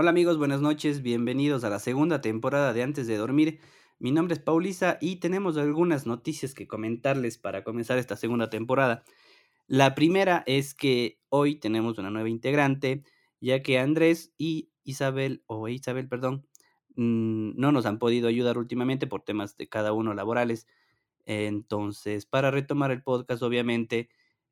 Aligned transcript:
Hola 0.00 0.08
amigos, 0.08 0.38
buenas 0.38 0.62
noches, 0.62 1.02
bienvenidos 1.02 1.62
a 1.62 1.68
la 1.68 1.78
segunda 1.78 2.22
temporada 2.22 2.72
de 2.72 2.82
Antes 2.82 3.06
de 3.06 3.18
Dormir. 3.18 3.60
Mi 3.98 4.12
nombre 4.12 4.32
es 4.32 4.40
Paulisa 4.40 4.96
y 4.98 5.16
tenemos 5.16 5.58
algunas 5.58 6.06
noticias 6.06 6.54
que 6.54 6.66
comentarles 6.66 7.36
para 7.36 7.64
comenzar 7.64 7.98
esta 7.98 8.16
segunda 8.16 8.48
temporada. 8.48 9.04
La 9.66 9.94
primera 9.94 10.42
es 10.46 10.72
que 10.72 11.20
hoy 11.28 11.56
tenemos 11.56 11.98
una 11.98 12.08
nueva 12.08 12.30
integrante, 12.30 13.02
ya 13.42 13.62
que 13.62 13.78
Andrés 13.78 14.32
y 14.38 14.70
Isabel, 14.84 15.42
o 15.44 15.68
Isabel, 15.68 16.08
perdón, 16.08 16.46
mm, 16.96 17.60
no 17.60 17.70
nos 17.70 17.84
han 17.84 17.98
podido 17.98 18.26
ayudar 18.26 18.56
últimamente 18.56 19.06
por 19.06 19.20
temas 19.20 19.58
de 19.58 19.68
cada 19.68 19.92
uno 19.92 20.14
laborales. 20.14 20.66
Entonces, 21.26 22.24
para 22.24 22.50
retomar 22.50 22.90
el 22.90 23.02
podcast, 23.02 23.42
obviamente, 23.42 24.08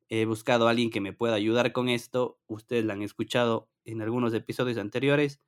he 0.09 0.25
buscado 0.25 0.67
a 0.67 0.71
alguien 0.71 0.89
que 0.91 1.01
me 1.01 1.13
pueda 1.13 1.35
ayudar 1.35 1.71
con 1.71 1.89
esto. 1.89 2.39
Ustedes 2.47 2.85
la 2.85 2.93
han 2.93 3.01
escuchado 3.03 3.69
en 3.85 4.01
algunos 4.01 4.33
episodios 4.33 4.77
anteriores. 4.77 5.41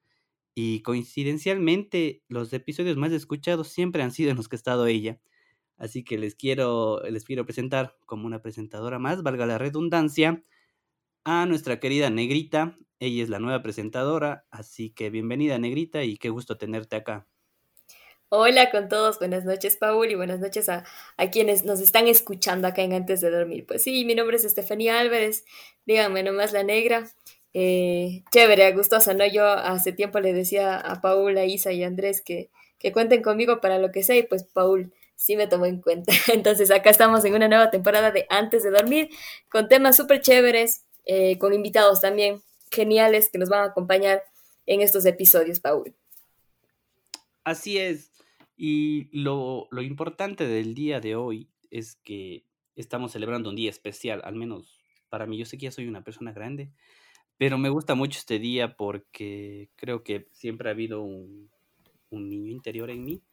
Y 0.55 0.81
coincidencialmente, 0.81 2.23
los 2.27 2.54
episodios 2.54 2.98
más 2.98 3.12
escuchados 3.12 3.70
siempre 3.70 4.04
han 4.04 4.12
sido 4.12 4.32
en 4.32 4.38
los 4.38 4.49
que 4.49 4.55
ha 4.55 4.58
estado 4.58 4.88
ella. 4.88 5.20
Así 5.77 6.04
que 6.04 6.18
les 6.18 6.35
quiero, 6.35 7.02
les 7.09 7.23
quiero 7.26 7.45
presentar 7.45 7.98
como 8.05 8.27
una 8.27 8.41
presentadora 8.41 8.99
más, 8.99 9.23
valga 9.23 9.45
la 9.48 9.58
redundancia, 9.58 10.44
a 11.26 11.46
nuestra 11.48 11.80
querida 11.80 12.09
Negrita. 12.12 12.77
Ella 12.99 13.23
es 13.23 13.30
la 13.30 13.40
nueva 13.40 13.63
presentadora, 13.63 14.46
así 14.52 14.91
que 14.91 15.09
bienvenida 15.09 15.57
Negrita 15.59 16.04
y 16.04 16.18
qué 16.18 16.30
gusto 16.30 16.57
tenerte 16.57 16.98
acá. 16.98 17.27
Hola 18.34 18.71
con 18.71 18.88
todos, 18.88 19.20
buenas 19.20 19.44
noches 19.44 19.76
Paul 19.76 20.09
y 20.09 20.16
buenas 20.16 20.40
noches 20.40 20.70
a, 20.70 20.85
quienes 21.34 21.66
nos 21.66 21.81
están 21.81 22.08
escuchando 22.08 22.66
acá 22.66 22.81
en 22.81 22.94
Antes 22.94 23.20
de 23.20 23.30
Dormir. 23.30 23.66
Pues 23.67 23.84
sí, 23.84 24.05
mi 24.05 24.16
nombre 24.16 24.38
es 24.38 24.45
Estefanía 24.45 25.02
Álvarez, 25.02 25.44
díganme 25.85 26.23
nomás 26.23 26.54
la 26.54 26.63
negra. 26.63 27.12
Eh, 27.54 28.23
chévere, 28.31 28.71
gustosa, 28.71 29.13
¿no? 29.13 29.26
Yo 29.26 29.45
hace 29.45 29.91
tiempo 29.91 30.21
le 30.21 30.31
decía 30.31 30.77
a 30.77 31.02
Paul, 31.02 31.38
a 31.38 31.44
Isa 31.44 31.73
y 31.73 31.84
a 31.84 31.88
Andrés 31.88 32.21
que, 32.21 32.49
que 32.80 32.93
cuenten 32.93 33.21
conmigo 33.21 33.59
para 33.59 33.79
lo 33.79 33.91
que 33.91 34.02
sea 34.02 34.15
y 34.15 34.24
pues 34.24 34.46
Paul 34.46 34.93
sí 35.18 35.35
me 35.35 35.48
tomó 35.48 35.65
en 35.65 35.82
cuenta. 35.82 36.13
Entonces 36.34 36.71
acá 36.71 36.90
estamos 36.90 37.26
en 37.26 37.35
una 37.35 37.49
nueva 37.49 37.70
temporada 37.70 38.12
de 38.12 38.27
Antes 38.29 38.63
de 38.63 38.71
Dormir 38.71 39.09
con 39.49 39.68
temas 39.68 39.98
súper 39.98 40.21
chéveres, 40.21 40.85
eh, 41.04 41.37
con 41.37 41.54
invitados 41.54 41.99
también 41.99 42.41
geniales 42.71 43.29
que 43.29 43.40
nos 43.40 43.49
van 43.49 43.63
a 43.63 43.71
acompañar 43.71 44.24
en 44.68 44.79
estos 44.79 45.05
episodios, 45.05 45.59
Paul. 45.59 45.93
Así 47.43 47.77
es. 47.77 48.10
Y 48.63 49.09
lo, 49.12 49.67
lo 49.71 49.81
importante 49.81 50.45
del 50.45 50.76
día 50.76 50.99
de 50.99 51.15
hoy 51.15 51.49
es 51.71 51.95
que 51.95 52.45
estamos 52.76 53.12
celebrando 53.12 53.49
un 53.49 53.55
día 53.55 53.71
especial, 53.71 54.21
al 54.23 54.35
menos 54.35 54.77
para 55.09 55.26
mí. 55.26 55.40
Yo 55.40 55.45
sé 55.45 55.57
que 55.57 55.63
ya 55.63 55.71
soy 55.71 55.87
una 55.87 56.03
persona 56.03 56.31
grande, 56.31 56.70
pero 57.40 57.57
me 57.57 57.70
gusta 57.70 57.95
mucho 57.95 58.20
este 58.20 58.37
día 58.37 58.77
porque 58.77 59.71
creo 59.77 60.03
que 60.03 60.27
siempre 60.31 60.70
ha 60.70 60.73
habido 60.73 61.01
un, 61.01 61.49
un 62.12 62.29
niño 62.29 62.51
interior 62.51 62.91
en 62.91 63.03
mí 63.03 63.23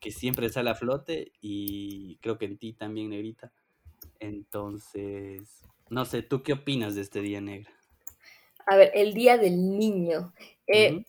que 0.00 0.10
siempre 0.10 0.48
sale 0.48 0.70
a 0.70 0.74
flote 0.74 1.30
y 1.40 2.16
creo 2.16 2.36
que 2.36 2.46
en 2.46 2.58
ti 2.58 2.72
también, 2.72 3.10
Negrita. 3.10 3.52
Entonces, 4.18 5.62
no 5.90 6.04
sé, 6.04 6.24
¿tú 6.24 6.42
qué 6.42 6.54
opinas 6.54 6.96
de 6.96 7.02
este 7.02 7.20
día, 7.20 7.40
Negra? 7.40 7.70
A 8.66 8.74
ver, 8.74 8.90
el 8.94 9.14
Día 9.14 9.38
del 9.38 9.78
Niño. 9.78 10.32
Eh, 10.66 11.04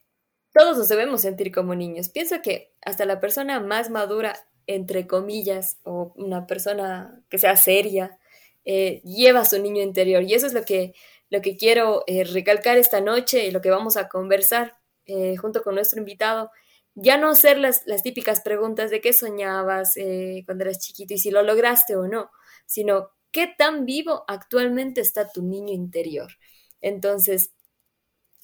todos 0.53 0.77
nos 0.77 0.87
debemos 0.87 1.21
sentir 1.21 1.51
como 1.51 1.75
niños. 1.75 2.09
Pienso 2.09 2.41
que 2.41 2.73
hasta 2.81 3.05
la 3.05 3.19
persona 3.19 3.59
más 3.59 3.89
madura, 3.89 4.35
entre 4.67 5.07
comillas, 5.07 5.79
o 5.83 6.13
una 6.15 6.45
persona 6.45 7.21
que 7.29 7.39
sea 7.39 7.57
seria, 7.57 8.19
eh, 8.65 9.01
lleva 9.03 9.45
su 9.45 9.61
niño 9.61 9.81
interior. 9.81 10.23
Y 10.23 10.35
eso 10.35 10.47
es 10.47 10.53
lo 10.53 10.63
que, 10.63 10.93
lo 11.29 11.41
que 11.41 11.57
quiero 11.57 12.03
eh, 12.07 12.23
recalcar 12.23 12.77
esta 12.77 13.01
noche 13.01 13.45
y 13.45 13.51
lo 13.51 13.61
que 13.61 13.71
vamos 13.71 13.97
a 13.97 14.07
conversar 14.07 14.77
eh, 15.05 15.35
junto 15.37 15.63
con 15.63 15.75
nuestro 15.75 15.99
invitado. 15.99 16.51
Ya 16.95 17.17
no 17.17 17.31
hacer 17.31 17.57
las, 17.57 17.81
las 17.87 18.03
típicas 18.03 18.41
preguntas 18.41 18.91
de 18.91 19.01
qué 19.01 19.13
soñabas 19.13 19.95
cuando 20.45 20.63
eras 20.63 20.77
chiquito 20.77 21.15
y 21.15 21.17
si 21.17 21.31
lo 21.31 21.41
lograste 21.41 21.95
o 21.95 22.07
no, 22.07 22.29
sino 22.67 23.09
qué 23.31 23.47
tan 23.57 23.85
vivo 23.85 24.23
actualmente 24.27 25.01
está 25.01 25.27
tu 25.27 25.41
niño 25.41 25.73
interior. 25.73 26.31
Entonces, 26.81 27.51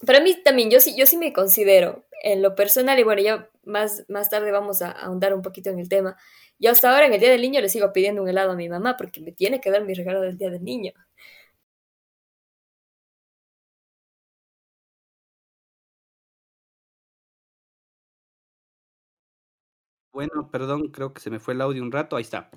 para 0.06 0.22
mí 0.22 0.36
también, 0.44 0.70
yo 0.72 0.80
sí, 0.80 0.96
yo 0.98 1.06
sí 1.06 1.18
me 1.18 1.34
considero 1.34 2.06
en 2.24 2.42
lo 2.42 2.56
personal, 2.56 3.00
y 3.00 3.04
bueno, 3.04 3.22
ya 3.22 3.50
más, 3.64 4.06
más 4.10 4.30
tarde 4.30 4.52
vamos 4.52 4.82
a 4.82 4.92
ahondar 4.92 5.34
un 5.34 5.42
poquito 5.42 5.70
en 5.70 5.80
el 5.80 5.90
tema. 5.90 6.18
Yo 6.60 6.72
hasta 6.72 6.92
ahora 6.92 7.06
en 7.08 7.14
el 7.14 7.20
Día 7.20 7.30
del 7.32 7.42
Niño 7.42 7.62
le 7.62 7.70
sigo 7.70 7.94
pidiendo 7.94 8.22
un 8.22 8.30
helado 8.30 8.52
a 8.52 8.56
mi 8.56 8.68
mamá 8.70 8.98
porque 8.98 9.22
me 9.22 9.32
tiene 9.32 9.62
que 9.62 9.72
dar 9.72 9.84
mi 9.86 9.94
regalo 9.94 10.22
del 10.22 10.38
Día 10.38 10.50
del 10.50 10.64
Niño. 10.64 10.94
Bueno, 20.12 20.50
perdón, 20.52 20.90
creo 20.92 21.14
que 21.14 21.22
se 21.22 21.30
me 21.30 21.40
fue 21.40 21.54
el 21.54 21.62
audio 21.62 21.82
un 21.84 21.92
rato, 21.92 22.16
ahí 22.16 22.22
está. 22.24 22.50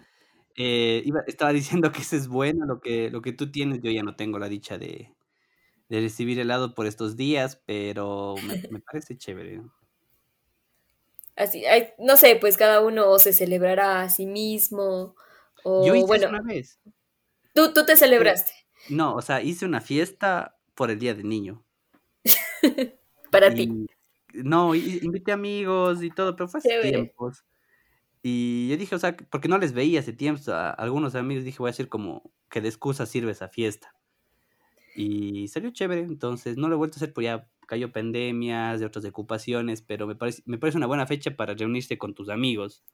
Eh, 0.56 1.04
estaba 1.26 1.52
diciendo 1.54 1.92
que 1.92 2.02
eso 2.02 2.16
es 2.16 2.28
bueno, 2.28 2.66
lo 2.66 2.80
que, 2.80 3.10
lo 3.10 3.22
que 3.22 3.32
tú 3.32 3.50
tienes, 3.52 3.80
yo 3.82 3.90
ya 3.90 4.02
no 4.02 4.16
tengo 4.16 4.38
la 4.38 4.48
dicha 4.48 4.78
de, 4.78 5.14
de 5.92 6.00
recibir 6.00 6.40
helado 6.40 6.74
por 6.74 6.86
estos 6.86 7.18
días, 7.18 7.60
pero 7.66 8.34
me, 8.70 8.80
parece 8.80 9.14
chévere. 9.14 9.60
Así, 11.36 11.64
no 11.98 12.16
sé, 12.16 12.36
pues 12.36 12.56
cada 12.56 12.80
uno 12.80 13.18
se 13.18 13.34
celebrará 13.34 14.00
a 14.00 14.08
sí 14.08 14.24
mismo. 14.24 15.14
O, 15.62 15.86
Yo 15.86 15.94
hice 15.94 16.06
bueno, 16.06 16.30
una 16.30 16.40
vez. 16.40 16.80
¿tú, 17.54 17.74
tú 17.74 17.84
te 17.84 17.98
celebraste. 17.98 18.52
No, 18.88 19.14
o 19.14 19.20
sea, 19.20 19.42
hice 19.42 19.66
una 19.66 19.82
fiesta 19.82 20.56
por 20.74 20.90
el 20.90 20.98
Día 20.98 21.12
del 21.12 21.28
Niño. 21.28 21.62
Para 23.30 23.52
ti. 23.52 23.86
No, 24.32 24.74
invité 24.74 25.32
amigos 25.32 26.02
y 26.02 26.08
todo, 26.08 26.34
pero 26.34 26.48
fue 26.48 26.56
hace 26.56 26.80
tiempos. 26.80 27.44
Y 28.22 28.70
yo 28.70 28.78
dije, 28.78 28.94
o 28.94 28.98
sea, 28.98 29.14
porque 29.14 29.48
no 29.48 29.58
les 29.58 29.74
veía 29.74 30.00
hace 30.00 30.14
tiempo 30.14 30.52
a 30.52 30.70
algunos 30.70 31.16
amigos, 31.16 31.44
dije, 31.44 31.58
voy 31.58 31.68
a 31.68 31.72
decir 31.72 31.90
como 31.90 32.32
que 32.48 32.62
de 32.62 32.68
excusa 32.68 33.04
sirve 33.04 33.32
esa 33.32 33.48
fiesta. 33.48 33.94
Y 34.94 35.48
salió 35.48 35.70
chévere, 35.70 36.02
entonces 36.02 36.56
no 36.56 36.68
lo 36.68 36.74
he 36.74 36.78
vuelto 36.78 36.96
a 36.96 36.98
hacer, 36.98 37.12
pues 37.12 37.24
ya 37.24 37.48
cayó 37.66 37.90
pandemias, 37.90 38.80
de 38.80 38.86
otras 38.86 39.04
ocupaciones, 39.04 39.82
pero 39.82 40.06
me 40.06 40.14
parece, 40.14 40.42
me 40.44 40.58
parece 40.58 40.76
una 40.76 40.86
buena 40.86 41.06
fecha 41.06 41.34
para 41.36 41.54
reunirse 41.54 41.96
con 41.96 42.14
tus 42.14 42.28
amigos 42.28 42.84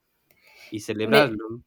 y 0.70 0.80
celebrarlo. 0.80 1.62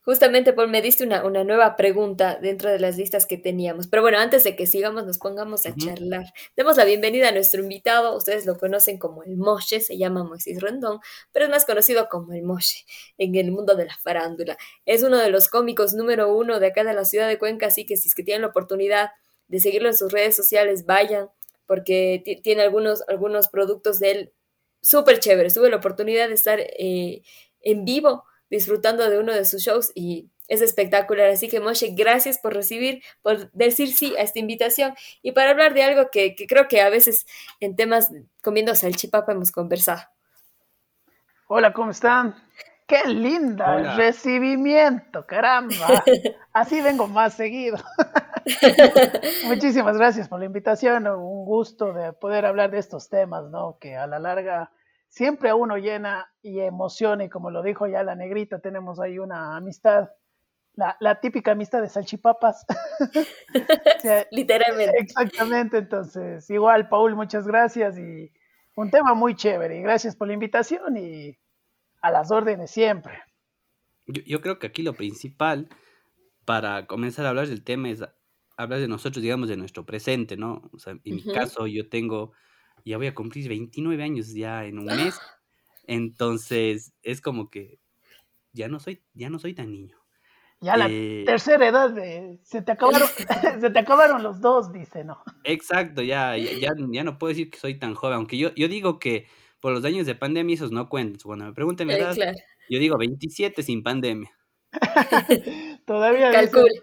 justamente, 0.00 0.52
Paul, 0.52 0.68
me 0.68 0.80
diste 0.80 1.04
una, 1.04 1.24
una, 1.24 1.44
nueva 1.44 1.76
pregunta 1.76 2.38
dentro 2.40 2.70
de 2.70 2.78
las 2.78 2.96
listas 2.96 3.26
que 3.26 3.36
teníamos. 3.36 3.86
Pero 3.86 4.02
bueno, 4.02 4.18
antes 4.18 4.44
de 4.44 4.56
que 4.56 4.66
sigamos, 4.66 5.04
nos 5.04 5.18
pongamos 5.18 5.66
a 5.66 5.74
charlar. 5.76 6.32
Demos 6.56 6.76
la 6.76 6.84
bienvenida 6.84 7.28
a 7.28 7.32
nuestro 7.32 7.62
invitado. 7.62 8.16
Ustedes 8.16 8.46
lo 8.46 8.56
conocen 8.56 8.98
como 8.98 9.24
el 9.24 9.36
Moshe, 9.36 9.80
se 9.80 9.98
llama 9.98 10.24
Moisés 10.24 10.60
Rendón, 10.60 11.00
pero 11.32 11.46
es 11.46 11.50
más 11.50 11.66
conocido 11.66 12.08
como 12.08 12.32
el 12.32 12.42
Moshe 12.42 12.86
en 13.18 13.34
el 13.34 13.50
mundo 13.50 13.76
de 13.76 13.86
la 13.86 13.96
farándula. 13.96 14.56
Es 14.86 15.02
uno 15.02 15.18
de 15.18 15.30
los 15.30 15.48
cómicos 15.48 15.92
número 15.94 16.34
uno 16.34 16.60
de 16.60 16.68
acá 16.68 16.84
de 16.84 16.94
la 16.94 17.04
ciudad 17.04 17.28
de 17.28 17.38
Cuenca, 17.38 17.66
así 17.66 17.84
que 17.84 17.96
si 17.96 18.08
es 18.08 18.14
que 18.14 18.22
tienen 18.22 18.42
la 18.42 18.48
oportunidad 18.48 19.10
de 19.48 19.60
seguirlo 19.60 19.88
en 19.88 19.96
sus 19.96 20.12
redes 20.12 20.36
sociales, 20.36 20.86
vayan, 20.86 21.30
porque 21.66 22.40
tiene 22.42 22.62
algunos, 22.62 23.02
algunos 23.08 23.48
productos 23.48 23.98
de 23.98 24.10
él 24.10 24.32
súper 24.82 25.18
chéveres. 25.18 25.54
Tuve 25.54 25.70
la 25.70 25.76
oportunidad 25.76 26.28
de 26.28 26.34
estar 26.34 26.60
eh, 26.60 27.22
en 27.62 27.84
vivo 27.84 28.24
disfrutando 28.50 29.08
de 29.08 29.18
uno 29.18 29.32
de 29.32 29.44
sus 29.44 29.62
shows 29.62 29.90
y 29.94 30.30
es 30.48 30.60
espectacular. 30.60 31.30
Así 31.30 31.48
que 31.48 31.60
Moshe, 31.60 31.94
gracias 31.96 32.38
por 32.38 32.54
recibir, 32.54 33.02
por 33.22 33.50
decir 33.52 33.92
sí 33.92 34.14
a 34.16 34.22
esta 34.22 34.38
invitación 34.38 34.94
y 35.22 35.32
para 35.32 35.50
hablar 35.50 35.74
de 35.74 35.82
algo 35.82 36.10
que, 36.10 36.34
que 36.34 36.46
creo 36.46 36.68
que 36.68 36.80
a 36.80 36.90
veces 36.90 37.26
en 37.60 37.76
temas 37.76 38.10
comiendo 38.42 38.74
salchipapa 38.74 39.32
hemos 39.32 39.52
conversado. 39.52 40.02
Hola, 41.46 41.72
¿cómo 41.72 41.90
están? 41.90 42.34
Qué 42.86 43.02
linda 43.06 43.76
el 43.76 43.96
recibimiento, 43.96 45.26
caramba. 45.26 46.04
Así 46.52 46.82
vengo 46.82 47.06
más 47.06 47.34
seguido. 47.34 47.78
Muchísimas 49.46 49.96
gracias 49.96 50.28
por 50.28 50.38
la 50.38 50.46
invitación. 50.46 51.06
Un 51.06 51.44
gusto 51.44 51.92
de 51.92 52.12
poder 52.12 52.46
hablar 52.46 52.70
de 52.70 52.78
estos 52.78 53.08
temas, 53.08 53.50
¿no? 53.50 53.78
Que 53.78 53.96
a 53.96 54.06
la 54.06 54.18
larga 54.18 54.72
siempre 55.08 55.50
a 55.50 55.54
uno 55.54 55.76
llena 55.76 56.32
y 56.42 56.60
emociona. 56.60 57.24
Y 57.24 57.28
como 57.28 57.50
lo 57.50 57.62
dijo 57.62 57.86
ya 57.86 58.02
la 58.02 58.14
negrita, 58.14 58.58
tenemos 58.58 59.00
ahí 59.00 59.18
una 59.18 59.56
amistad, 59.56 60.10
la, 60.74 60.96
la 61.00 61.20
típica 61.20 61.52
amistad 61.52 61.82
de 61.82 61.88
salchipapas. 61.88 62.66
Literalmente. 64.30 64.98
Exactamente. 64.98 65.78
Entonces, 65.78 66.48
igual, 66.50 66.88
Paul, 66.88 67.14
muchas 67.14 67.46
gracias. 67.46 67.98
Y 67.98 68.32
un 68.74 68.90
tema 68.90 69.14
muy 69.14 69.34
chévere. 69.34 69.78
Y 69.78 69.82
gracias 69.82 70.16
por 70.16 70.28
la 70.28 70.34
invitación. 70.34 70.96
Y 70.96 71.38
a 72.04 72.10
las 72.10 72.30
órdenes 72.30 72.70
siempre. 72.70 73.22
Yo, 74.06 74.42
creo 74.42 74.58
que 74.58 74.66
aquí 74.66 74.82
lo 74.82 74.92
principal 74.92 75.70
para 76.44 76.86
comenzar 76.86 77.24
a 77.24 77.30
hablar 77.30 77.48
del 77.48 77.64
tema 77.64 77.88
es 77.88 78.04
hablar 78.56 78.80
de 78.80 78.88
nosotros, 78.88 79.22
digamos, 79.22 79.48
de 79.48 79.56
nuestro 79.56 79.84
presente, 79.84 80.36
¿no? 80.36 80.70
O 80.72 80.78
sea, 80.78 80.92
en 80.92 81.16
mi 81.16 81.22
caso 81.22 81.66
yo 81.66 81.88
tengo, 81.88 82.32
ya 82.84 82.96
voy 82.96 83.06
a 83.06 83.14
cumplir 83.14 83.48
29 83.48 84.02
años 84.02 84.32
ya 84.32 84.64
en 84.64 84.78
un 84.78 84.86
mes, 84.86 85.18
entonces 85.86 86.92
es 87.02 87.20
como 87.20 87.50
que 87.50 87.78
ya 88.52 88.68
no 88.68 88.80
soy, 88.80 89.02
ya 89.14 89.30
no 89.30 89.38
soy 89.38 89.54
tan 89.54 89.70
niño. 89.70 89.98
Ya 90.60 90.76
la 90.76 90.86
eh, 90.88 91.24
tercera 91.26 91.68
edad, 91.68 91.90
de, 91.90 92.38
se, 92.42 92.62
te 92.62 92.72
acabaron, 92.72 93.08
se 93.60 93.70
te 93.70 93.78
acabaron 93.78 94.22
los 94.22 94.40
dos, 94.40 94.72
dice, 94.72 95.04
¿no? 95.04 95.22
Exacto, 95.44 96.02
ya, 96.02 96.36
ya, 96.36 96.72
ya 96.90 97.04
no 97.04 97.18
puedo 97.18 97.30
decir 97.30 97.50
que 97.50 97.58
soy 97.58 97.78
tan 97.78 97.94
joven, 97.94 98.16
aunque 98.16 98.38
yo, 98.38 98.54
yo 98.54 98.68
digo 98.68 98.98
que 98.98 99.26
por 99.64 99.72
los 99.72 99.82
años 99.86 100.04
de 100.04 100.14
pandemia 100.14 100.56
esos 100.56 100.72
no 100.72 100.90
cuentan. 100.90 101.18
Cuando 101.24 101.46
me 101.46 101.54
pregunten 101.54 101.88
la 101.88 101.96
edad, 101.96 102.14
yo 102.68 102.78
digo 102.78 102.98
27 102.98 103.62
sin 103.62 103.82
pandemia. 103.82 104.30
Todavía 105.84 106.30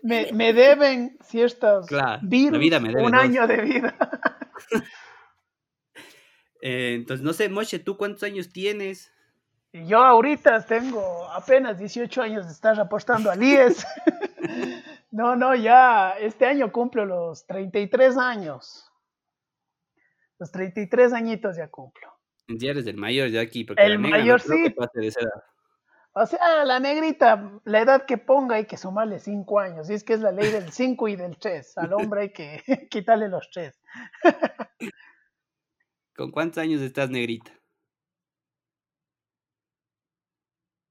me, 0.03 0.31
me, 0.31 0.53
deben 0.53 1.17
ciertos 1.23 1.87
claro, 1.87 2.19
virus, 2.23 2.59
vida 2.59 2.79
me 2.79 2.89
debe 2.89 3.03
un 3.03 3.15
año 3.15 3.47
de 3.47 3.57
vida. 3.61 3.95
Eh, 6.63 6.93
entonces, 6.93 7.23
no 7.23 7.33
sé, 7.33 7.49
Moshe, 7.49 7.79
¿tú 7.79 7.97
cuántos 7.97 8.21
años 8.21 8.53
tienes? 8.53 9.11
Yo 9.73 9.99
ahorita 9.99 10.65
tengo 10.65 11.27
apenas 11.31 11.79
18 11.79 12.21
años 12.21 12.45
de 12.45 12.51
estar 12.51 12.79
apostando 12.79 13.31
al 13.31 13.41
IES. 13.41 13.85
no, 15.11 15.35
no, 15.35 15.55
ya 15.55 16.11
este 16.19 16.45
año 16.45 16.71
cumplo 16.71 17.05
los 17.05 17.47
33 17.47 18.17
años. 18.17 18.91
Los 20.37 20.51
33 20.51 21.13
añitos 21.13 21.57
ya 21.57 21.69
cumplo. 21.69 22.09
Ya 22.47 22.71
eres 22.71 22.85
el 22.85 22.97
mayor 22.97 23.31
de 23.31 23.39
aquí, 23.39 23.63
porque 23.63 23.81
el 23.83 23.97
mayor 23.97 24.41
sí. 24.41 24.75
O 26.13 26.25
sea, 26.25 26.65
la 26.65 26.79
negrita, 26.79 27.61
la 27.63 27.81
edad 27.81 28.05
que 28.05 28.17
ponga 28.17 28.55
hay 28.55 28.65
que 28.65 28.75
sumarle 28.75 29.19
5 29.19 29.59
años. 29.59 29.89
Y 29.89 29.93
es 29.93 30.03
que 30.03 30.13
es 30.13 30.19
la 30.19 30.31
ley 30.31 30.51
del 30.51 30.71
5 30.71 31.07
y 31.07 31.15
del 31.15 31.37
3. 31.37 31.77
Al 31.77 31.93
hombre 31.93 32.21
hay 32.21 32.33
que 32.33 32.61
quitarle 32.91 33.29
los 33.29 33.49
3. 33.51 33.79
¿Con 36.15 36.31
cuántos 36.31 36.57
años 36.57 36.81
estás, 36.81 37.09
negrita? 37.09 37.51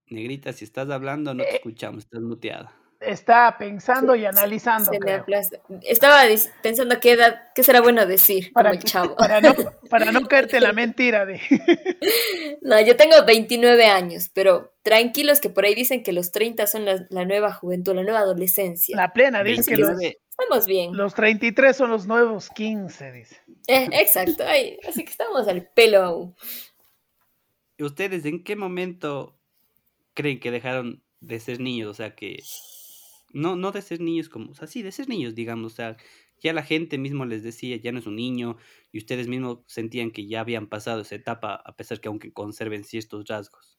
Negrita, 0.07 0.53
si 0.53 0.65
estás 0.65 0.91
hablando, 0.91 1.35
no 1.35 1.45
te 1.45 1.51
eh, 1.51 1.57
escuchamos, 1.57 2.05
estás 2.05 2.21
muteada. 2.23 2.80
Está 3.01 3.57
pensando 3.59 4.15
y 4.15 4.27
analizando. 4.27 4.91
Estaba 5.83 6.23
pensando 6.63 7.01
qué 7.01 7.13
edad, 7.13 7.45
qué 7.55 7.63
será 7.63 7.81
bueno 7.81 8.05
decir 8.05 8.53
para, 8.53 8.71
como 8.71 8.81
el 8.81 8.85
chavo. 8.85 9.17
Para 9.17 9.41
no, 9.41 9.55
para 9.89 10.13
no 10.13 10.21
caerte 10.29 10.61
la 10.61 10.75
mentira 10.75 11.25
de. 11.25 11.41
no, 12.63 12.79
yo 12.83 12.97
tengo 12.97 13.25
29 13.25 13.87
años, 13.87 14.31
pero 14.35 14.75
tranquilos 14.83 15.41
que 15.41 15.49
por 15.49 15.65
ahí 15.65 15.75
dicen 15.75 16.03
que 16.03 16.13
los 16.13 16.31
30 16.31 16.67
son 16.67 16.85
la, 16.85 17.25
nueva 17.25 17.53
juventud, 17.55 17.95
la 17.95 18.03
nueva 18.03 18.19
adolescencia. 18.19 18.95
La 18.97 19.15
plena, 19.15 19.43
dicen 19.43 19.65
que 19.65 19.81
los, 19.81 19.99
estamos 19.99 20.67
bien. 20.67 20.95
Los 20.95 21.15
33 21.15 21.75
son 21.75 21.91
los 21.91 22.07
nuevos 22.07 22.51
15, 22.51 23.13
dice. 23.13 23.37
Eh, 23.67 23.89
exacto, 23.93 24.45
así 24.87 25.05
que 25.05 25.11
estamos 25.11 25.49
al 25.49 25.67
pelo 25.69 26.03
aún. 26.03 26.37
¿Y 27.79 27.85
ustedes 27.85 28.27
en 28.27 28.45
qué 28.45 28.57
momento 28.57 29.39
creen 30.13 30.39
que 30.39 30.51
dejaron 30.51 31.03
de 31.21 31.41
ser 31.41 31.61
niños? 31.61 31.89
O 31.89 31.95
sea, 31.95 32.15
que 32.15 32.43
no, 33.33 33.57
no 33.57 33.73
de 33.73 33.83
ser 33.83 34.01
niños 34.01 34.29
como, 34.29 34.51
o 34.51 34.55
sea, 34.55 34.67
sí, 34.67 34.83
de 34.83 34.93
ser 34.93 35.09
niños, 35.09 35.35
digamos, 35.35 35.73
o 35.73 35.77
sea, 35.77 35.97
ya 36.39 36.53
la 36.53 36.63
gente 36.63 36.99
mismo 36.99 37.25
les 37.25 37.43
decía, 37.43 37.77
ya 37.77 37.93
no 37.93 37.99
es 37.99 38.07
un 38.07 38.17
niño, 38.17 38.57
y 38.93 38.99
ustedes 38.99 39.29
mismos 39.29 39.59
sentían 39.67 40.11
que 40.11 40.27
ya 40.27 40.41
habían 40.41 40.67
pasado 40.67 41.03
esa 41.03 41.15
etapa, 41.15 41.55
a 41.55 41.77
pesar 41.77 42.01
que 42.01 42.09
aunque 42.09 42.33
conserven 42.33 42.85
ciertos 42.85 43.27
rasgos. 43.27 43.79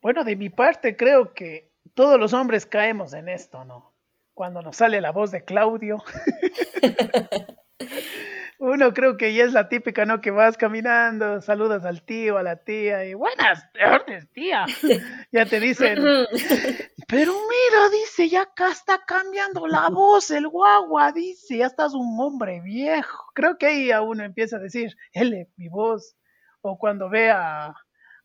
Bueno, 0.00 0.24
de 0.24 0.36
mi 0.36 0.50
parte 0.50 0.96
creo 0.96 1.34
que 1.34 1.70
todos 1.94 2.18
los 2.18 2.32
hombres 2.32 2.66
caemos 2.66 3.12
en 3.12 3.28
esto, 3.28 3.64
¿no? 3.64 3.94
Cuando 4.34 4.62
nos 4.62 4.76
sale 4.76 5.00
la 5.00 5.12
voz 5.12 5.30
de 5.30 5.44
Claudio. 5.44 6.02
uno 8.62 8.94
creo 8.94 9.16
que 9.16 9.34
ya 9.34 9.44
es 9.44 9.52
la 9.52 9.68
típica, 9.68 10.04
¿no? 10.06 10.20
Que 10.20 10.30
vas 10.30 10.56
caminando, 10.56 11.40
saludas 11.40 11.84
al 11.84 12.02
tío, 12.02 12.38
a 12.38 12.44
la 12.44 12.56
tía, 12.56 13.04
y 13.04 13.14
buenas 13.14 13.70
tardes, 13.72 14.28
tía. 14.32 14.66
Ya 15.32 15.46
te 15.46 15.58
dicen, 15.58 15.98
pero 17.08 17.32
mira, 17.32 17.88
dice, 17.90 18.28
ya 18.28 18.42
acá 18.42 18.70
está 18.70 19.04
cambiando 19.06 19.66
la 19.66 19.88
voz, 19.88 20.30
el 20.30 20.48
guagua, 20.48 21.12
dice, 21.12 21.58
ya 21.58 21.66
estás 21.66 21.94
un 21.94 22.18
hombre 22.20 22.60
viejo. 22.60 23.30
Creo 23.34 23.58
que 23.58 23.66
ahí 23.66 23.90
a 23.90 24.02
uno 24.02 24.24
empieza 24.24 24.56
a 24.56 24.60
decir, 24.60 24.94
él, 25.12 25.48
mi 25.56 25.68
voz. 25.68 26.16
O 26.60 26.78
cuando 26.78 27.10
ve 27.10 27.30
a, 27.30 27.74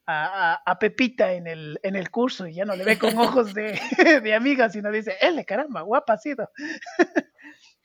a, 0.06 0.78
Pepita 0.80 1.34
en 1.34 1.48
el, 1.48 1.80
en 1.84 1.96
el 1.96 2.12
curso 2.12 2.48
y 2.48 2.56
ya 2.56 2.66
no 2.66 2.76
le 2.76 2.86
ve 2.86 2.98
con 2.98 3.18
ojos 3.18 3.54
de, 3.54 3.80
de 4.24 4.34
amiga, 4.34 4.70
sino 4.70 4.92
dice, 4.92 5.16
él, 5.22 5.44
caramba, 5.46 5.82
guapa 5.82 6.14
ha 6.14 6.18
sido. 6.18 6.50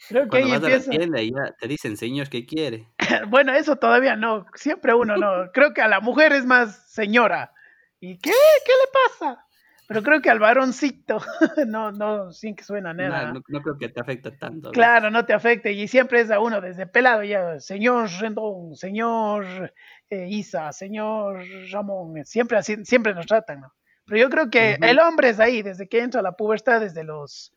Creo 0.09 0.29
que 0.29 0.38
ahí 0.38 0.53
empieza. 0.53 0.91
ya 0.93 1.55
te 1.59 1.69
dicen, 1.69 1.97
señor, 1.97 2.29
¿qué 2.29 2.45
quiere? 2.45 2.88
bueno, 3.29 3.55
eso 3.55 3.77
todavía 3.77 4.17
no. 4.17 4.47
Siempre 4.55 4.95
uno 4.95 5.17
no. 5.17 5.50
Creo 5.53 5.73
que 5.73 5.81
a 5.81 5.88
la 5.88 6.00
mujer 6.00 6.33
es 6.33 6.45
más 6.45 6.91
señora. 6.93 7.53
¿Y 8.00 8.19
qué? 8.19 8.33
¿Qué 8.67 8.73
le 8.73 9.29
pasa? 9.29 9.47
Pero 9.93 10.05
creo 10.05 10.23
que 10.23 10.31
al 10.31 10.39
varoncito, 10.39 11.19
no, 11.67 11.93
no, 11.93 12.33
sin 12.33 12.56
que 12.56 12.65
suena 12.65 12.94
nada. 12.94 13.31
No, 13.31 13.43
creo 13.43 13.77
que 13.79 13.91
te 13.91 14.00
afecte 14.00 14.31
tanto. 14.31 14.71
Claro, 14.71 15.11
no 15.11 15.27
te 15.27 15.35
afecte. 15.35 15.73
Y 15.73 15.87
siempre 15.87 16.23
es 16.23 16.31
a 16.31 16.41
uno 16.41 16.62
desde 16.62 16.87
pelado 16.87 17.23
ya, 17.23 17.61
señor 17.61 18.09
Rendón, 18.19 18.75
señor 18.75 19.75
eh, 20.09 20.29
Isa, 20.31 20.73
señor 20.73 21.44
Ramón. 21.71 22.25
Siempre 22.25 22.56
así, 22.56 22.83
siempre 22.87 23.15
nos 23.15 23.27
tratan, 23.27 23.61
¿no? 23.61 23.75
Pero 24.06 24.19
yo 24.19 24.31
creo 24.31 24.49
que 24.49 24.79
el 24.81 24.99
hombre 24.99 25.29
es 25.29 25.39
ahí, 25.39 25.61
desde 25.61 25.87
que 25.87 26.00
entra 26.00 26.21
a 26.21 26.23
la 26.23 26.33
pubertad, 26.33 26.81
desde 26.81 27.05
los 27.05 27.53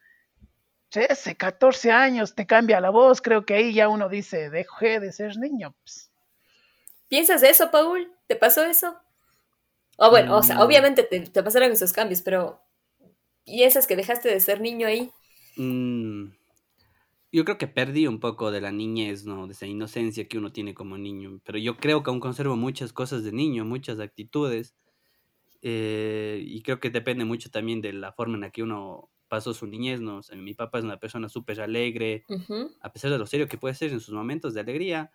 13, 0.90 1.38
14 1.38 1.92
años 1.92 2.36
te 2.36 2.46
cambia 2.46 2.81
la 2.81 2.90
voz, 2.90 3.22
creo 3.22 3.46
que 3.46 3.54
ahí 3.54 3.74
ya 3.74 3.88
uno 3.88 4.10
dice, 4.10 4.50
dejé 4.50 5.00
de 5.00 5.14
ser 5.14 5.38
niño. 5.38 5.74
Pues. 5.81 6.12
¿Piensas 7.08 7.44
eso, 7.44 7.72
Paul? 7.72 8.12
¿Te 8.28 8.36
pasó 8.36 8.66
eso? 8.66 9.00
O 9.97 10.09
bueno, 10.09 10.38
o 10.38 10.44
sea, 10.44 10.57
mm. 10.57 10.62
obviamente 10.62 11.03
te, 11.03 11.44
pasaron 11.44 11.71
esos 11.71 11.94
cambios, 11.94 12.21
pero 12.21 12.62
¿piensas 13.45 13.88
que 13.88 13.95
dejaste 13.95 14.30
de 14.30 14.39
ser 14.39 14.62
niño 14.62 14.88
ahí? 14.88 15.12
Mm. 15.57 16.31
Yo 17.31 17.44
creo 17.44 17.57
que 17.57 17.68
perdí 17.68 18.07
un 18.07 18.19
poco 18.19 18.51
de 18.51 18.62
la 18.62 18.71
niñez, 18.71 19.25
¿no? 19.25 19.47
De 19.47 19.53
esa 19.53 19.65
inocencia 19.65 20.27
que 20.27 20.38
uno 20.38 20.51
tiene 20.51 20.74
como 20.74 20.97
niño. 20.97 21.42
Pero 21.44 21.57
yo 21.57 21.75
creo 21.75 22.01
que 22.01 22.09
aún 22.09 22.21
conservo 22.21 22.56
muchas 22.56 22.94
cosas 22.94 23.24
de 23.24 23.33
niño, 23.33 23.65
muchas 23.65 24.00
actitudes. 24.00 24.74
Eh, 25.62 26.42
y 26.45 26.62
creo 26.62 26.80
que 26.80 26.89
depende 26.89 27.25
mucho 27.25 27.50
también 27.50 27.81
de 27.81 27.92
la 27.92 28.13
forma 28.13 28.36
en 28.36 28.42
la 28.42 28.51
que 28.51 28.63
uno 28.63 29.09
pasó 29.27 29.53
su 29.53 29.68
niñez, 29.68 30.00
¿no? 30.00 30.21
mi 30.36 30.53
papá 30.53 30.77
es 30.77 30.86
una 30.86 31.00
persona 31.00 31.30
súper 31.30 31.59
alegre, 31.62 32.24
a 32.81 32.94
pesar 32.94 33.12
de 33.12 33.18
lo 33.18 33.25
serio 33.25 33.47
que 33.47 33.57
puede 33.57 33.74
ser 33.74 33.92
en 33.92 34.00
sus 34.00 34.13
momentos 34.13 34.53
de 34.53 34.62
alegría, 34.62 35.12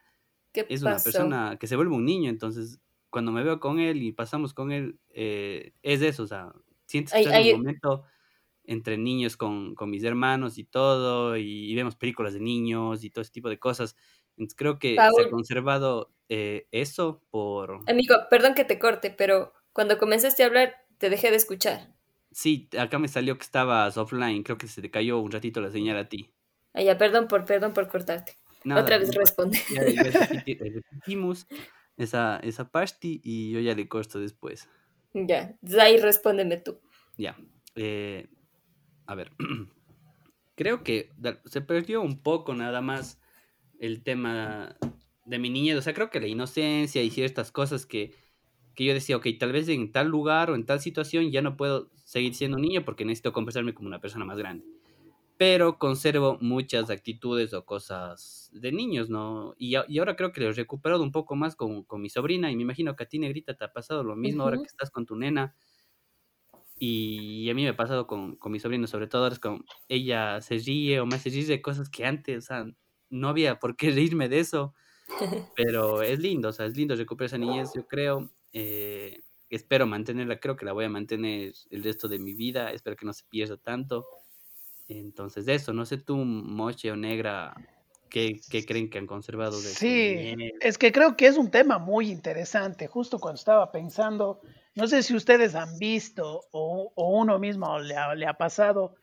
es 0.52 0.82
una 0.82 0.98
persona 0.98 1.56
que 1.58 1.66
se 1.66 1.76
vuelve 1.76 1.94
un 1.94 2.04
niño, 2.04 2.28
entonces 2.28 2.80
cuando 3.10 3.32
me 3.32 3.42
veo 3.42 3.60
con 3.60 3.80
él 3.80 4.02
y 4.02 4.12
pasamos 4.12 4.54
con 4.54 4.72
él, 4.72 4.98
eh, 5.10 5.72
es 5.82 6.00
eso, 6.02 6.22
o 6.22 6.26
sea, 6.26 6.52
sientes 6.86 7.12
que 7.12 7.22
en 7.22 7.54
un 7.56 7.62
momento 7.62 8.04
entre 8.64 8.96
niños 8.96 9.36
con, 9.36 9.74
mis 9.86 10.04
hermanos 10.04 10.56
y 10.58 10.64
todo, 10.64 11.36
y, 11.36 11.74
vemos 11.74 11.96
películas 11.96 12.34
de 12.34 12.40
niños 12.40 13.02
y 13.02 13.10
todo 13.10 13.22
ese 13.22 13.32
tipo 13.32 13.48
de 13.48 13.58
cosas. 13.58 13.96
Entonces 14.36 14.56
creo 14.56 14.78
que 14.78 14.94
se 14.94 15.22
ha 15.22 15.30
conservado 15.30 16.12
eh, 16.28 16.68
eso 16.70 17.20
por... 17.30 17.80
Amigo, 17.88 18.14
perdón 18.30 18.54
que 18.54 18.64
te 18.64 18.78
corte, 18.78 19.10
pero 19.10 19.52
cuando 19.72 19.98
comenzaste 19.98 20.44
a 20.44 20.46
hablar 20.46 20.76
te 20.98 21.10
dejé 21.10 21.30
de 21.30 21.36
escuchar. 21.36 21.94
Sí, 22.30 22.68
acá 22.78 23.00
me 23.00 23.08
salió 23.08 23.36
que 23.36 23.42
estabas 23.42 23.96
offline, 23.96 24.44
creo 24.44 24.56
que 24.56 24.68
se 24.68 24.80
te 24.80 24.90
cayó 24.90 25.18
un 25.18 25.32
ratito 25.32 25.60
la 25.60 25.72
señal 25.72 25.96
a 25.96 26.08
ti. 26.08 26.32
Ah, 26.72 26.82
ya, 26.82 26.96
perdón 26.96 27.26
por, 27.26 27.44
perdón 27.44 27.72
por 27.72 27.88
cortarte. 27.88 28.36
Otra 28.64 28.98
vez 28.98 29.12
responde. 29.14 29.58
Ya, 29.74 29.82
repetimos 29.82 31.46
esa, 32.02 32.38
esa 32.38 32.70
party 32.70 33.20
y 33.22 33.52
yo 33.52 33.60
ya 33.60 33.74
le 33.74 33.88
corto 33.88 34.20
después. 34.20 34.68
Ya, 35.12 35.56
ahí 35.80 35.96
respóndeme 35.98 36.56
tú. 36.56 36.80
Ya. 37.16 37.36
Eh, 37.74 38.28
a 39.06 39.14
ver, 39.14 39.32
creo 40.54 40.82
que 40.82 41.10
se 41.46 41.60
perdió 41.60 42.02
un 42.02 42.22
poco 42.22 42.54
nada 42.54 42.80
más 42.80 43.20
el 43.78 44.02
tema 44.02 44.76
de 45.24 45.38
mi 45.38 45.50
niñez. 45.50 45.76
O 45.76 45.82
sea, 45.82 45.94
creo 45.94 46.10
que 46.10 46.20
la 46.20 46.28
inocencia 46.28 47.02
y 47.02 47.10
ciertas 47.10 47.52
cosas 47.52 47.86
que 47.86 48.14
que 48.74 48.84
yo 48.84 48.94
decía, 48.94 49.16
ok, 49.16 49.26
tal 49.38 49.52
vez 49.52 49.68
en 49.68 49.92
tal 49.92 50.08
lugar 50.08 50.50
o 50.50 50.54
en 50.54 50.64
tal 50.64 50.80
situación 50.80 51.30
ya 51.30 51.42
no 51.42 51.56
puedo 51.56 51.90
seguir 52.04 52.34
siendo 52.34 52.58
niño 52.58 52.84
porque 52.84 53.04
necesito 53.04 53.32
comportarme 53.32 53.74
como 53.74 53.88
una 53.88 54.00
persona 54.00 54.24
más 54.24 54.38
grande. 54.38 54.64
Pero 55.40 55.78
conservo 55.78 56.36
muchas 56.42 56.90
actitudes 56.90 57.54
o 57.54 57.64
cosas 57.64 58.50
de 58.52 58.72
niños, 58.72 59.08
¿no? 59.08 59.54
Y, 59.56 59.74
y 59.88 59.98
ahora 59.98 60.14
creo 60.14 60.32
que 60.32 60.42
lo 60.42 60.50
he 60.50 60.52
recuperado 60.52 61.02
un 61.02 61.12
poco 61.12 61.34
más 61.34 61.56
con, 61.56 61.82
con, 61.84 62.02
mi 62.02 62.10
sobrina 62.10 62.50
y 62.50 62.56
me 62.56 62.62
imagino 62.64 62.94
que 62.94 63.04
a 63.04 63.08
ti, 63.08 63.18
Negrita, 63.18 63.56
te 63.56 63.64
ha 63.64 63.72
pasado 63.72 64.04
lo 64.04 64.16
mismo 64.16 64.42
ahora 64.42 64.58
que 64.58 64.64
estás 64.64 64.90
con 64.90 65.06
tu 65.06 65.16
nena. 65.16 65.56
Y 66.78 67.48
a 67.48 67.54
mí 67.54 67.62
me 67.62 67.70
ha 67.70 67.76
pasado 67.76 68.06
con, 68.06 68.36
con 68.36 68.52
mi 68.52 68.60
sobrina, 68.60 68.86
sobre 68.86 69.06
todo 69.06 69.22
ahora 69.22 69.32
es 69.32 69.40
como 69.40 69.64
ella 69.88 70.42
se 70.42 70.58
ríe 70.58 71.00
o 71.00 71.06
me 71.06 71.16
hace 71.16 71.30
reír 71.30 71.46
de 71.46 71.62
cosas 71.62 71.88
que 71.88 72.04
antes, 72.04 72.36
o 72.36 72.46
sea, 72.46 72.66
no 73.08 73.28
había 73.30 73.58
por 73.58 73.76
qué 73.76 73.92
reírme 73.92 74.28
de 74.28 74.40
eso. 74.40 74.74
Pero 75.56 76.02
es 76.02 76.18
lindo, 76.18 76.50
o 76.50 76.52
sea, 76.52 76.66
es 76.66 76.76
lindo 76.76 76.94
recuperar 76.96 77.28
esa 77.28 77.38
niñez, 77.38 77.70
yo 77.74 77.88
creo. 77.88 78.30
Eh, 78.52 79.22
espero 79.48 79.86
mantenerla, 79.86 80.38
creo 80.38 80.56
que 80.56 80.66
la 80.66 80.74
voy 80.74 80.84
a 80.84 80.90
mantener 80.90 81.54
el 81.70 81.82
resto 81.82 82.08
de 82.08 82.18
mi 82.18 82.34
vida, 82.34 82.72
espero 82.72 82.94
que 82.94 83.06
no 83.06 83.14
se 83.14 83.24
pierda 83.30 83.56
tanto. 83.56 84.04
Entonces, 84.98 85.46
de 85.46 85.54
eso, 85.54 85.72
no 85.72 85.86
sé 85.86 85.98
tú, 85.98 86.16
Moche 86.16 86.90
o 86.90 86.96
Negra, 86.96 87.54
¿qué, 88.08 88.40
creen 88.66 88.90
que 88.90 88.98
han 88.98 89.06
conservado 89.06 89.60
de 89.60 89.68
Sí, 89.68 90.36
es 90.60 90.78
que 90.78 90.90
creo 90.90 91.16
que 91.16 91.26
es 91.26 91.36
un 91.36 91.50
tema 91.50 91.78
muy 91.78 92.10
interesante, 92.10 92.88
justo 92.88 93.18
cuando 93.20 93.38
estaba 93.38 93.70
pensando, 93.70 94.40
no 94.74 94.88
sé 94.88 95.02
si 95.02 95.14
ustedes 95.14 95.54
han 95.54 95.78
visto 95.78 96.42
o, 96.50 96.92
uno 96.96 97.38
mismo 97.38 97.78
le 97.78 97.96
ha, 97.96 98.14
le 98.14 98.26
ha 98.26 98.34
pasado, 98.34 98.96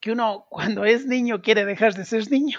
que 0.00 0.12
uno 0.12 0.46
cuando 0.50 0.84
es 0.84 1.06
niño 1.06 1.42
quiere 1.42 1.64
dejar 1.64 1.94
de 1.94 2.04
ser 2.04 2.30
niño. 2.30 2.58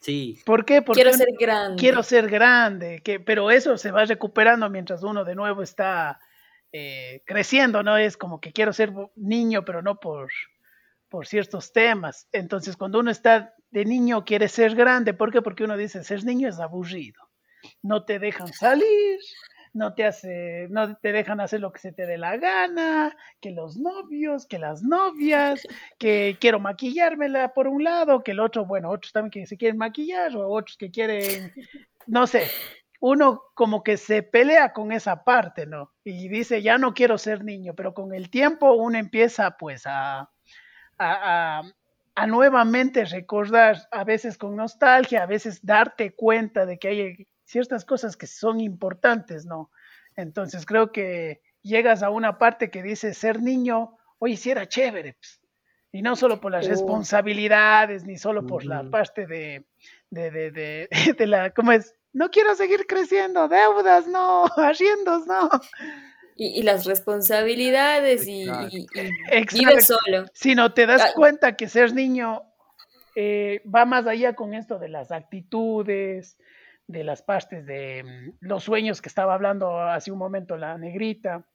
Sí. 0.00 0.40
¿Por 0.44 0.64
qué? 0.64 0.82
Porque 0.82 1.00
quiero 1.00 1.16
ser 1.16 1.28
grande. 1.38 1.80
Quiero 1.80 2.02
ser 2.02 2.28
grande, 2.28 3.02
que, 3.04 3.20
pero 3.20 3.52
eso 3.52 3.78
se 3.78 3.92
va 3.92 4.04
recuperando 4.04 4.68
mientras 4.68 5.04
uno 5.04 5.24
de 5.24 5.36
nuevo 5.36 5.62
está 5.62 6.18
eh, 6.72 7.22
creciendo, 7.24 7.84
¿no? 7.84 7.96
Es 7.96 8.16
como 8.16 8.40
que 8.40 8.52
quiero 8.52 8.72
ser 8.72 8.92
niño, 9.14 9.64
pero 9.64 9.80
no 9.80 10.00
por, 10.00 10.32
por 11.12 11.26
ciertos 11.26 11.74
temas. 11.74 12.26
Entonces, 12.32 12.74
cuando 12.74 12.98
uno 12.98 13.10
está 13.10 13.54
de 13.70 13.84
niño, 13.84 14.24
quiere 14.24 14.48
ser 14.48 14.74
grande. 14.74 15.12
¿Por 15.12 15.30
qué? 15.30 15.42
Porque 15.42 15.62
uno 15.62 15.76
dice, 15.76 16.02
ser 16.04 16.24
niño 16.24 16.48
es 16.48 16.58
aburrido. 16.58 17.22
No 17.82 18.06
te 18.06 18.18
dejan 18.18 18.48
salir, 18.48 19.18
no 19.74 19.92
te 19.92 20.06
hace, 20.06 20.68
no 20.70 20.96
te 20.96 21.12
dejan 21.12 21.40
hacer 21.40 21.60
lo 21.60 21.70
que 21.70 21.80
se 21.80 21.92
te 21.92 22.06
dé 22.06 22.16
la 22.16 22.38
gana, 22.38 23.14
que 23.42 23.50
los 23.50 23.76
novios, 23.76 24.46
que 24.46 24.58
las 24.58 24.82
novias, 24.82 25.60
que 25.98 26.38
quiero 26.40 26.60
maquillármela 26.60 27.52
por 27.52 27.68
un 27.68 27.84
lado, 27.84 28.22
que 28.22 28.30
el 28.30 28.40
otro, 28.40 28.64
bueno, 28.64 28.88
otros 28.88 29.12
también 29.12 29.32
que 29.32 29.46
se 29.46 29.58
quieren 29.58 29.76
maquillar, 29.76 30.34
o 30.34 30.48
otros 30.48 30.78
que 30.78 30.90
quieren, 30.90 31.52
no 32.06 32.26
sé, 32.26 32.48
uno 33.00 33.42
como 33.54 33.82
que 33.82 33.98
se 33.98 34.22
pelea 34.22 34.72
con 34.72 34.92
esa 34.92 35.24
parte, 35.24 35.66
¿no? 35.66 35.92
Y 36.04 36.28
dice, 36.28 36.62
ya 36.62 36.78
no 36.78 36.94
quiero 36.94 37.18
ser 37.18 37.44
niño, 37.44 37.74
pero 37.74 37.92
con 37.92 38.14
el 38.14 38.30
tiempo 38.30 38.72
uno 38.72 38.96
empieza 38.96 39.58
pues 39.58 39.82
a, 39.84 40.31
a, 41.10 41.62
a 42.14 42.26
nuevamente 42.26 43.04
recordar, 43.04 43.88
a 43.90 44.04
veces 44.04 44.36
con 44.36 44.56
nostalgia, 44.56 45.22
a 45.22 45.26
veces 45.26 45.64
darte 45.64 46.14
cuenta 46.14 46.66
de 46.66 46.78
que 46.78 46.88
hay 46.88 47.26
ciertas 47.44 47.84
cosas 47.84 48.16
que 48.16 48.26
son 48.26 48.60
importantes, 48.60 49.46
¿no? 49.46 49.70
Entonces 50.16 50.66
creo 50.66 50.92
que 50.92 51.40
llegas 51.62 52.02
a 52.02 52.10
una 52.10 52.38
parte 52.38 52.70
que 52.70 52.82
dice 52.82 53.14
ser 53.14 53.40
niño, 53.40 53.96
oye, 54.18 54.36
si 54.36 54.50
era 54.50 54.68
chévere, 54.68 55.14
pues. 55.14 55.40
y 55.90 56.02
no 56.02 56.16
solo 56.16 56.40
por 56.40 56.52
las 56.52 56.66
oh. 56.66 56.70
responsabilidades, 56.70 58.04
ni 58.04 58.18
solo 58.18 58.46
por 58.46 58.64
la 58.64 58.88
parte 58.90 59.26
de, 59.26 59.66
de, 60.10 60.30
de, 60.30 60.88
de, 61.18 61.26
la, 61.26 61.50
¿cómo 61.50 61.72
es? 61.72 61.94
No 62.12 62.30
quiero 62.30 62.54
seguir 62.54 62.86
creciendo, 62.86 63.48
deudas, 63.48 64.06
no, 64.06 64.44
arriendos, 64.56 65.26
no. 65.26 65.48
Y, 66.34 66.62
las 66.62 66.86
responsabilidades 66.86 68.26
y, 68.26 68.44
y, 68.70 68.86
vives 69.52 69.86
solo. 69.86 70.26
Si 70.32 70.54
no 70.54 70.72
te 70.72 70.86
das 70.86 71.02
ah. 71.02 71.12
cuenta 71.14 71.56
que 71.56 71.68
ser 71.68 71.92
niño 71.94 72.42
eh, 73.14 73.62
va 73.72 73.84
más 73.84 74.06
allá 74.06 74.34
con 74.34 74.54
esto 74.54 74.78
de 74.78 74.88
las 74.88 75.12
actitudes, 75.12 76.38
de 76.86 77.04
las 77.04 77.22
partes 77.22 77.66
de 77.66 78.02
mm, 78.04 78.46
los 78.46 78.64
sueños 78.64 79.02
que 79.02 79.08
estaba 79.08 79.34
hablando 79.34 79.78
hace 79.78 80.10
un 80.10 80.18
momento 80.18 80.56
la 80.56 80.78
negrita, 80.78 81.46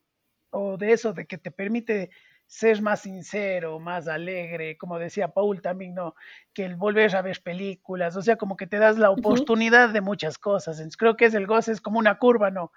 o 0.51 0.77
de 0.77 0.93
eso 0.93 1.13
de 1.13 1.25
que 1.25 1.37
te 1.37 1.51
permite 1.51 2.09
ser 2.45 2.81
más 2.81 3.01
sincero, 3.01 3.79
más 3.79 4.07
alegre, 4.07 4.77
como 4.77 4.99
decía 4.99 5.29
Paul 5.29 5.61
también, 5.61 5.93
¿no? 5.95 6.15
Que 6.53 6.63
el 6.63 6.75
volver 6.75 7.13
a 7.15 7.21
ver 7.21 7.41
películas, 7.43 8.15
o 8.15 8.21
sea, 8.21 8.37
como 8.37 8.55
que 8.55 8.67
te 8.67 8.77
das 8.77 8.97
la 8.97 9.09
oportunidad 9.09 9.89
de 9.89 9.99
muchas 9.99 10.37
cosas. 10.37 10.77
Entonces, 10.77 10.97
creo 10.97 11.17
que 11.17 11.25
es 11.25 11.33
el 11.33 11.45
goce, 11.45 11.73
es 11.73 11.81
como 11.81 11.99
una 11.99 12.17
curva, 12.17 12.49
¿no? 12.49 12.71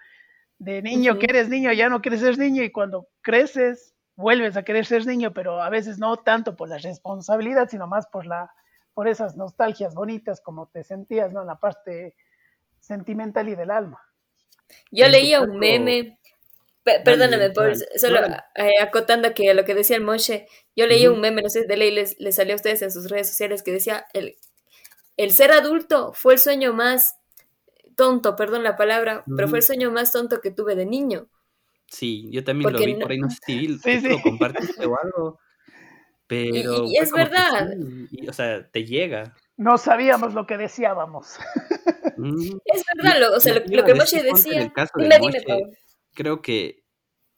De 0.61 0.83
niño 0.83 1.19
que 1.19 1.27
eres 1.27 1.49
niño, 1.49 1.73
ya 1.73 1.89
no 1.89 2.03
quieres 2.03 2.21
ser 2.21 2.37
niño 2.37 2.63
y 2.63 2.71
cuando 2.71 3.09
creces 3.23 3.95
vuelves 4.15 4.59
a 4.59 4.63
querer 4.63 4.85
ser 4.85 5.07
niño, 5.07 5.33
pero 5.33 5.63
a 5.63 5.71
veces 5.71 5.99
no 5.99 6.19
tanto 6.19 6.55
por 6.55 6.69
la 6.69 6.77
responsabilidad, 6.77 7.69
sino 7.71 7.87
más 7.87 8.07
por 8.07 8.27
la 8.27 8.53
por 8.93 9.09
esas 9.09 9.37
nostalgias 9.37 9.95
bonitas 9.95 10.43
como 10.43 10.67
te 10.67 10.85
sentías, 10.85 11.33
¿no? 11.33 11.41
En 11.41 11.47
la 11.47 11.59
parte 11.59 12.15
sentimental 12.81 13.49
y 13.49 13.55
del 13.55 13.71
alma. 13.71 14.03
Yo 14.91 15.09
leía 15.09 15.41
un 15.41 15.59
meme, 15.59 16.19
perdóname, 16.85 17.51
por, 17.51 17.75
solo 17.97 18.21
eh, 18.57 18.73
acotando 18.83 19.33
que 19.33 19.51
a 19.51 19.55
lo 19.55 19.65
que 19.65 19.75
decía 19.75 19.97
el 19.97 20.05
Moshe, 20.05 20.47
yo 20.77 20.87
leía 20.87 21.11
un 21.11 21.21
meme, 21.21 21.41
no 21.41 21.49
sé, 21.49 21.65
de 21.65 21.77
ley 21.79 21.91
les, 21.93 22.21
les, 22.21 22.37
salió 22.37 22.53
a 22.53 22.57
ustedes 22.57 22.83
en 22.83 22.91
sus 22.91 23.09
redes 23.09 23.29
sociales 23.29 23.63
que 23.63 23.73
decía, 23.73 24.05
el, 24.13 24.37
el 25.17 25.31
ser 25.31 25.53
adulto 25.53 26.13
fue 26.13 26.35
el 26.35 26.39
sueño 26.39 26.75
más 26.75 27.20
tonto, 28.01 28.35
perdón 28.35 28.63
la 28.63 28.77
palabra, 28.77 29.23
pero 29.37 29.47
fue 29.47 29.59
el 29.59 29.63
sueño 29.63 29.91
más 29.91 30.11
tonto 30.11 30.41
que 30.41 30.51
tuve 30.51 30.75
de 30.75 30.87
niño. 30.87 31.29
Sí, 31.87 32.31
yo 32.31 32.43
también 32.43 32.73
lo 32.73 32.79
vi 32.79 32.95
por 32.95 33.11
ahí, 33.11 33.19
no 33.19 33.29
sé 33.29 33.37
si 33.47 33.69
lo 34.09 34.23
compartiste 34.23 34.87
o 34.87 34.97
algo, 34.99 35.39
pero... 36.27 36.87
Y, 36.87 36.97
es 36.97 37.13
verdad. 37.13 37.75
o 38.27 38.33
sea, 38.33 38.71
te 38.71 38.87
llega. 38.87 39.37
No 39.59 39.77
sabíamos 39.77 40.33
lo 40.33 40.47
que 40.47 40.57
deseábamos. 40.57 41.37
Es 42.65 42.85
verdad, 43.03 43.35
o 43.35 43.41
sea, 43.41 43.55
lo, 43.55 43.83
que 43.83 43.95
Moshe 43.95 44.23
decía. 44.23 44.71
creo 46.13 46.43
que 46.43 46.85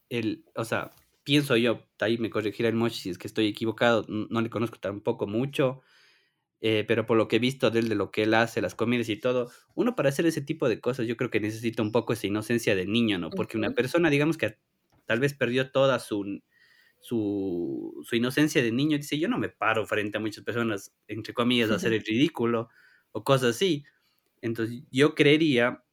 el, 0.09 0.43
o 0.55 0.65
sea, 0.65 0.91
pienso 1.23 1.55
yo, 1.55 1.85
ahí 2.01 2.17
me 2.17 2.29
corregirá 2.29 2.67
el 2.67 2.75
Moshe 2.75 2.99
si 2.99 3.09
es 3.09 3.17
que 3.17 3.27
estoy 3.27 3.47
equivocado, 3.47 4.05
no 4.09 4.41
le 4.41 4.49
conozco 4.49 4.77
tampoco 4.79 5.25
mucho, 5.25 5.81
eh, 6.65 6.85
pero 6.87 7.05
por 7.05 7.17
lo 7.17 7.27
que 7.27 7.35
he 7.35 7.39
visto 7.39 7.71
de 7.71 7.79
él, 7.79 7.89
de 7.89 7.95
lo 7.95 8.09
que 8.09 8.23
él 8.23 8.33
hace, 8.33 8.61
las 8.61 8.73
comidas 8.73 9.09
y 9.09 9.17
todo, 9.17 9.51
uno 9.75 9.97
para 9.97 10.07
hacer 10.07 10.25
ese 10.25 10.39
tipo 10.39 10.69
de 10.69 10.79
cosas 10.79 11.05
yo 11.05 11.17
creo 11.17 11.29
que 11.29 11.41
necesita 11.41 11.81
un 11.81 11.91
poco 11.91 12.13
esa 12.13 12.25
inocencia 12.25 12.73
de 12.73 12.85
niño, 12.85 13.19
¿no? 13.19 13.31
Porque 13.31 13.57
una 13.57 13.71
persona, 13.71 14.09
digamos 14.09 14.37
que 14.37 14.57
tal 15.05 15.19
vez 15.19 15.33
perdió 15.33 15.71
toda 15.71 15.99
su, 15.99 16.41
su, 17.01 18.01
su, 18.05 18.15
inocencia 18.15 18.63
de 18.63 18.71
niño, 18.71 18.95
dice, 18.95 19.19
yo 19.19 19.27
no 19.27 19.37
me 19.39 19.49
paro 19.49 19.85
frente 19.85 20.17
a 20.17 20.21
muchas 20.21 20.45
personas, 20.45 20.95
entre 21.09 21.33
comillas, 21.33 21.69
a 21.69 21.75
hacer 21.75 21.91
el 21.93 22.01
ridículo 22.01 22.69
o 23.11 23.25
cosas 23.25 23.57
así. 23.57 23.83
Entonces, 24.39 24.83
yo 24.89 25.15
creería 25.15 25.83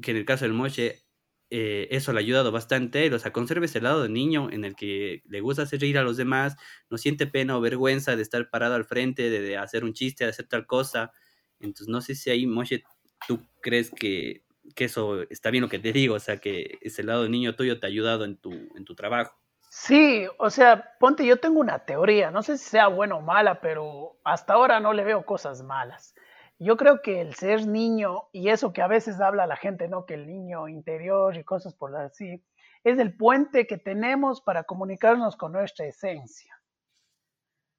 que 0.00 0.12
en 0.12 0.16
el 0.16 0.24
caso 0.24 0.44
del 0.44 0.54
Moshe, 0.54 1.02
eh, 1.50 1.88
eso 1.90 2.12
le 2.12 2.20
ha 2.20 2.22
ayudado 2.22 2.52
bastante. 2.52 3.12
O 3.12 3.18
sea, 3.18 3.32
conserve 3.32 3.66
ese 3.66 3.80
lado 3.80 4.02
de 4.02 4.08
niño 4.08 4.48
en 4.50 4.64
el 4.64 4.76
que 4.76 5.22
le 5.26 5.40
gusta 5.40 5.62
hacer 5.62 5.80
reír 5.80 5.98
a 5.98 6.02
los 6.02 6.16
demás, 6.16 6.56
no 6.88 6.96
siente 6.96 7.26
pena 7.26 7.56
o 7.56 7.60
vergüenza 7.60 8.16
de 8.16 8.22
estar 8.22 8.48
parado 8.50 8.76
al 8.76 8.84
frente, 8.84 9.28
de, 9.28 9.56
hacer 9.56 9.84
un 9.84 9.92
chiste, 9.92 10.24
de 10.24 10.30
hacer 10.30 10.46
tal 10.46 10.66
cosa. 10.66 11.12
Entonces, 11.58 11.88
no 11.88 12.00
sé 12.00 12.14
si 12.14 12.30
ahí, 12.30 12.46
Moshe, 12.46 12.84
tú 13.26 13.40
crees 13.60 13.90
que, 13.90 14.44
que, 14.74 14.84
eso 14.84 15.22
está 15.28 15.50
bien 15.50 15.62
lo 15.62 15.68
que 15.68 15.78
te 15.78 15.92
digo, 15.92 16.14
o 16.14 16.20
sea, 16.20 16.38
que 16.38 16.78
ese 16.80 17.02
lado 17.02 17.24
de 17.24 17.28
niño 17.28 17.54
tuyo 17.54 17.80
te 17.80 17.86
ha 17.86 17.88
ayudado 17.88 18.24
en 18.24 18.36
tu, 18.36 18.52
en 18.52 18.84
tu 18.84 18.94
trabajo. 18.94 19.36
Sí, 19.68 20.26
o 20.38 20.50
sea, 20.50 20.94
ponte, 20.98 21.24
yo 21.24 21.36
tengo 21.36 21.60
una 21.60 21.80
teoría, 21.80 22.30
no 22.30 22.42
sé 22.42 22.58
si 22.58 22.64
sea 22.70 22.88
buena 22.88 23.16
o 23.16 23.20
mala, 23.20 23.60
pero 23.60 24.18
hasta 24.24 24.54
ahora 24.54 24.80
no 24.80 24.92
le 24.92 25.04
veo 25.04 25.24
cosas 25.24 25.62
malas. 25.62 26.14
Yo 26.62 26.76
creo 26.76 27.00
que 27.00 27.22
el 27.22 27.34
ser 27.34 27.66
niño, 27.66 28.28
y 28.32 28.50
eso 28.50 28.74
que 28.74 28.82
a 28.82 28.86
veces 28.86 29.18
habla 29.18 29.46
la 29.46 29.56
gente, 29.56 29.88
¿no? 29.88 30.04
Que 30.04 30.12
el 30.12 30.26
niño 30.26 30.68
interior 30.68 31.34
y 31.34 31.42
cosas 31.42 31.74
por 31.74 31.96
así, 31.96 32.44
es 32.84 32.98
el 32.98 33.16
puente 33.16 33.66
que 33.66 33.78
tenemos 33.78 34.42
para 34.42 34.64
comunicarnos 34.64 35.36
con 35.36 35.52
nuestra 35.52 35.86
esencia. 35.86 36.54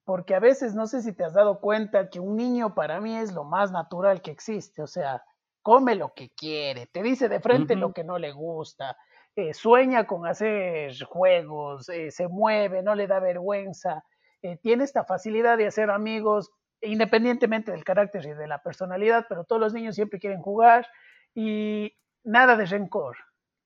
Porque 0.04 0.34
a 0.34 0.40
veces 0.40 0.74
no 0.74 0.88
sé 0.88 1.00
si 1.00 1.12
te 1.12 1.22
has 1.22 1.34
dado 1.34 1.60
cuenta 1.60 2.10
que 2.10 2.18
un 2.18 2.36
niño 2.36 2.74
para 2.74 3.00
mí 3.00 3.16
es 3.16 3.32
lo 3.32 3.44
más 3.44 3.70
natural 3.70 4.20
que 4.20 4.32
existe. 4.32 4.82
O 4.82 4.88
sea, 4.88 5.22
come 5.62 5.94
lo 5.94 6.12
que 6.12 6.30
quiere, 6.30 6.86
te 6.88 7.04
dice 7.04 7.28
de 7.28 7.38
frente 7.38 7.76
lo 7.76 7.92
que 7.92 8.02
no 8.02 8.18
le 8.18 8.32
gusta, 8.32 8.96
eh, 9.36 9.54
sueña 9.54 10.08
con 10.08 10.26
hacer 10.26 10.92
juegos, 11.04 11.88
eh, 11.88 12.10
se 12.10 12.26
mueve, 12.26 12.82
no 12.82 12.96
le 12.96 13.06
da 13.06 13.20
vergüenza, 13.20 14.04
eh, 14.42 14.56
tiene 14.56 14.82
esta 14.82 15.04
facilidad 15.04 15.56
de 15.56 15.68
hacer 15.68 15.88
amigos 15.90 16.50
independientemente 16.82 17.70
del 17.70 17.84
carácter 17.84 18.26
y 18.26 18.32
de 18.32 18.46
la 18.46 18.62
personalidad, 18.62 19.26
pero 19.28 19.44
todos 19.44 19.60
los 19.60 19.72
niños 19.72 19.94
siempre 19.94 20.18
quieren 20.18 20.42
jugar 20.42 20.86
y 21.34 21.96
nada 22.24 22.56
de 22.56 22.66
rencor. 22.66 23.16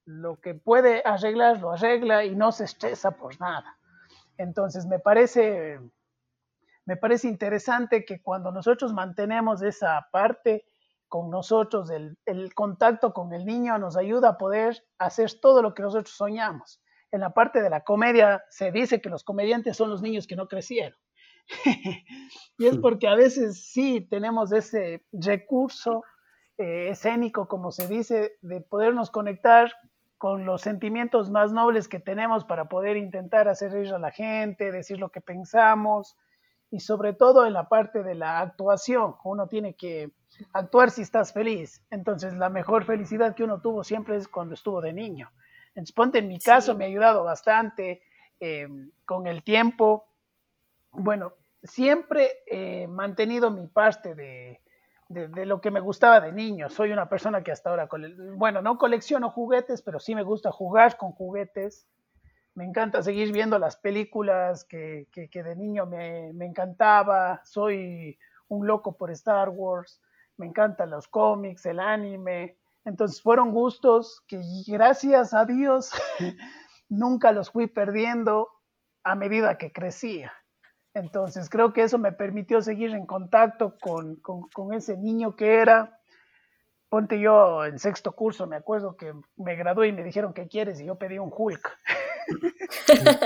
Lo 0.04 0.40
que 0.40 0.54
puede 0.54 1.02
arreglar, 1.04 1.60
lo 1.60 1.72
arregla 1.72 2.24
y 2.24 2.36
no 2.36 2.52
se 2.52 2.64
estresa 2.64 3.12
por 3.12 3.40
nada. 3.40 3.78
Entonces, 4.38 4.86
me 4.86 4.98
parece, 4.98 5.80
me 6.84 6.96
parece 6.96 7.28
interesante 7.28 8.04
que 8.04 8.22
cuando 8.22 8.52
nosotros 8.52 8.92
mantenemos 8.92 9.62
esa 9.62 10.06
parte 10.12 10.64
con 11.08 11.30
nosotros, 11.30 11.90
el, 11.90 12.18
el 12.26 12.54
contacto 12.54 13.12
con 13.12 13.32
el 13.32 13.46
niño 13.46 13.78
nos 13.78 13.96
ayuda 13.96 14.30
a 14.30 14.38
poder 14.38 14.84
hacer 14.98 15.30
todo 15.40 15.62
lo 15.62 15.74
que 15.74 15.82
nosotros 15.82 16.14
soñamos. 16.14 16.80
En 17.10 17.20
la 17.20 17.30
parte 17.30 17.62
de 17.62 17.70
la 17.70 17.82
comedia 17.82 18.44
se 18.50 18.70
dice 18.70 19.00
que 19.00 19.08
los 19.08 19.24
comediantes 19.24 19.76
son 19.76 19.90
los 19.90 20.02
niños 20.02 20.26
que 20.26 20.36
no 20.36 20.48
crecieron. 20.48 20.98
y 22.58 22.66
es 22.66 22.78
porque 22.78 23.08
a 23.08 23.14
veces 23.14 23.64
sí 23.64 24.00
tenemos 24.08 24.52
ese 24.52 25.04
recurso 25.12 26.04
eh, 26.58 26.88
escénico, 26.90 27.48
como 27.48 27.70
se 27.70 27.86
dice, 27.86 28.36
de 28.42 28.60
podernos 28.60 29.10
conectar 29.10 29.72
con 30.18 30.46
los 30.46 30.62
sentimientos 30.62 31.30
más 31.30 31.52
nobles 31.52 31.88
que 31.88 32.00
tenemos 32.00 32.44
para 32.44 32.66
poder 32.66 32.96
intentar 32.96 33.48
hacer 33.48 33.72
reír 33.72 33.92
a 33.92 33.98
la 33.98 34.10
gente, 34.10 34.72
decir 34.72 34.98
lo 34.98 35.10
que 35.10 35.20
pensamos 35.20 36.16
y 36.70 36.80
sobre 36.80 37.12
todo 37.12 37.46
en 37.46 37.52
la 37.52 37.68
parte 37.68 38.02
de 38.02 38.14
la 38.14 38.40
actuación. 38.40 39.16
Uno 39.24 39.46
tiene 39.46 39.74
que 39.74 40.10
actuar 40.52 40.90
si 40.90 41.02
estás 41.02 41.32
feliz. 41.32 41.84
Entonces 41.90 42.34
la 42.34 42.48
mejor 42.48 42.84
felicidad 42.84 43.34
que 43.34 43.44
uno 43.44 43.60
tuvo 43.60 43.84
siempre 43.84 44.16
es 44.16 44.26
cuando 44.26 44.54
estuvo 44.54 44.80
de 44.80 44.92
niño. 44.92 45.30
Entonces, 45.68 45.94
ponte 45.94 46.18
en 46.18 46.28
mi 46.28 46.38
caso, 46.38 46.74
me 46.74 46.84
ha 46.84 46.88
ayudado 46.88 47.22
bastante 47.22 48.00
eh, 48.40 48.66
con 49.04 49.26
el 49.26 49.42
tiempo 49.42 50.06
bueno, 50.98 51.34
siempre 51.62 52.42
he 52.46 52.86
mantenido 52.86 53.50
mi 53.50 53.66
parte 53.66 54.14
de, 54.14 54.60
lo 55.08 55.60
que 55.60 55.70
me 55.70 55.80
gustaba 55.80 56.20
de 56.20 56.32
niño. 56.32 56.68
Soy 56.68 56.92
una 56.92 57.08
persona 57.08 57.42
que 57.42 57.52
hasta 57.52 57.70
ahora, 57.70 57.88
bueno, 58.34 58.62
no 58.62 58.78
colecciono 58.78 59.30
juguetes, 59.30 59.82
pero 59.82 60.00
sí 60.00 60.14
me 60.14 60.22
gusta 60.22 60.50
jugar 60.50 60.96
con 60.96 61.12
juguetes. 61.12 61.86
me 62.54 62.64
encanta 62.64 63.02
seguir 63.02 63.32
viendo 63.32 63.58
las 63.58 63.76
películas 63.76 64.64
que, 64.64 65.06
de 65.12 65.56
niño 65.56 65.86
me, 65.86 66.32
me, 66.32 66.46
encantaba, 66.46 67.42
soy 67.44 68.18
un 68.48 68.66
loco 68.66 68.96
por 68.96 69.10
Star 69.10 69.50
Wars, 69.50 70.00
me 70.38 70.46
encantan 70.46 70.90
los 70.90 71.06
cómics, 71.06 71.66
el 71.66 71.80
anime, 71.80 72.56
entonces 72.84 73.20
fueron 73.20 73.50
gustos 73.50 74.22
que 74.26 74.40
gracias 74.66 75.34
a 75.34 75.44
Dios 75.44 75.92
nunca 76.88 77.32
los 77.32 77.50
fui 77.50 77.66
perdiendo 77.66 78.48
a 79.02 79.14
medida 79.14 79.58
que 79.58 79.72
crecía. 79.72 80.32
Entonces 80.96 81.50
creo 81.50 81.74
que 81.74 81.82
eso 81.82 81.98
me 81.98 82.10
permitió 82.10 82.62
seguir 82.62 82.92
en 82.92 83.04
contacto 83.04 83.76
con, 83.78 84.16
con, 84.16 84.72
ese 84.72 84.96
niño 84.96 85.36
que 85.36 85.56
era. 85.56 86.00
Ponte 86.88 87.20
yo 87.20 87.66
en 87.66 87.78
sexto 87.78 88.12
curso, 88.12 88.46
me 88.46 88.56
acuerdo 88.56 88.96
que 88.96 89.12
me 89.36 89.56
gradué 89.56 89.88
y 89.88 89.92
me 89.92 90.02
dijeron 90.02 90.32
qué 90.32 90.48
quieres 90.48 90.80
y 90.80 90.86
yo 90.86 90.94
pedí 90.94 91.18
un 91.18 91.30
Hulk. 91.30 91.78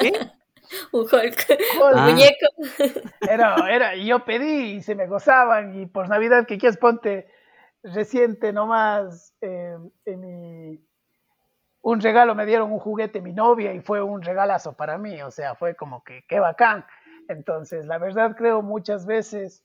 ¿Qué? 0.00 0.12
un 0.92 1.02
Hulk, 1.02 1.46
un 1.80 1.96
ah. 1.98 2.08
muñeco. 2.08 2.46
Era, 3.20 3.54
era, 3.70 3.94
y 3.94 4.06
yo 4.06 4.24
pedí 4.24 4.72
y 4.72 4.82
se 4.82 4.96
me 4.96 5.06
gozaban 5.06 5.80
y 5.80 5.86
por 5.86 6.08
Navidad 6.08 6.46
que 6.46 6.58
quieres 6.58 6.76
ponte 6.76 7.28
reciente 7.84 8.52
nomás 8.52 9.32
eh, 9.42 9.76
en 10.06 10.20
mi, 10.20 10.80
un 11.82 12.00
regalo, 12.00 12.34
me 12.34 12.46
dieron 12.46 12.72
un 12.72 12.78
juguete 12.78 13.20
mi 13.20 13.32
novia 13.32 13.72
y 13.72 13.80
fue 13.80 14.02
un 14.02 14.22
regalazo 14.22 14.72
para 14.74 14.98
mí, 14.98 15.22
o 15.22 15.30
sea, 15.30 15.54
fue 15.54 15.76
como 15.76 16.02
que 16.02 16.24
qué 16.28 16.40
bacán. 16.40 16.84
Entonces, 17.30 17.86
la 17.86 17.98
verdad 17.98 18.34
creo 18.36 18.60
muchas 18.60 19.06
veces 19.06 19.64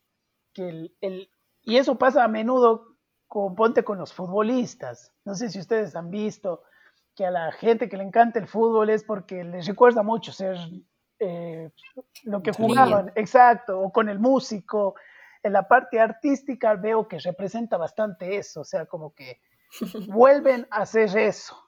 que 0.53 0.91
el, 1.01 1.29
y 1.63 1.77
eso 1.77 1.97
pasa 1.97 2.23
a 2.23 2.27
menudo 2.27 2.95
con, 3.27 3.55
ponte 3.55 3.83
con 3.83 3.97
los 3.97 4.13
futbolistas. 4.13 5.11
No 5.25 5.33
sé 5.33 5.49
si 5.49 5.59
ustedes 5.59 5.95
han 5.95 6.11
visto 6.11 6.63
que 7.15 7.25
a 7.25 7.31
la 7.31 7.51
gente 7.51 7.89
que 7.89 7.97
le 7.97 8.03
encanta 8.03 8.37
el 8.37 8.47
fútbol 8.47 8.89
es 8.91 9.03
porque 9.03 9.43
les 9.43 9.65
recuerda 9.65 10.03
mucho 10.03 10.31
ser 10.31 10.57
eh, 11.19 11.71
lo 12.23 12.43
que 12.43 12.51
jugaban, 12.51 13.11
exacto, 13.15 13.79
o 13.79 13.91
con 13.91 14.09
el 14.09 14.19
músico. 14.19 14.95
En 15.41 15.53
la 15.53 15.67
parte 15.67 15.99
artística 15.99 16.75
veo 16.75 17.07
que 17.07 17.17
representa 17.19 17.77
bastante 17.77 18.35
eso, 18.37 18.61
o 18.61 18.65
sea, 18.65 18.85
como 18.85 19.15
que 19.15 19.41
vuelven 20.07 20.67
a 20.69 20.81
hacer 20.81 21.17
eso. 21.17 21.59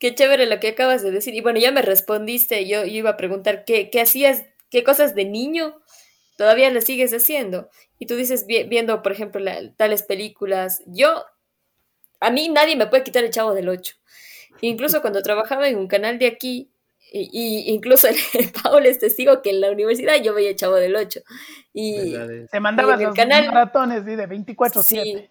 Qué 0.00 0.14
chévere 0.14 0.46
lo 0.46 0.58
que 0.58 0.68
acabas 0.68 1.02
de 1.02 1.12
decir. 1.12 1.34
Y 1.34 1.40
bueno, 1.40 1.60
ya 1.60 1.70
me 1.70 1.80
respondiste, 1.80 2.66
yo, 2.66 2.84
iba 2.84 3.10
a 3.10 3.16
preguntar 3.16 3.64
qué, 3.64 3.90
qué 3.90 4.00
hacías 4.00 4.44
qué 4.74 4.82
cosas 4.82 5.14
de 5.14 5.24
niño 5.24 5.80
todavía 6.36 6.68
le 6.70 6.80
sigues 6.80 7.12
haciendo. 7.12 7.70
Y 8.00 8.06
tú 8.06 8.16
dices, 8.16 8.44
viendo, 8.46 9.02
por 9.02 9.12
ejemplo, 9.12 9.40
tales 9.76 10.02
películas, 10.02 10.82
yo, 10.86 11.24
a 12.18 12.30
mí 12.30 12.48
nadie 12.48 12.74
me 12.74 12.88
puede 12.88 13.04
quitar 13.04 13.22
el 13.22 13.30
chavo 13.30 13.54
del 13.54 13.68
8. 13.68 13.94
Incluso 14.62 15.00
cuando 15.00 15.22
trabajaba 15.22 15.68
en 15.68 15.78
un 15.78 15.86
canal 15.86 16.18
de 16.18 16.26
aquí, 16.26 16.72
y, 17.12 17.72
incluso 17.72 18.08
el, 18.34 18.50
Paul 18.62 18.86
es 18.86 18.98
testigo 18.98 19.42
que 19.42 19.50
en 19.50 19.60
la 19.60 19.70
universidad 19.70 20.20
yo 20.20 20.34
veía 20.34 20.56
Chavo 20.56 20.74
del 20.74 20.96
8. 20.96 21.20
Y 21.72 22.16
se 22.50 22.60
mandaban 22.60 23.00
los 23.00 23.14
canal, 23.14 23.46
maratones 23.46 24.04
de 24.04 24.16
24-7. 24.16 25.30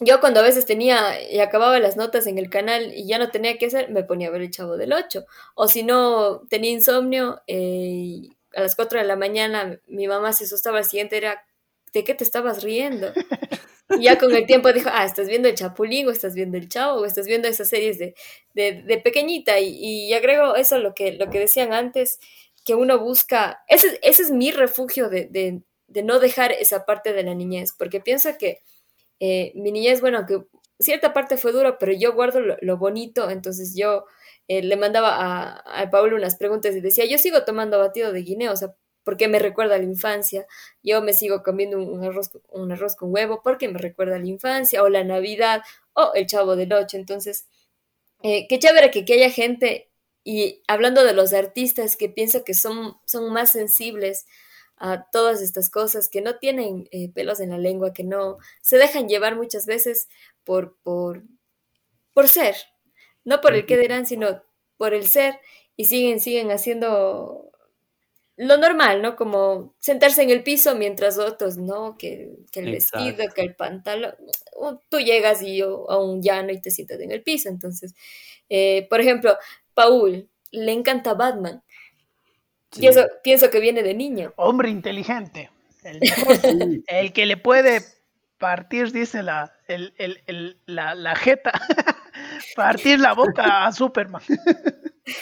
Yo 0.00 0.20
cuando 0.20 0.40
a 0.40 0.42
veces 0.42 0.64
tenía 0.64 1.22
y 1.30 1.40
acababa 1.40 1.78
las 1.78 1.98
notas 1.98 2.26
en 2.26 2.38
el 2.38 2.48
canal 2.48 2.94
y 2.94 3.06
ya 3.06 3.18
no 3.18 3.30
tenía 3.30 3.58
que 3.58 3.66
hacer, 3.66 3.90
me 3.90 4.02
ponía 4.02 4.28
a 4.28 4.30
ver 4.30 4.40
el 4.40 4.50
Chavo 4.50 4.78
del 4.78 4.94
8. 4.94 5.26
O 5.54 5.68
si 5.68 5.82
no 5.82 6.40
tenía 6.48 6.70
insomnio, 6.70 7.42
eh, 7.46 8.30
a 8.54 8.62
las 8.62 8.76
4 8.76 9.00
de 9.00 9.06
la 9.06 9.16
mañana 9.16 9.80
mi 9.86 10.06
mamá 10.06 10.32
se 10.32 10.44
asustaba 10.44 10.78
al 10.78 10.84
siguiente, 10.84 11.16
era, 11.16 11.44
¿de 11.92 12.04
qué 12.04 12.14
te 12.14 12.24
estabas 12.24 12.62
riendo? 12.62 13.12
Y 13.98 14.04
ya 14.04 14.18
con 14.18 14.34
el 14.34 14.46
tiempo 14.46 14.72
dijo, 14.72 14.88
ah, 14.92 15.04
estás 15.04 15.28
viendo 15.28 15.48
el 15.48 15.54
Chapulín, 15.54 16.08
o 16.08 16.10
estás 16.10 16.34
viendo 16.34 16.56
el 16.56 16.68
Chavo, 16.68 17.00
o 17.00 17.04
estás 17.04 17.26
viendo 17.26 17.48
esas 17.48 17.68
series 17.68 17.98
de, 17.98 18.14
de, 18.54 18.98
pequeñita. 18.98 19.58
Y, 19.60 19.76
y, 20.08 20.14
agrego 20.14 20.54
eso, 20.54 20.78
lo 20.78 20.94
que, 20.94 21.12
lo 21.12 21.30
que 21.30 21.40
decían 21.40 21.72
antes, 21.72 22.18
que 22.64 22.74
uno 22.74 22.98
busca, 22.98 23.62
ese, 23.68 23.98
ese 24.02 24.22
es 24.22 24.30
mi 24.30 24.50
refugio 24.50 25.08
de, 25.08 25.26
de, 25.26 25.62
de, 25.88 26.02
no 26.02 26.20
dejar 26.20 26.52
esa 26.52 26.84
parte 26.86 27.12
de 27.12 27.22
la 27.22 27.34
niñez, 27.34 27.74
porque 27.76 28.00
pienso 28.00 28.30
que 28.38 28.62
eh, 29.20 29.52
mi 29.54 29.72
niñez, 29.72 30.00
bueno, 30.00 30.24
que 30.26 30.42
cierta 30.78 31.12
parte 31.12 31.36
fue 31.36 31.52
dura, 31.52 31.78
pero 31.78 31.92
yo 31.92 32.12
guardo 32.14 32.40
lo, 32.40 32.56
lo 32.60 32.76
bonito, 32.76 33.30
entonces 33.30 33.74
yo 33.76 34.04
eh, 34.58 34.62
le 34.62 34.76
mandaba 34.76 35.16
a, 35.16 35.82
a 35.82 36.02
unas 36.02 36.36
preguntas 36.36 36.74
y 36.74 36.80
decía, 36.80 37.04
yo 37.06 37.18
sigo 37.18 37.44
tomando 37.44 37.78
batido 37.78 38.12
de 38.12 38.22
guineo, 38.22 38.52
o 38.52 38.56
sea, 38.56 38.74
porque 39.04 39.28
me 39.28 39.38
recuerda 39.38 39.76
a 39.76 39.78
la 39.78 39.84
infancia. 39.84 40.46
Yo 40.82 41.02
me 41.02 41.12
sigo 41.12 41.42
comiendo 41.42 41.78
un 41.78 42.04
arroz, 42.04 42.30
un 42.50 42.70
arroz 42.72 42.96
con 42.96 43.12
huevo 43.12 43.40
porque 43.42 43.68
me 43.68 43.78
recuerda 43.78 44.16
a 44.16 44.18
la 44.18 44.26
infancia, 44.26 44.82
o 44.82 44.88
la 44.88 45.04
Navidad, 45.04 45.62
o 45.94 46.12
el 46.14 46.26
Chavo 46.26 46.56
del 46.56 46.72
Ocho. 46.72 46.96
Entonces, 46.96 47.46
eh, 48.22 48.46
qué 48.48 48.58
chévere 48.58 48.90
que, 48.90 49.04
que, 49.04 49.14
haya 49.14 49.30
gente, 49.30 49.90
y 50.24 50.62
hablando 50.68 51.04
de 51.04 51.14
los 51.14 51.32
artistas 51.32 51.96
que 51.96 52.08
pienso 52.08 52.44
que 52.44 52.54
son, 52.54 52.96
son 53.06 53.32
más 53.32 53.52
sensibles 53.52 54.26
a 54.76 55.08
todas 55.10 55.42
estas 55.42 55.70
cosas, 55.70 56.08
que 56.08 56.20
no 56.20 56.38
tienen 56.38 56.88
eh, 56.92 57.08
pelos 57.12 57.40
en 57.40 57.50
la 57.50 57.58
lengua, 57.58 57.92
que 57.92 58.04
no 58.04 58.38
se 58.60 58.78
dejan 58.78 59.08
llevar 59.08 59.36
muchas 59.36 59.66
veces 59.66 60.08
por, 60.44 60.76
por, 60.82 61.22
por 62.12 62.28
ser, 62.28 62.56
no 63.24 63.40
por 63.40 63.54
el 63.54 63.66
que 63.66 63.78
dirán, 63.78 64.06
sino 64.06 64.42
por 64.76 64.94
el 64.94 65.06
ser, 65.06 65.38
y 65.76 65.86
siguen, 65.86 66.20
siguen 66.20 66.50
haciendo 66.50 67.52
lo 68.36 68.56
normal, 68.56 69.02
¿no? 69.02 69.14
Como 69.16 69.74
sentarse 69.78 70.22
en 70.22 70.30
el 70.30 70.42
piso 70.42 70.74
mientras 70.74 71.18
otros, 71.18 71.58
¿no? 71.58 71.96
Que, 71.98 72.30
el 72.54 72.72
vestido, 72.72 73.28
que 73.34 73.42
el 73.42 73.54
pantalón. 73.54 74.14
Tú 74.88 74.98
llegas 74.98 75.42
y 75.42 75.56
yo, 75.56 75.90
a 75.90 76.02
un 76.02 76.22
llano 76.22 76.52
y 76.52 76.60
te 76.60 76.70
sientas 76.70 77.00
en 77.00 77.12
el 77.12 77.22
piso. 77.22 77.48
Entonces, 77.48 77.94
eh, 78.48 78.86
por 78.88 79.00
ejemplo, 79.00 79.36
Paul 79.74 80.28
le 80.50 80.72
encanta 80.72 81.14
Batman. 81.14 81.62
Y 82.74 82.86
eso 82.86 83.06
pienso 83.22 83.50
que 83.50 83.60
viene 83.60 83.82
de 83.82 83.94
niño. 83.94 84.32
Hombre 84.36 84.70
inteligente. 84.70 85.50
El, 85.84 86.00
que 87.12 87.26
le 87.26 87.36
puede 87.36 87.82
partir, 88.38 88.92
dice 88.92 89.22
la, 89.22 89.52
el, 89.68 90.56
la, 90.66 90.94
la 90.94 91.14
jeta 91.14 91.52
Partir 92.56 93.00
la 93.00 93.14
boca 93.14 93.66
a 93.66 93.72
Superman. 93.72 94.22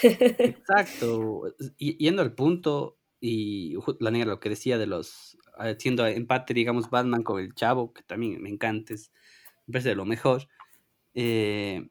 Exacto. 0.03 1.43
Yendo 1.77 2.21
al 2.21 2.33
punto, 2.33 2.97
y 3.19 3.75
la 3.99 4.11
negra 4.11 4.31
lo 4.31 4.39
que 4.39 4.49
decía 4.49 4.77
de 4.77 4.87
los, 4.87 5.37
haciendo 5.57 6.05
empate, 6.05 6.53
digamos, 6.53 6.89
Batman 6.89 7.23
con 7.23 7.41
el 7.41 7.53
chavo, 7.53 7.93
que 7.93 8.03
también 8.03 8.41
me 8.41 8.49
encanta, 8.49 8.93
es, 8.93 9.11
me 9.67 9.73
parece 9.73 9.95
lo 9.95 10.05
mejor. 10.05 10.47
Eh, 11.13 11.89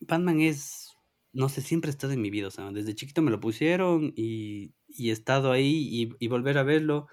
Batman 0.00 0.40
es, 0.40 0.96
no 1.32 1.48
sé, 1.48 1.60
siempre 1.60 1.90
ha 1.90 1.92
estado 1.92 2.12
en 2.12 2.22
mi 2.22 2.30
vida, 2.30 2.48
o 2.48 2.50
sea, 2.50 2.70
desde 2.70 2.94
chiquito 2.94 3.22
me 3.22 3.30
lo 3.30 3.40
pusieron 3.40 4.12
y, 4.16 4.72
y 4.88 5.10
he 5.10 5.12
estado 5.12 5.52
ahí 5.52 6.14
y 6.18 6.28
volver 6.28 6.58
a 6.58 6.62
verlo 6.62 7.08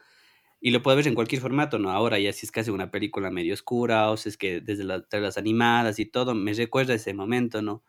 y 0.65 0.71
lo 0.71 0.81
puedo 0.81 0.97
ver 0.97 1.07
en 1.07 1.13
cualquier 1.13 1.43
formato, 1.43 1.77
¿no? 1.77 1.91
Ahora 1.91 2.17
ya 2.17 2.33
si 2.33 2.47
es 2.47 2.51
casi 2.51 2.71
una 2.71 2.89
película 2.89 3.29
medio 3.29 3.53
oscura, 3.53 4.09
o 4.09 4.17
si 4.17 4.29
es 4.29 4.35
que 4.35 4.61
desde 4.61 4.83
las 4.83 5.37
animadas 5.37 5.99
y 5.99 6.07
todo, 6.07 6.33
me 6.33 6.53
recuerda 6.55 6.95
ese 6.95 7.13
momento, 7.13 7.61
¿no? 7.61 7.83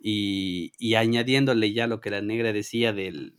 Y, 0.00 0.72
y, 0.76 0.96
añadiéndole 0.96 1.72
ya 1.72 1.86
lo 1.86 2.00
que 2.00 2.10
la 2.10 2.20
negra 2.20 2.52
decía 2.52 2.92
del, 2.92 3.36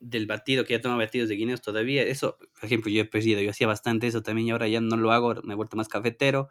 del 0.00 0.26
batido, 0.26 0.66
que 0.66 0.74
ya 0.74 0.82
toma 0.82 0.96
batidos 0.96 1.30
de 1.30 1.36
guineos 1.36 1.62
todavía, 1.62 2.02
eso, 2.02 2.38
por 2.38 2.66
ejemplo, 2.66 2.90
yo 2.92 3.02
he 3.02 3.06
perdido, 3.06 3.40
yo 3.40 3.50
hacía 3.50 3.66
bastante 3.66 4.06
eso 4.06 4.22
también 4.22 4.48
y 4.48 4.50
ahora 4.52 4.68
ya 4.68 4.82
no 4.82 4.98
lo 4.98 5.12
hago, 5.12 5.36
me 5.44 5.54
he 5.54 5.56
vuelto 5.56 5.78
más 5.78 5.88
cafetero, 5.88 6.50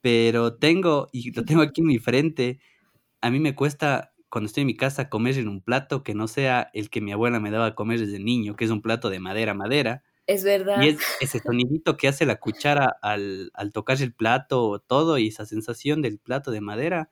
pero 0.00 0.56
tengo, 0.56 1.08
y 1.12 1.32
lo 1.32 1.44
tengo 1.44 1.62
aquí 1.62 1.82
en 1.82 1.88
mi 1.88 1.98
frente, 1.98 2.60
a 3.20 3.30
mí 3.30 3.40
me 3.40 3.54
cuesta 3.54 4.14
cuando 4.30 4.46
estoy 4.48 4.62
en 4.62 4.68
mi 4.68 4.76
casa 4.76 5.10
comer 5.10 5.38
en 5.38 5.48
un 5.48 5.62
plato 5.62 6.02
que 6.04 6.14
no 6.14 6.28
sea 6.28 6.70
el 6.74 6.90
que 6.90 7.00
mi 7.00 7.12
abuela 7.12 7.40
me 7.40 7.52
daba 7.52 7.66
a 7.66 7.74
comer 7.76 8.00
desde 8.00 8.20
niño, 8.20 8.56
que 8.56 8.64
es 8.66 8.72
un 8.72 8.82
plato 8.82 9.10
de 9.10 9.20
madera, 9.20 9.54
madera, 9.54 10.04
es 10.26 10.44
verdad. 10.44 10.82
Y 10.82 10.88
es 10.88 10.98
ese 11.20 11.38
sonidito 11.38 11.96
que 11.96 12.08
hace 12.08 12.26
la 12.26 12.36
cuchara 12.36 12.96
al, 13.02 13.50
al 13.54 13.72
tocar 13.72 14.00
el 14.02 14.12
plato, 14.12 14.82
todo, 14.86 15.18
y 15.18 15.28
esa 15.28 15.46
sensación 15.46 16.02
del 16.02 16.18
plato 16.18 16.50
de 16.50 16.60
madera, 16.60 17.10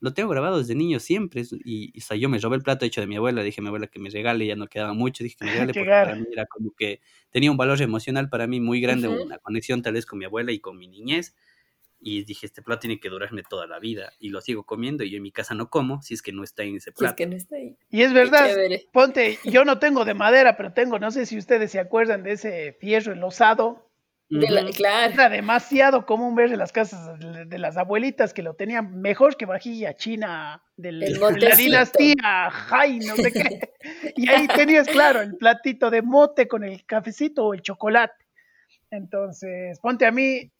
lo 0.00 0.12
tengo 0.12 0.28
grabado 0.28 0.58
desde 0.58 0.74
niño 0.74 1.00
siempre. 1.00 1.44
Y, 1.64 1.98
o 1.98 2.00
sea, 2.02 2.16
yo 2.16 2.28
me 2.28 2.38
robé 2.38 2.56
el 2.56 2.62
plato 2.62 2.84
hecho 2.84 3.00
de 3.00 3.06
mi 3.06 3.16
abuela, 3.16 3.42
dije 3.42 3.60
a 3.60 3.62
mi 3.62 3.68
abuela 3.68 3.86
que 3.86 3.98
me 3.98 4.10
regale, 4.10 4.46
ya 4.46 4.56
no 4.56 4.66
quedaba 4.66 4.92
mucho, 4.94 5.24
dije 5.24 5.36
que 5.38 5.44
me 5.46 5.50
regale 5.66 5.72
porque 5.74 5.90
para 5.90 6.14
mí 6.16 6.26
era 6.32 6.46
como 6.46 6.72
que 6.76 7.00
tenía 7.30 7.50
un 7.50 7.56
valor 7.56 7.80
emocional 7.80 8.28
para 8.28 8.46
mí 8.46 8.60
muy 8.60 8.80
grande, 8.80 9.08
una 9.08 9.38
conexión 9.38 9.82
tal 9.82 9.94
vez 9.94 10.06
con 10.06 10.18
mi 10.18 10.24
abuela 10.24 10.52
y 10.52 10.60
con 10.60 10.76
mi 10.78 10.88
niñez 10.88 11.34
y 12.06 12.22
dije, 12.22 12.44
este 12.44 12.60
plato 12.60 12.80
tiene 12.80 13.00
que 13.00 13.08
durarme 13.08 13.42
toda 13.48 13.66
la 13.66 13.78
vida 13.78 14.12
y 14.18 14.28
lo 14.28 14.42
sigo 14.42 14.64
comiendo 14.64 15.04
y 15.04 15.10
yo 15.10 15.16
en 15.16 15.22
mi 15.22 15.32
casa 15.32 15.54
no 15.54 15.70
como 15.70 16.02
si 16.02 16.12
es 16.12 16.20
que 16.20 16.32
no 16.32 16.44
está 16.44 16.62
en 16.62 16.76
ese 16.76 16.92
plato. 16.92 17.12
es 17.12 17.16
que 17.16 17.26
no 17.26 17.34
está 17.34 17.56
ahí. 17.56 17.78
Y 17.88 18.02
es 18.02 18.12
verdad, 18.12 18.46
ponte, 18.92 19.38
yo 19.44 19.64
no 19.64 19.78
tengo 19.78 20.04
de 20.04 20.12
madera, 20.12 20.54
pero 20.54 20.74
tengo, 20.74 20.98
no 20.98 21.10
sé 21.10 21.24
si 21.24 21.38
ustedes 21.38 21.70
se 21.70 21.80
acuerdan 21.80 22.22
de 22.22 22.32
ese 22.32 22.76
fierro 22.78 23.14
enlosado. 23.14 23.90
claro. 24.28 25.14
Era 25.14 25.30
demasiado 25.30 26.04
común 26.04 26.34
ver 26.34 26.52
en 26.52 26.58
las 26.58 26.72
casas 26.72 27.18
de, 27.18 27.58
las 27.58 27.78
abuelitas 27.78 28.34
que 28.34 28.42
lo 28.42 28.52
tenían 28.52 29.00
mejor 29.00 29.38
que 29.38 29.46
vajilla 29.46 29.94
china 29.94 30.62
del, 30.76 31.00
de 31.00 31.18
la 31.18 31.56
dinastía 31.56 32.50
Jai, 32.50 32.98
no 32.98 33.16
sé 33.16 33.32
qué. 33.32 33.72
Y 34.16 34.28
ahí 34.28 34.46
tenías, 34.48 34.88
claro, 34.88 35.22
el 35.22 35.36
platito 35.36 35.90
de 35.90 36.02
mote 36.02 36.48
con 36.48 36.64
el 36.64 36.84
cafecito 36.84 37.46
o 37.46 37.54
el 37.54 37.62
chocolate. 37.62 38.26
Entonces, 38.90 39.78
ponte 39.80 40.06
a 40.06 40.12
mí, 40.12 40.50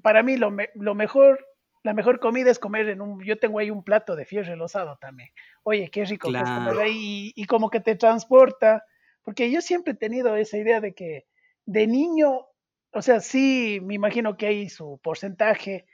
para 0.00 0.22
mí 0.22 0.36
lo, 0.36 0.54
lo 0.74 0.94
mejor 0.94 1.44
la 1.82 1.94
mejor 1.94 2.20
comida 2.20 2.50
es 2.50 2.58
comer 2.58 2.88
en 2.88 3.00
un, 3.00 3.22
yo 3.24 3.38
tengo 3.38 3.58
ahí 3.58 3.70
un 3.70 3.82
plato 3.82 4.14
de 4.14 4.24
fierro 4.24 4.50
relosado 4.50 4.96
también. 5.00 5.30
Oye, 5.64 5.90
qué 5.90 6.04
rico 6.04 6.30
que 6.30 6.38
es 6.38 6.42
comer 6.48 6.78
ahí 6.78 7.32
y, 7.34 7.44
como 7.46 7.70
que 7.70 7.80
te 7.80 7.96
transporta, 7.96 8.84
porque 9.22 9.50
yo 9.50 9.60
siempre 9.60 9.94
he 9.94 9.96
tenido 9.96 10.36
esa 10.36 10.58
idea 10.58 10.80
de 10.80 10.94
que 10.94 11.26
de 11.66 11.86
niño, 11.86 12.46
o 12.92 13.02
sea, 13.02 13.20
sí, 13.20 13.80
me 13.82 13.94
imagino 13.94 14.36
que 14.36 14.46
hay 14.46 14.68
su 14.68 15.00
porcentaje 15.02 15.86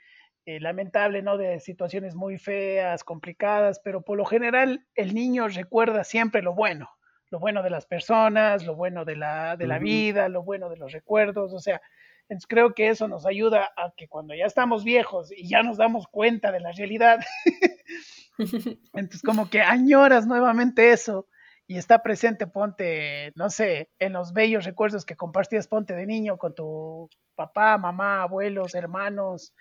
eh, 0.45 0.59
lamentable, 0.59 1.23
¿no? 1.23 1.37
De 1.37 1.59
situaciones 1.59 2.15
muy 2.15 2.37
feas, 2.37 3.03
complicadas, 3.03 3.79
pero 3.83 4.01
por 4.01 4.17
lo 4.17 4.25
general 4.25 4.85
el 4.95 5.15
niño 5.15 5.47
recuerda 5.47 6.03
siempre 6.03 6.43
lo 6.43 6.53
bueno, 6.53 6.89
lo 7.31 7.39
bueno 7.39 7.63
de 7.63 7.69
las 7.71 7.87
personas, 7.87 8.63
lo 8.63 8.75
bueno 8.75 9.05
de 9.05 9.15
la, 9.15 9.57
de 9.57 9.67
la 9.67 9.79
vida, 9.79 10.29
lo 10.29 10.43
bueno 10.43 10.69
de 10.69 10.77
los 10.77 10.91
recuerdos, 10.91 11.53
o 11.53 11.59
sea, 11.59 11.81
entonces 12.29 12.47
creo 12.47 12.75
que 12.75 12.89
eso 12.89 13.07
nos 13.07 13.25
ayuda 13.25 13.71
a 13.75 13.91
que 13.97 14.07
cuando 14.07 14.35
ya 14.35 14.45
estamos 14.45 14.83
viejos 14.83 15.31
y 15.35 15.49
ya 15.49 15.63
nos 15.63 15.77
damos 15.77 16.07
cuenta 16.07 16.51
de 16.51 16.59
la 16.59 16.71
realidad, 16.71 17.19
entonces 18.93 19.23
como 19.23 19.49
que 19.49 19.61
añoras 19.61 20.27
nuevamente 20.27 20.91
eso 20.91 21.27
y 21.65 21.77
está 21.77 22.03
presente, 22.03 22.45
ponte, 22.47 23.31
no 23.35 23.49
sé, 23.49 23.89
en 23.99 24.13
los 24.13 24.31
bellos 24.31 24.65
recuerdos 24.65 25.05
que 25.05 25.15
compartías, 25.15 25.67
ponte 25.67 25.95
de 25.95 26.05
niño 26.05 26.37
con 26.37 26.53
tu 26.53 27.09
papá, 27.35 27.77
mamá, 27.77 28.21
abuelos, 28.21 28.75
hermanos, 28.75 29.53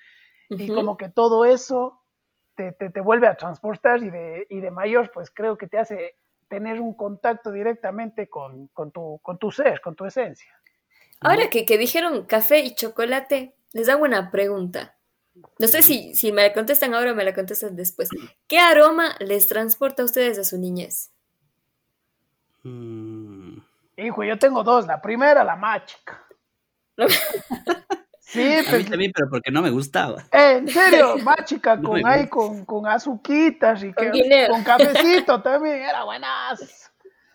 y 0.50 0.68
como 0.68 0.96
que 0.96 1.08
todo 1.08 1.44
eso 1.44 2.02
te, 2.54 2.72
te, 2.72 3.00
vuelve 3.00 3.28
a 3.28 3.36
transportar 3.36 4.02
y 4.02 4.10
de, 4.10 4.46
y 4.50 4.60
de 4.60 4.70
mayor, 4.70 5.10
pues 5.12 5.30
creo 5.30 5.56
que 5.56 5.68
te 5.68 5.78
hace 5.78 6.16
tener 6.48 6.80
un 6.80 6.94
contacto 6.94 7.52
directamente 7.52 8.28
con, 8.28 8.68
con, 8.68 8.90
tu, 8.90 9.20
con 9.22 9.38
tu 9.38 9.50
ser, 9.50 9.80
con 9.80 9.94
tu 9.94 10.06
esencia. 10.06 10.50
Ahora 11.20 11.50
que, 11.50 11.64
que, 11.64 11.78
dijeron 11.78 12.24
café 12.26 12.60
y 12.60 12.74
chocolate, 12.74 13.54
les 13.72 13.88
hago 13.88 14.04
una 14.04 14.30
pregunta. 14.30 14.96
No 15.58 15.68
sé 15.68 15.82
si, 15.82 16.14
si 16.14 16.32
me 16.32 16.42
la 16.42 16.52
contestan 16.52 16.94
ahora 16.94 17.12
o 17.12 17.14
me 17.14 17.24
la 17.24 17.34
contestan 17.34 17.76
después. 17.76 18.08
¿Qué 18.46 18.58
aroma 18.58 19.14
les 19.20 19.48
transporta 19.48 20.02
a 20.02 20.04
ustedes 20.04 20.38
a 20.38 20.44
su 20.44 20.58
niñez? 20.58 21.10
Mm. 22.62 23.58
Hijo, 23.96 24.22
yo 24.22 24.38
tengo 24.38 24.62
dos. 24.62 24.86
La 24.86 25.00
primera, 25.00 25.42
la 25.42 25.56
mágica. 25.56 26.24
sí, 28.20 28.54
a 28.54 28.62
pues, 28.68 28.88
también, 28.88 29.12
pero 29.14 29.28
porque 29.28 29.50
no 29.50 29.62
me 29.62 29.70
gustaba. 29.70 30.24
en 30.32 30.68
serio, 30.68 31.16
mágica 31.24 31.80
con 31.80 32.04
ahí, 32.06 32.28
con, 32.28 32.64
con 32.64 32.86
azuquitas 32.86 33.82
y 33.82 33.92
con, 33.92 34.10
con 34.50 34.64
cafecito 34.64 35.42
también, 35.42 35.82
era 35.82 36.04
buenas. 36.04 36.92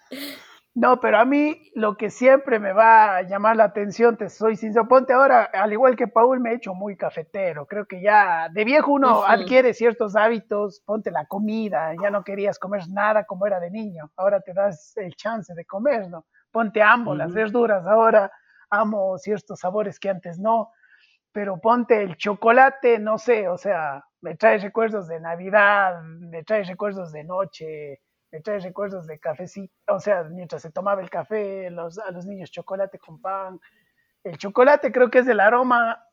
No, 0.76 1.00
pero 1.00 1.20
a 1.20 1.26
mí 1.26 1.70
lo 1.76 1.98
que 1.98 2.10
siempre 2.10 2.58
me 2.58 2.74
va 2.74 3.18
a 3.18 3.22
llamar 3.22 3.56
la 3.56 3.66
atención, 3.66 4.18
te 4.18 4.28
soy 4.28 4.56
sincero, 4.56 4.88
ponte 4.88 5.14
ahora, 5.14 5.44
al 5.54 5.72
igual 5.72 5.96
que 5.96 6.08
Paul, 6.08 6.40
me 6.40 6.50
he 6.52 6.56
hecho 6.56 6.74
muy 6.74 6.98
cafetero. 6.98 7.68
Creo 7.68 7.86
que 7.86 8.02
ya 8.02 8.50
de 8.50 8.66
viejo 8.66 8.92
uno 8.92 9.24
adquiere 9.24 9.76
ciertos 9.76 10.16
hábitos, 10.16 10.82
ponte 10.84 11.12
la 11.12 11.28
comida, 11.28 11.94
ya 12.02 12.10
no 12.10 12.24
querías 12.24 12.58
comer 12.58 12.82
nada 12.90 13.24
como 13.26 13.46
era 13.46 13.60
de 13.60 13.70
niño, 13.70 14.12
ahora 14.18 14.42
te 14.42 14.54
das 14.54 14.98
el 14.98 15.16
chance 15.16 15.54
de 15.54 15.64
comer, 15.64 16.10
¿no? 16.10 16.26
Ponte 16.52 16.82
amo 16.82 17.14
las 17.14 17.32
verduras, 17.34 17.86
ahora 17.86 18.32
amo 18.72 19.20
ciertos 19.20 19.60
sabores 19.60 20.00
que 20.00 20.10
antes 20.10 20.40
no, 20.40 20.72
pero 21.32 21.60
ponte 21.62 22.02
el 22.02 22.18
chocolate, 22.18 22.98
no 22.98 23.20
sé, 23.20 23.48
o 23.48 23.60
sea, 23.60 24.04
me 24.22 24.36
trae 24.36 24.58
recuerdos 24.58 25.08
de 25.08 25.20
Navidad, 25.20 26.02
me 26.04 26.44
trae 26.44 26.64
recuerdos 26.64 27.12
de 27.12 27.24
noche 27.24 28.02
me 28.34 28.42
trae 28.42 28.60
recuerdos 28.60 29.06
de 29.06 29.20
cafecito, 29.20 29.72
o 29.88 30.00
sea, 30.00 30.24
mientras 30.24 30.64
se 30.64 30.72
tomaba 30.72 31.04
el 31.04 31.10
café, 31.12 31.70
los, 31.70 32.00
a 32.00 32.10
los 32.10 32.26
niños 32.26 32.50
chocolate 32.50 32.98
con 32.98 33.22
pan. 33.22 33.62
El 34.24 34.40
chocolate 34.40 34.92
creo 34.92 35.12
que 35.12 35.20
es 35.20 35.28
el 35.28 35.40
aroma, 35.40 36.04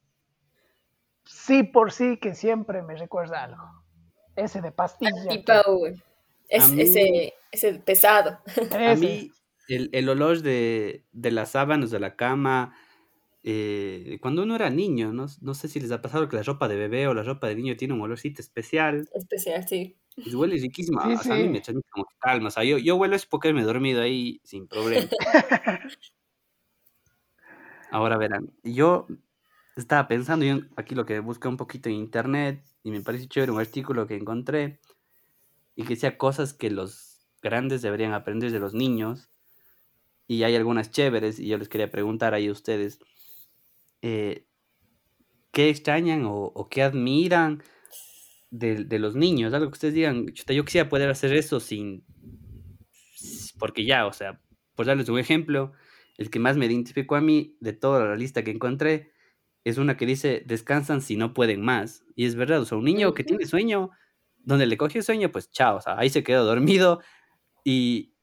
sí 1.24 1.62
por 1.62 1.92
sí, 1.92 2.18
que 2.18 2.34
siempre 2.34 2.82
me 2.82 2.94
recuerda 2.94 3.44
algo. 3.44 3.64
Ese 4.36 4.60
de 4.60 4.70
pastilla. 4.70 5.12
Es, 6.46 6.68
ese, 6.76 7.32
ese 7.52 7.74
pesado. 7.74 8.38
A 8.70 8.94
mí, 8.96 9.30
el, 9.68 9.88
el 9.92 10.08
olor 10.10 10.42
de, 10.42 11.06
de, 11.12 11.30
las 11.30 11.52
sábanas 11.52 11.90
de 11.90 12.00
la 12.00 12.16
cama, 12.16 12.76
eh, 13.42 14.18
cuando 14.20 14.42
uno 14.42 14.56
era 14.56 14.68
niño, 14.68 15.14
¿no? 15.14 15.26
no 15.40 15.54
sé 15.54 15.68
si 15.68 15.80
les 15.80 15.90
ha 15.90 16.02
pasado 16.02 16.28
que 16.28 16.36
la 16.36 16.42
ropa 16.42 16.68
de 16.68 16.76
bebé 16.76 17.06
o 17.06 17.14
la 17.14 17.22
ropa 17.22 17.46
de 17.46 17.54
niño 17.54 17.78
tiene 17.78 17.94
un 17.94 18.02
olorcito 18.02 18.42
especial. 18.42 19.08
Especial, 19.14 19.66
sí. 19.66 19.96
Y 20.16 20.34
huele 20.34 20.56
riquísimo. 20.56 21.00
a 21.00 21.06
mí 21.06 21.48
me 21.48 21.58
echa 21.58 21.72
como 21.90 22.06
calma. 22.18 22.48
O 22.48 22.50
sea, 22.50 22.64
yo, 22.64 22.78
yo 22.78 22.96
huelo 22.96 23.16
es 23.16 23.26
porque 23.26 23.52
me 23.52 23.60
he 23.62 23.64
dormido 23.64 24.02
ahí 24.02 24.40
sin 24.44 24.66
problema. 24.66 25.08
Ahora 27.90 28.16
verán, 28.18 28.52
yo 28.62 29.08
estaba 29.76 30.06
pensando, 30.06 30.44
yo 30.44 30.60
aquí 30.76 30.94
lo 30.94 31.06
que 31.06 31.18
busqué 31.20 31.48
un 31.48 31.56
poquito 31.56 31.88
en 31.88 31.96
internet 31.96 32.64
y 32.84 32.90
me 32.90 33.00
parece 33.00 33.26
chévere 33.26 33.52
un 33.52 33.60
artículo 33.60 34.06
que 34.06 34.16
encontré 34.16 34.80
y 35.74 35.82
que 35.82 35.90
decía 35.90 36.16
cosas 36.18 36.54
que 36.54 36.70
los 36.70 37.26
grandes 37.42 37.82
deberían 37.82 38.12
aprender 38.12 38.52
de 38.52 38.60
los 38.60 38.74
niños 38.74 39.28
y 40.28 40.44
hay 40.44 40.54
algunas 40.54 40.90
chéveres 40.90 41.40
y 41.40 41.48
yo 41.48 41.58
les 41.58 41.68
quería 41.68 41.90
preguntar 41.90 42.34
ahí 42.34 42.46
a 42.46 42.52
ustedes 42.52 43.00
eh, 44.02 44.46
qué 45.50 45.68
extrañan 45.70 46.24
o, 46.26 46.36
o 46.36 46.68
qué 46.68 46.82
admiran 46.82 47.62
de, 48.50 48.98
los 48.98 49.14
niños, 49.14 49.54
algo 49.54 49.68
que 49.68 49.74
ustedes 49.74 49.94
digan, 49.94 50.26
yo 50.26 50.64
quisiera 50.64 50.88
poder 50.88 51.08
hacer 51.08 51.32
eso 51.32 51.60
sin, 51.60 52.04
porque 53.58 53.84
ya, 53.84 54.06
o 54.06 54.12
sea, 54.12 54.40
por 54.74 54.86
darles 54.86 55.08
un 55.08 55.18
ejemplo, 55.18 55.72
el 56.18 56.30
que 56.30 56.38
más 56.38 56.56
me 56.56 56.66
identificó 56.66 57.16
a 57.16 57.20
mí 57.20 57.56
de 57.60 57.72
toda 57.72 58.04
la 58.04 58.16
lista 58.16 58.42
que 58.42 58.50
encontré 58.50 59.12
es 59.64 59.78
una 59.78 59.96
que 59.96 60.06
dice, 60.06 60.42
descansan 60.46 61.00
si 61.00 61.16
no 61.16 61.34
pueden 61.34 61.62
más. 61.62 62.04
Y 62.14 62.26
es 62.26 62.34
verdad, 62.34 62.60
o 62.60 62.64
sea, 62.64 62.78
un 62.78 62.84
niño 62.84 63.14
que 63.14 63.24
tiene 63.24 63.46
sueño, 63.46 63.90
donde 64.38 64.66
le 64.66 64.76
coge 64.76 65.02
sueño, 65.02 65.30
pues 65.30 65.50
chao, 65.50 65.76
o 65.76 65.80
sea, 65.80 65.98
ahí 65.98 66.08
se 66.08 66.22
quedó 66.22 66.44
dormido 66.44 67.00
y, 67.62 68.14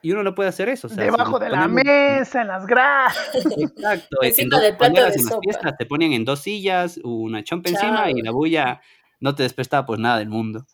y 0.00 0.12
uno 0.12 0.22
no 0.22 0.34
puede 0.34 0.48
hacer 0.48 0.68
eso. 0.68 0.88
Debajo 0.88 1.38
de 1.38 1.50
la 1.50 1.68
mesa, 1.68 2.42
en 2.42 2.48
las 2.48 2.66
grasas. 2.66 3.46
Exacto. 3.58 4.22
Encima 4.22 4.60
de 4.60 4.72
plato 4.74 5.04
de 5.04 5.18
sopa. 5.18 5.76
te 5.76 5.86
ponen 5.86 6.12
en 6.12 6.24
dos 6.24 6.40
sillas, 6.40 7.00
una 7.02 7.42
chompa 7.42 7.70
encima 7.70 8.10
y 8.10 8.22
la 8.22 8.30
bulla 8.30 8.80
no 9.20 9.34
te 9.34 9.42
despertaba 9.42 9.86
pues 9.86 10.00
nada 10.00 10.18
del 10.18 10.28
mundo. 10.28 10.66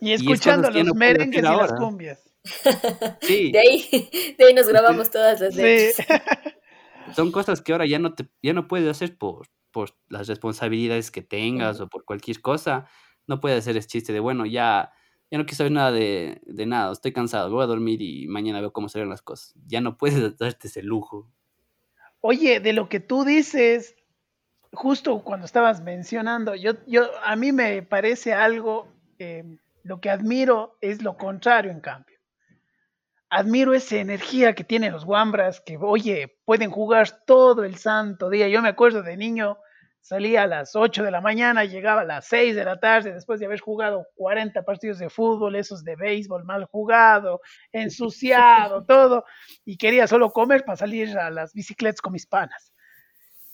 Y 0.00 0.12
escuchando 0.12 0.70
los 0.70 0.94
merengues 0.94 1.38
y 1.38 1.42
las 1.42 1.72
cumbias. 1.72 2.20
Sí. 3.22 3.52
De 3.52 3.58
ahí, 3.58 4.34
de 4.36 4.44
ahí 4.44 4.52
nos 4.52 4.68
grabamos 4.68 5.10
todas 5.10 5.40
las 5.40 5.54
sí. 5.54 6.02
Son 7.16 7.32
cosas 7.32 7.62
que 7.62 7.72
ahora 7.72 7.86
ya 7.86 7.98
no 7.98 8.14
te, 8.14 8.28
ya 8.42 8.52
no 8.52 8.68
puedes 8.68 8.86
hacer 8.88 9.16
por, 9.16 9.48
por 9.70 9.96
las 10.08 10.28
responsabilidades 10.28 11.10
que 11.10 11.22
tengas 11.22 11.80
o 11.80 11.88
por 11.88 12.04
cualquier 12.04 12.42
cosa. 12.42 12.86
No 13.26 13.40
puedes 13.40 13.60
hacer 13.60 13.78
ese 13.78 13.88
chiste 13.88 14.12
de 14.12 14.20
bueno, 14.20 14.44
ya, 14.44 14.92
ya 15.30 15.38
no 15.38 15.46
quiero 15.46 15.56
saber 15.56 15.72
nada 15.72 15.92
de, 15.92 16.42
de 16.44 16.66
nada, 16.66 16.92
estoy 16.92 17.12
cansado, 17.12 17.50
voy 17.50 17.62
a 17.62 17.66
dormir 17.66 18.02
y 18.02 18.26
mañana 18.26 18.60
veo 18.60 18.72
cómo 18.72 18.90
se 18.90 19.00
ven 19.00 19.08
las 19.08 19.22
cosas. 19.22 19.54
Ya 19.66 19.80
no 19.80 19.96
puedes 19.96 20.36
darte 20.38 20.68
ese 20.68 20.82
lujo. 20.82 21.30
Oye, 22.20 22.60
de 22.60 22.72
lo 22.72 22.88
que 22.88 23.00
tú 23.00 23.24
dices, 23.24 23.96
justo 24.74 25.22
cuando 25.22 25.46
estabas 25.46 25.80
mencionando, 25.82 26.54
yo, 26.54 26.72
yo, 26.86 27.08
a 27.22 27.36
mí 27.36 27.52
me 27.52 27.82
parece 27.82 28.32
algo, 28.32 28.88
eh, 29.18 29.44
lo 29.82 30.00
que 30.00 30.10
admiro 30.10 30.76
es 30.80 31.02
lo 31.02 31.16
contrario, 31.16 31.70
en 31.70 31.80
cambio. 31.80 32.18
Admiro 33.30 33.74
esa 33.74 33.96
energía 33.96 34.54
que 34.54 34.64
tienen 34.64 34.92
los 34.92 35.04
guambras, 35.04 35.60
que, 35.60 35.76
oye, 35.76 36.36
pueden 36.44 36.70
jugar 36.70 37.24
todo 37.26 37.64
el 37.64 37.76
santo 37.76 38.30
día. 38.30 38.48
Yo 38.48 38.62
me 38.62 38.68
acuerdo 38.68 39.02
de 39.02 39.16
niño, 39.16 39.58
salía 40.00 40.42
a 40.44 40.46
las 40.46 40.76
8 40.76 41.02
de 41.02 41.10
la 41.10 41.20
mañana, 41.20 41.64
llegaba 41.64 42.02
a 42.02 42.04
las 42.04 42.26
6 42.26 42.54
de 42.54 42.64
la 42.64 42.78
tarde, 42.78 43.12
después 43.12 43.40
de 43.40 43.46
haber 43.46 43.60
jugado 43.60 44.06
40 44.14 44.62
partidos 44.62 44.98
de 44.98 45.10
fútbol, 45.10 45.56
esos 45.56 45.82
de 45.82 45.96
béisbol 45.96 46.44
mal 46.44 46.66
jugado, 46.66 47.40
ensuciado, 47.72 48.84
todo, 48.86 49.24
y 49.64 49.76
quería 49.78 50.06
solo 50.06 50.30
comer 50.30 50.64
para 50.64 50.76
salir 50.76 51.18
a 51.18 51.30
las 51.30 51.54
bicicletas 51.54 52.00
con 52.00 52.12
mis 52.12 52.26
panas 52.26 52.73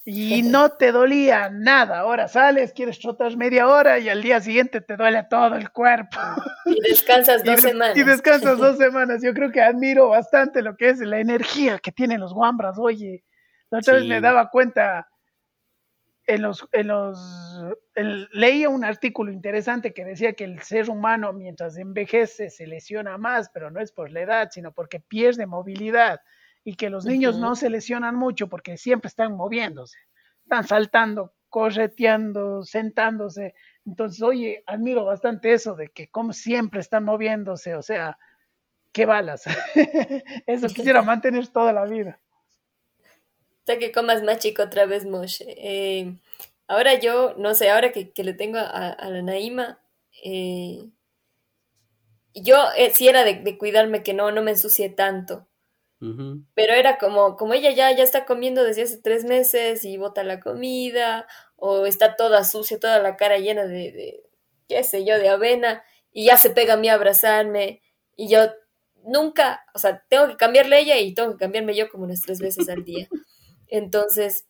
y 0.04 0.42
no 0.42 0.70
te 0.70 0.92
dolía 0.92 1.50
nada. 1.50 2.00
Ahora 2.00 2.26
sales, 2.26 2.72
quieres 2.72 2.98
trotar 2.98 3.36
media 3.36 3.68
hora 3.68 3.98
y 3.98 4.08
al 4.08 4.22
día 4.22 4.40
siguiente 4.40 4.80
te 4.80 4.96
duele 4.96 5.24
todo 5.28 5.56
el 5.56 5.70
cuerpo. 5.70 6.18
Y 6.64 6.80
descansas 6.80 7.42
dos 7.44 7.60
semanas. 7.60 7.96
Y 7.96 8.02
descansas 8.02 8.58
dos 8.58 8.78
semanas. 8.78 9.22
Yo 9.22 9.34
creo 9.34 9.50
que 9.50 9.60
admiro 9.60 10.08
bastante 10.08 10.62
lo 10.62 10.76
que 10.76 10.90
es 10.90 11.00
la 11.00 11.20
energía 11.20 11.78
que 11.78 11.92
tienen 11.92 12.20
los 12.20 12.32
guambras. 12.32 12.78
Oye, 12.78 13.24
la 13.70 13.78
otra 13.78 13.94
vez 13.94 14.06
me 14.06 14.20
daba 14.20 14.50
cuenta 14.50 15.08
en 16.26 16.42
los, 16.42 16.66
en 16.72 16.86
los 16.86 17.18
leía 18.32 18.68
un 18.68 18.84
artículo 18.84 19.32
interesante 19.32 19.92
que 19.92 20.04
decía 20.04 20.32
que 20.32 20.44
el 20.44 20.62
ser 20.62 20.88
humano 20.88 21.32
mientras 21.32 21.76
envejece 21.76 22.50
se 22.50 22.66
lesiona 22.66 23.18
más, 23.18 23.50
pero 23.52 23.70
no 23.70 23.80
es 23.80 23.92
por 23.92 24.10
la 24.10 24.20
edad, 24.20 24.48
sino 24.50 24.72
porque 24.72 25.00
pierde 25.00 25.46
movilidad 25.46 26.20
y 26.64 26.74
que 26.74 26.90
los 26.90 27.04
niños 27.04 27.38
no 27.38 27.56
se 27.56 27.70
lesionan 27.70 28.16
mucho 28.16 28.48
porque 28.48 28.76
siempre 28.76 29.08
están 29.08 29.36
moviéndose, 29.36 29.98
están 30.42 30.66
saltando, 30.66 31.34
correteando, 31.48 32.62
sentándose. 32.62 33.54
Entonces, 33.84 34.22
oye, 34.22 34.62
admiro 34.66 35.04
bastante 35.04 35.52
eso 35.52 35.74
de 35.74 35.88
que 35.88 36.08
como 36.08 36.32
siempre 36.32 36.80
están 36.80 37.04
moviéndose, 37.04 37.74
o 37.74 37.82
sea, 37.82 38.18
qué 38.92 39.06
balas. 39.06 39.44
eso 40.46 40.66
quisiera 40.74 41.02
mantener 41.02 41.48
toda 41.48 41.72
la 41.72 41.84
vida. 41.84 42.20
Hasta 43.60 43.78
que 43.78 43.92
comas 43.92 44.22
más 44.22 44.38
chico 44.38 44.62
otra 44.62 44.86
vez, 44.86 45.04
Moshe. 45.04 45.44
Eh, 45.48 46.18
ahora 46.66 46.98
yo, 46.98 47.34
no 47.36 47.54
sé, 47.54 47.70
ahora 47.70 47.92
que, 47.92 48.12
le 48.16 48.32
tengo 48.32 48.58
a, 48.58 48.96
la 49.08 49.22
Naima, 49.22 49.80
eh, 50.24 50.88
yo 52.34 52.56
eh, 52.76 52.90
sí 52.94 53.08
era 53.08 53.24
de, 53.24 53.58
cuidarme 53.58 54.02
que 54.02 54.14
no, 54.14 54.30
no 54.30 54.42
me 54.42 54.52
ensucie 54.52 54.88
tanto. 54.88 55.46
Pero 56.54 56.72
era 56.72 56.96
como, 56.96 57.36
como 57.36 57.52
ella 57.52 57.72
ya, 57.72 57.92
ya 57.92 58.02
está 58.02 58.24
comiendo 58.24 58.64
desde 58.64 58.82
hace 58.82 58.98
tres 58.98 59.24
meses 59.24 59.84
y 59.84 59.98
bota 59.98 60.24
la 60.24 60.40
comida, 60.40 61.26
o 61.56 61.84
está 61.84 62.16
toda 62.16 62.44
sucia, 62.44 62.80
toda 62.80 62.98
la 63.00 63.16
cara 63.16 63.36
llena 63.38 63.64
de, 63.66 63.92
de 63.92 64.22
qué 64.66 64.82
sé 64.82 65.04
yo, 65.04 65.18
de 65.18 65.28
avena, 65.28 65.84
y 66.10 66.26
ya 66.26 66.38
se 66.38 66.50
pega 66.50 66.74
a 66.74 66.76
mí 66.78 66.88
a 66.88 66.94
abrazarme, 66.94 67.82
y 68.16 68.28
yo 68.28 68.50
nunca, 69.04 69.64
o 69.74 69.78
sea, 69.78 70.04
tengo 70.08 70.28
que 70.28 70.36
cambiarle 70.36 70.80
ella 70.80 70.98
y 70.98 71.14
tengo 71.14 71.32
que 71.32 71.38
cambiarme 71.38 71.74
yo 71.74 71.88
como 71.88 72.04
unas 72.04 72.20
tres 72.22 72.40
veces 72.40 72.68
al 72.68 72.84
día. 72.84 73.08
Entonces, 73.68 74.46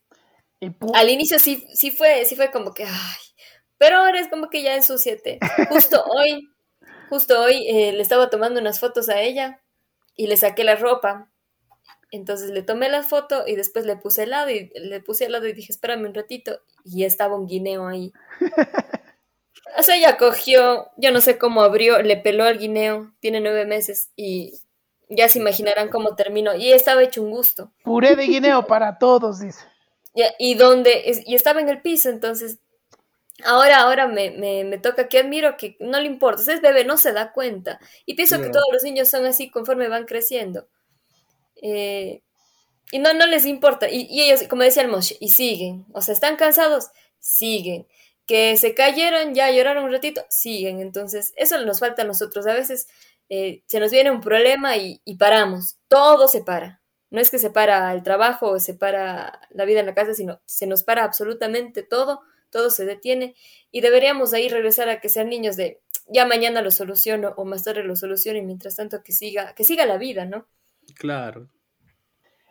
al 0.95 1.11
inicio 1.11 1.39
sí, 1.39 1.65
sí 1.75 1.91
fue, 1.91 2.25
sí 2.25 2.37
fue 2.37 2.51
como 2.51 2.73
que, 2.75 2.85
ay, 2.85 3.21
pero 3.79 3.99
ahora 3.99 4.21
es 4.21 4.29
como 4.29 4.49
que 4.51 4.63
ya 4.63 4.75
ensuciate. 4.77 5.39
Justo 5.69 6.05
hoy, 6.07 6.49
justo 7.09 7.41
hoy 7.41 7.67
eh, 7.69 7.93
le 7.93 8.03
estaba 8.03 8.31
tomando 8.31 8.61
unas 8.61 8.81
fotos 8.81 9.09
a 9.09 9.21
ella 9.21 9.63
y 10.17 10.27
le 10.27 10.37
saqué 10.37 10.65
la 10.65 10.77
ropa. 10.77 11.31
Entonces 12.11 12.51
le 12.51 12.62
tomé 12.62 12.88
la 12.88 13.03
foto 13.03 13.44
y 13.46 13.55
después 13.57 13.87
le 13.87 13.96
puse 13.96 14.23
al 14.23 14.31
lado 14.31 14.51
y 14.51 14.70
le 14.75 15.01
puse 15.01 15.27
al 15.27 15.33
lado 15.33 15.46
y 15.46 15.53
dije, 15.53 15.73
espérame 15.73 16.07
un 16.07 16.14
ratito. 16.14 16.61
Y 16.85 17.05
estaba 17.05 17.37
un 17.37 17.46
guineo 17.46 17.87
ahí. 17.87 18.12
O 19.79 19.83
sea, 19.83 19.96
ella 19.96 20.16
cogió, 20.16 20.90
yo 20.96 21.12
no 21.12 21.20
sé 21.20 21.38
cómo 21.38 21.62
abrió, 21.62 22.03
le 22.03 22.16
peló 22.16 22.44
al 22.44 22.59
guineo, 22.59 23.12
tiene 23.20 23.40
nueve 23.40 23.66
meses 23.66 24.11
y 24.16 24.53
ya 25.09 25.29
se 25.29 25.38
imaginarán 25.38 25.88
cómo 25.88 26.14
terminó. 26.16 26.55
Y 26.55 26.73
estaba 26.73 27.03
hecho 27.03 27.23
un 27.23 27.31
gusto. 27.31 27.73
Puré 27.85 28.16
de 28.16 28.27
guineo 28.27 28.66
para 28.66 28.99
todos, 28.99 29.40
dice. 29.40 29.61
Y, 30.40 30.55
donde, 30.55 31.23
y 31.25 31.37
estaba 31.37 31.61
en 31.61 31.68
el 31.68 31.83
piso, 31.83 32.09
entonces, 32.11 32.59
ahora, 33.44 33.79
ahora 33.79 34.09
me, 34.09 34.33
me, 34.33 34.77
toca 34.79 35.07
que 35.07 35.20
admiro 35.20 35.57
que 35.57 35.77
no 35.79 36.01
le 36.01 36.07
importa, 36.07 36.53
es 36.53 36.61
bebé, 36.61 36.85
no 36.85 36.96
se 36.96 37.12
da 37.12 37.33
cuenta. 37.33 37.79
Y 38.07 38.14
pienso 38.14 38.42
que 38.42 38.51
todos 38.51 38.66
los 38.73 38.83
niños 38.83 39.09
son 39.09 39.25
así 39.25 39.51
conforme 39.51 39.87
van 39.87 40.07
creciendo. 40.07 40.66
Eh, 41.62 42.23
y 42.92 42.99
no, 42.99 43.12
no 43.14 43.27
les 43.27 43.46
importa. 43.46 43.88
Y, 43.88 44.07
y, 44.11 44.23
ellos, 44.23 44.44
como 44.49 44.62
decía 44.62 44.83
el 44.83 44.88
Moshe, 44.88 45.16
y 45.20 45.31
siguen. 45.31 45.87
O 45.92 46.03
sea, 46.03 46.14
están 46.14 46.37
cansados, 46.37 46.88
siguen 47.18 47.87
que 48.31 48.57
se 48.57 48.77
cayeron, 48.77 49.35
ya 49.35 49.51
lloraron 49.51 49.87
un 49.87 49.90
ratito, 49.90 50.25
siguen. 50.31 50.81
Entonces, 50.81 51.33
eso 51.35 51.61
nos 51.64 51.81
falta 51.81 52.03
a 52.03 52.05
nosotros. 52.05 52.46
A 52.46 52.55
veces 52.55 52.87
eh, 53.29 53.64
se 53.66 53.81
nos 53.81 53.90
viene 53.90 54.12
un 54.12 54.20
problema 54.20 54.77
y, 54.77 55.01
paramos. 55.18 55.79
Todo 55.88 56.29
se 56.29 56.44
para. 56.44 56.81
No 57.11 57.20
es 57.20 57.29
que 57.29 57.40
se 57.40 57.51
para 57.51 57.92
el 57.92 58.05
trabajo 58.05 58.51
o 58.51 58.61
se 58.61 58.75
para 58.75 59.40
la 59.51 59.64
vida 59.64 59.81
en 59.81 59.87
la 59.87 59.94
casa, 59.94 60.14
sino 60.14 60.40
se 60.46 60.68
nos 60.68 60.85
para 60.85 61.03
absolutamente 61.03 61.83
todo, 61.83 62.20
todo 62.51 62.70
se 62.70 62.85
detiene 62.85 63.35
y 63.73 63.81
deberíamos 63.81 64.33
ahí 64.33 64.49
regresar 64.49 64.88
a 64.88 65.01
que 65.01 65.09
sean 65.09 65.29
niños 65.29 65.57
de 65.57 65.81
ya 66.07 66.25
mañana 66.25 66.62
lo 66.62 66.70
soluciono 66.70 67.35
o 67.37 67.44
más 67.44 67.64
tarde 67.64 67.83
lo 67.83 67.96
soluciono 67.96 68.38
y 68.38 68.42
mientras 68.42 68.77
tanto 68.77 69.03
que 69.03 69.11
siga, 69.11 69.57
que 69.57 69.64
siga 69.64 69.87
la 69.87 69.99
vida, 69.99 70.25
¿no? 70.25 70.46
Claro. 70.97 71.49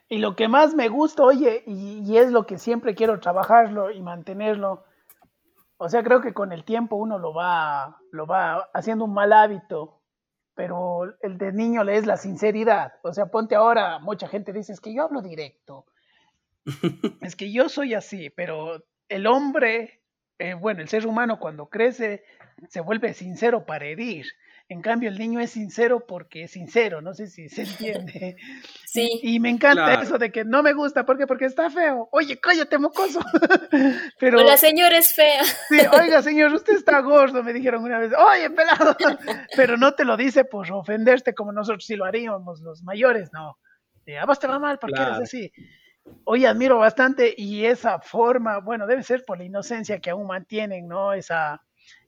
Y 0.08 0.18
lo 0.18 0.36
que 0.36 0.48
más 0.48 0.74
me 0.74 0.90
gusta, 0.90 1.24
oye, 1.24 1.64
y, 1.68 2.00
y 2.00 2.18
es 2.18 2.32
lo 2.32 2.46
que 2.46 2.58
siempre 2.58 2.96
quiero 2.96 3.20
trabajarlo 3.20 3.92
y 3.92 4.02
mantenerlo, 4.02 4.86
o 5.82 5.88
sea, 5.88 6.04
creo 6.04 6.20
que 6.20 6.34
con 6.34 6.52
el 6.52 6.66
tiempo 6.66 6.98
uno 6.98 7.18
lo 7.18 7.34
va, 7.34 8.02
lo 8.12 8.28
va 8.28 8.70
haciendo 8.74 9.06
un 9.06 9.14
mal 9.14 9.32
hábito, 9.32 10.02
pero 10.54 11.16
el 11.22 11.38
de 11.38 11.54
niño 11.54 11.86
le 11.86 11.96
es 11.96 12.06
la 12.06 12.18
sinceridad. 12.18 12.92
O 13.02 13.14
sea, 13.14 13.28
ponte 13.28 13.56
ahora, 13.56 13.98
mucha 14.00 14.28
gente 14.28 14.52
dice, 14.52 14.74
es 14.74 14.82
que 14.82 14.94
yo 14.94 15.04
hablo 15.04 15.22
directo, 15.22 15.86
es 17.22 17.38
que 17.38 17.54
yo 17.54 17.70
soy 17.70 17.94
así, 17.94 18.30
pero 18.30 18.84
el 19.08 19.26
hombre, 19.26 20.02
eh, 20.38 20.54
bueno, 20.54 20.82
el 20.82 20.90
ser 20.90 21.08
humano 21.08 21.40
cuando 21.40 21.70
crece 21.70 22.26
se 22.68 22.82
vuelve 22.82 23.14
sincero 23.14 23.66
para 23.66 23.86
herir. 23.86 24.26
En 24.72 24.84
cambio, 24.84 25.10
el 25.10 25.18
niño 25.18 25.40
es 25.40 25.50
sincero 25.50 26.06
porque 26.06 26.44
es 26.44 26.52
sincero, 26.52 27.02
no 27.02 27.16
sé 27.16 27.26
si 27.26 27.50
se 27.50 27.64
entiende. 27.64 28.38
Sí. 28.86 29.20
Y, 29.24 29.40
me 29.40 29.50
encanta 29.50 30.00
eso 30.00 30.20
de 30.20 30.32
que 30.32 30.46
no 30.46 30.62
me 30.62 30.74
gusta, 30.74 31.06
¿por 31.08 31.18
qué? 31.18 31.26
Porque 31.26 31.46
está 31.46 31.72
feo. 31.72 32.08
Oye, 32.12 32.40
cállate, 32.40 32.78
mocoso. 32.78 33.20
Pero, 34.20 34.44
la 34.44 34.58
señora 34.58 35.00
es 35.00 35.12
fea. 35.16 35.44
Sí, 35.44 35.80
oiga, 35.92 36.22
señor, 36.22 36.54
usted 36.54 36.74
está 36.74 37.00
gordo, 37.00 37.44
me 37.44 37.52
dijeron 37.52 37.84
una 37.84 37.98
vez. 37.98 38.12
Oye, 38.16 38.52
pelado. 38.52 38.96
Pero 39.56 39.76
no 39.76 39.96
te 39.96 40.06
lo 40.06 40.16
dice 40.16 40.46
por 40.46 40.72
ofenderte 40.72 41.34
como 41.34 41.52
nosotros 41.52 41.86
sí 41.86 41.96
lo 41.96 42.06
haríamos, 42.06 42.62
los 42.62 42.84
mayores, 42.84 43.32
no. 43.34 43.58
A 44.20 44.26
vos 44.26 44.40
te 44.40 44.48
va 44.48 44.60
mal 44.60 44.78
porque 44.80 45.02
eres 45.02 45.20
así. 45.20 45.52
Oye, 46.26 46.48
admiro 46.48 46.78
bastante 46.78 47.34
y 47.36 47.66
esa 47.66 48.00
forma, 48.00 48.60
bueno, 48.60 48.88
debe 48.88 49.04
ser 49.04 49.24
por 49.26 49.38
la 49.38 49.44
inocencia 49.44 50.00
que 50.00 50.10
aún 50.10 50.28
mantienen, 50.28 50.88
¿no? 50.88 51.14
Esa 51.14 51.62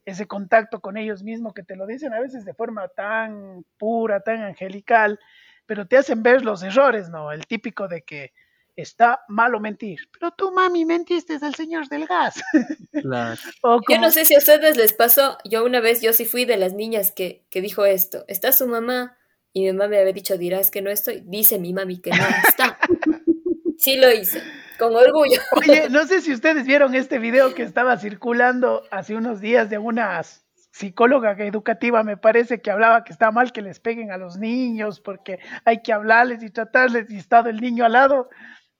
ese 0.05 0.27
contacto 0.27 0.79
con 0.79 0.97
ellos 0.97 1.23
mismos 1.23 1.53
que 1.53 1.63
te 1.63 1.75
lo 1.75 1.85
dicen 1.85 2.13
a 2.13 2.19
veces 2.19 2.45
de 2.45 2.53
forma 2.53 2.87
tan 2.89 3.65
pura, 3.77 4.21
tan 4.21 4.41
angelical, 4.41 5.19
pero 5.65 5.87
te 5.87 5.97
hacen 5.97 6.23
ver 6.23 6.43
los 6.43 6.63
errores, 6.63 7.09
¿no? 7.09 7.31
El 7.31 7.45
típico 7.45 7.87
de 7.87 8.01
que 8.01 8.33
está 8.75 9.21
malo 9.27 9.59
mentir, 9.59 9.99
pero 10.11 10.31
tú, 10.31 10.51
mami, 10.51 10.85
mentiste 10.85 11.37
al 11.41 11.53
señor 11.53 11.87
del 11.87 12.07
gas. 12.07 12.41
Claro. 12.93 13.39
Yo 13.89 13.99
no 13.99 14.11
sé 14.11 14.25
si 14.25 14.33
a 14.33 14.39
ustedes 14.39 14.77
les 14.77 14.93
pasó, 14.93 15.37
yo 15.43 15.63
una 15.65 15.81
vez, 15.81 16.01
yo 16.01 16.13
sí 16.13 16.25
fui 16.25 16.45
de 16.45 16.57
las 16.57 16.73
niñas 16.73 17.11
que, 17.11 17.45
que 17.49 17.61
dijo 17.61 17.85
esto, 17.85 18.25
está 18.27 18.51
su 18.51 18.67
mamá, 18.67 19.17
y 19.53 19.61
mi 19.61 19.73
mamá 19.73 19.89
me 19.89 19.99
había 19.99 20.13
dicho, 20.13 20.37
dirás 20.37 20.71
que 20.71 20.81
no 20.81 20.89
estoy, 20.89 21.21
dice 21.25 21.59
mi 21.59 21.73
mami 21.73 21.99
que 21.99 22.11
no 22.11 22.23
está. 22.47 22.77
sí 23.77 23.97
lo 23.97 24.11
hice 24.11 24.41
con 24.81 24.95
orgullo. 24.95 25.39
Oye, 25.51 25.89
no 25.89 26.05
sé 26.07 26.21
si 26.21 26.33
ustedes 26.33 26.65
vieron 26.65 26.95
este 26.95 27.19
video 27.19 27.53
que 27.53 27.61
estaba 27.61 27.97
circulando 27.97 28.81
hace 28.89 29.15
unos 29.15 29.39
días 29.39 29.69
de 29.69 29.77
una 29.77 30.19
psicóloga 30.71 31.33
educativa, 31.33 32.03
me 32.03 32.17
parece, 32.17 32.61
que 32.61 32.71
hablaba 32.71 33.03
que 33.03 33.13
está 33.13 33.29
mal 33.29 33.51
que 33.51 33.61
les 33.61 33.79
peguen 33.79 34.11
a 34.11 34.17
los 34.17 34.37
niños 34.37 34.99
porque 34.99 35.39
hay 35.65 35.83
que 35.83 35.93
hablarles 35.93 36.41
y 36.41 36.49
tratarles 36.49 37.11
y 37.11 37.17
está 37.17 37.41
el 37.41 37.61
niño 37.61 37.85
al 37.85 37.91
lado 37.91 38.29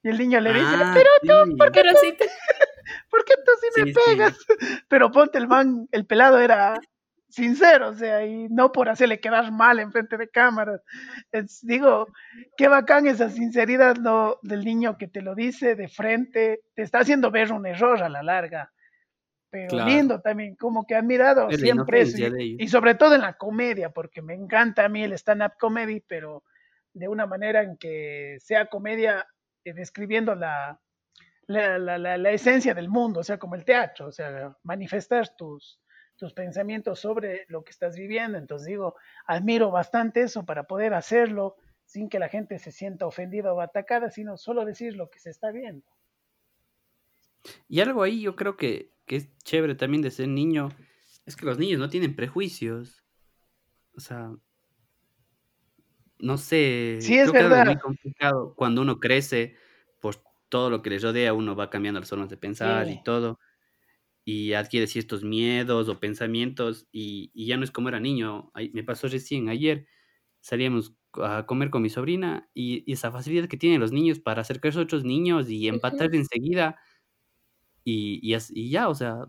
y 0.02 0.10
el 0.10 0.18
niño 0.18 0.40
le 0.40 0.54
dice, 0.54 0.66
ah, 0.74 0.92
pero 0.96 1.10
tú, 1.22 1.58
¿por 1.58 1.72
qué, 1.72 1.84
tú, 1.84 1.90
¿por 3.12 3.24
qué 3.24 3.34
tú 3.46 3.52
sí 3.62 3.84
me 3.84 3.94
pegas? 3.94 4.38
Pero 4.88 5.12
ponte 5.12 5.38
el 5.38 5.48
man, 5.48 5.88
el 5.92 6.06
pelado 6.08 6.40
era 6.40 6.80
sincero, 7.32 7.90
o 7.90 7.94
sea, 7.94 8.26
y 8.26 8.48
no 8.50 8.72
por 8.72 8.90
hacerle 8.90 9.20
quedar 9.20 9.52
mal 9.52 9.80
en 9.80 9.92
frente 9.92 10.18
de 10.18 10.30
cámaras. 10.30 10.82
digo, 11.64 12.08
qué 12.58 12.68
bacán 12.68 13.08
esa 13.08 13.30
sinceridad 13.30 13.96
del 14.42 14.66
niño 14.66 14.98
que 14.98 15.08
te 15.08 15.22
lo 15.22 15.34
dice 15.34 15.76
de 15.76 15.88
frente, 15.88 16.62
te 16.76 16.84
está 16.84 17.00
haciendo 17.00 17.32
ver 17.32 17.52
un 17.52 17.66
error 17.66 18.04
a 18.04 18.10
la 18.10 18.22
larga. 18.22 18.72
Pero 19.50 19.86
lindo 19.86 20.22
también, 20.22 20.56
como 20.56 20.86
que 20.86 20.96
admirado 20.96 21.52
siempre 21.52 22.02
eso. 22.02 22.18
Y, 22.38 22.68
sobre 22.70 22.96
todo 22.96 23.16
en 23.16 23.22
la 23.22 23.34
comedia, 23.34 23.90
porque 23.90 24.22
me 24.22 24.34
encanta 24.34 24.86
a 24.86 24.90
mí 24.90 25.04
el 25.04 25.12
stand-up 25.14 25.54
comedy, 25.60 26.02
pero 26.08 26.44
de 26.94 27.10
una 27.10 27.26
manera 27.26 27.62
en 27.62 27.78
que 27.78 28.38
sea 28.40 28.68
comedia 28.68 29.28
eh, 29.66 29.74
describiendo 29.74 30.36
la, 30.36 30.80
la, 31.48 31.78
la, 31.78 32.18
la, 32.18 32.32
esencia 32.32 32.74
del 32.74 32.88
mundo, 32.88 33.20
o 33.20 33.24
sea, 33.24 33.38
como 33.38 33.56
el 33.56 33.66
teatro, 33.66 34.08
o 34.08 34.12
sea, 34.12 34.56
manifestar 34.64 35.36
tus, 35.36 35.82
tus 36.22 36.34
pensamientos 36.34 37.00
sobre 37.00 37.46
lo 37.48 37.64
que 37.64 37.72
estás 37.72 37.96
viviendo. 37.96 38.38
Entonces 38.38 38.68
digo, 38.68 38.96
admiro 39.26 39.72
bastante 39.72 40.22
eso 40.22 40.46
para 40.46 40.66
poder 40.66 40.94
hacerlo 40.94 41.56
sin 41.84 42.10
que 42.10 42.20
la 42.20 42.30
gente 42.30 42.60
se 42.60 42.72
sienta 42.72 43.08
ofendida 43.08 43.52
o 43.52 43.60
atacada, 43.60 44.12
sino 44.12 44.38
solo 44.38 44.64
decir 44.64 44.96
lo 44.96 45.10
que 45.10 45.18
se 45.18 45.32
está 45.32 45.50
viendo. 45.50 45.84
Y 47.68 47.80
algo 47.80 48.04
ahí 48.04 48.22
yo 48.22 48.36
creo 48.36 48.56
que, 48.56 48.94
es 49.08 49.36
chévere 49.40 49.74
también 49.74 50.04
de 50.04 50.12
ser 50.12 50.28
niño, 50.28 50.70
es 51.26 51.36
que 51.36 51.48
los 51.48 51.58
niños 51.58 51.80
no 51.80 51.90
tienen 51.90 52.16
prejuicios. 52.16 53.04
O 53.98 54.00
sea, 54.00 54.32
no 56.20 56.38
sé, 56.38 57.00
sí, 57.02 57.18
es 57.18 57.32
verdad. 57.32 57.66
muy 57.66 57.80
complicado 57.80 58.54
cuando 58.56 58.84
uno 58.84 59.00
crece, 59.00 59.56
pues 60.00 60.22
todo 60.50 60.70
lo 60.70 60.84
que 60.84 60.92
le 60.92 61.00
rodea, 61.00 61.34
uno 61.34 61.56
va 61.56 61.72
cambiando 61.72 62.00
las 62.00 62.12
formas 62.12 62.30
de 62.30 62.38
pensar 62.38 62.88
y 62.90 63.02
todo 63.04 63.40
y 64.26 64.54
adquiere 64.54 64.88
ciertos 64.88 65.24
miedos 65.24 65.90
o 65.90 66.00
pensamientos 66.00 66.88
y, 66.92 67.32
ya 67.34 67.58
no 67.58 67.64
es 67.64 67.72
como 67.72 67.90
era 67.90 68.00
niño. 68.00 68.52
me 68.74 68.84
pasó 68.84 69.08
recién 69.08 69.50
ayer, 69.50 69.88
salíamos 70.42 70.96
a 71.16 71.46
comer 71.46 71.70
con 71.70 71.82
mi 71.82 71.90
sobrina 71.90 72.50
y, 72.54 72.92
esa 72.92 73.12
facilidad 73.12 73.48
que 73.48 73.58
tienen 73.58 73.82
los 73.82 73.92
niños 73.92 74.20
para 74.20 74.42
acercarse 74.42 74.80
a 74.80 74.84
otros 74.84 75.04
niños 75.04 75.50
y 75.50 75.68
empatar 75.68 76.14
enseguida 76.16 76.78
y, 77.84 78.20
y, 78.24 78.70
ya, 78.70 78.90
o 78.90 78.96
sea, 78.96 79.26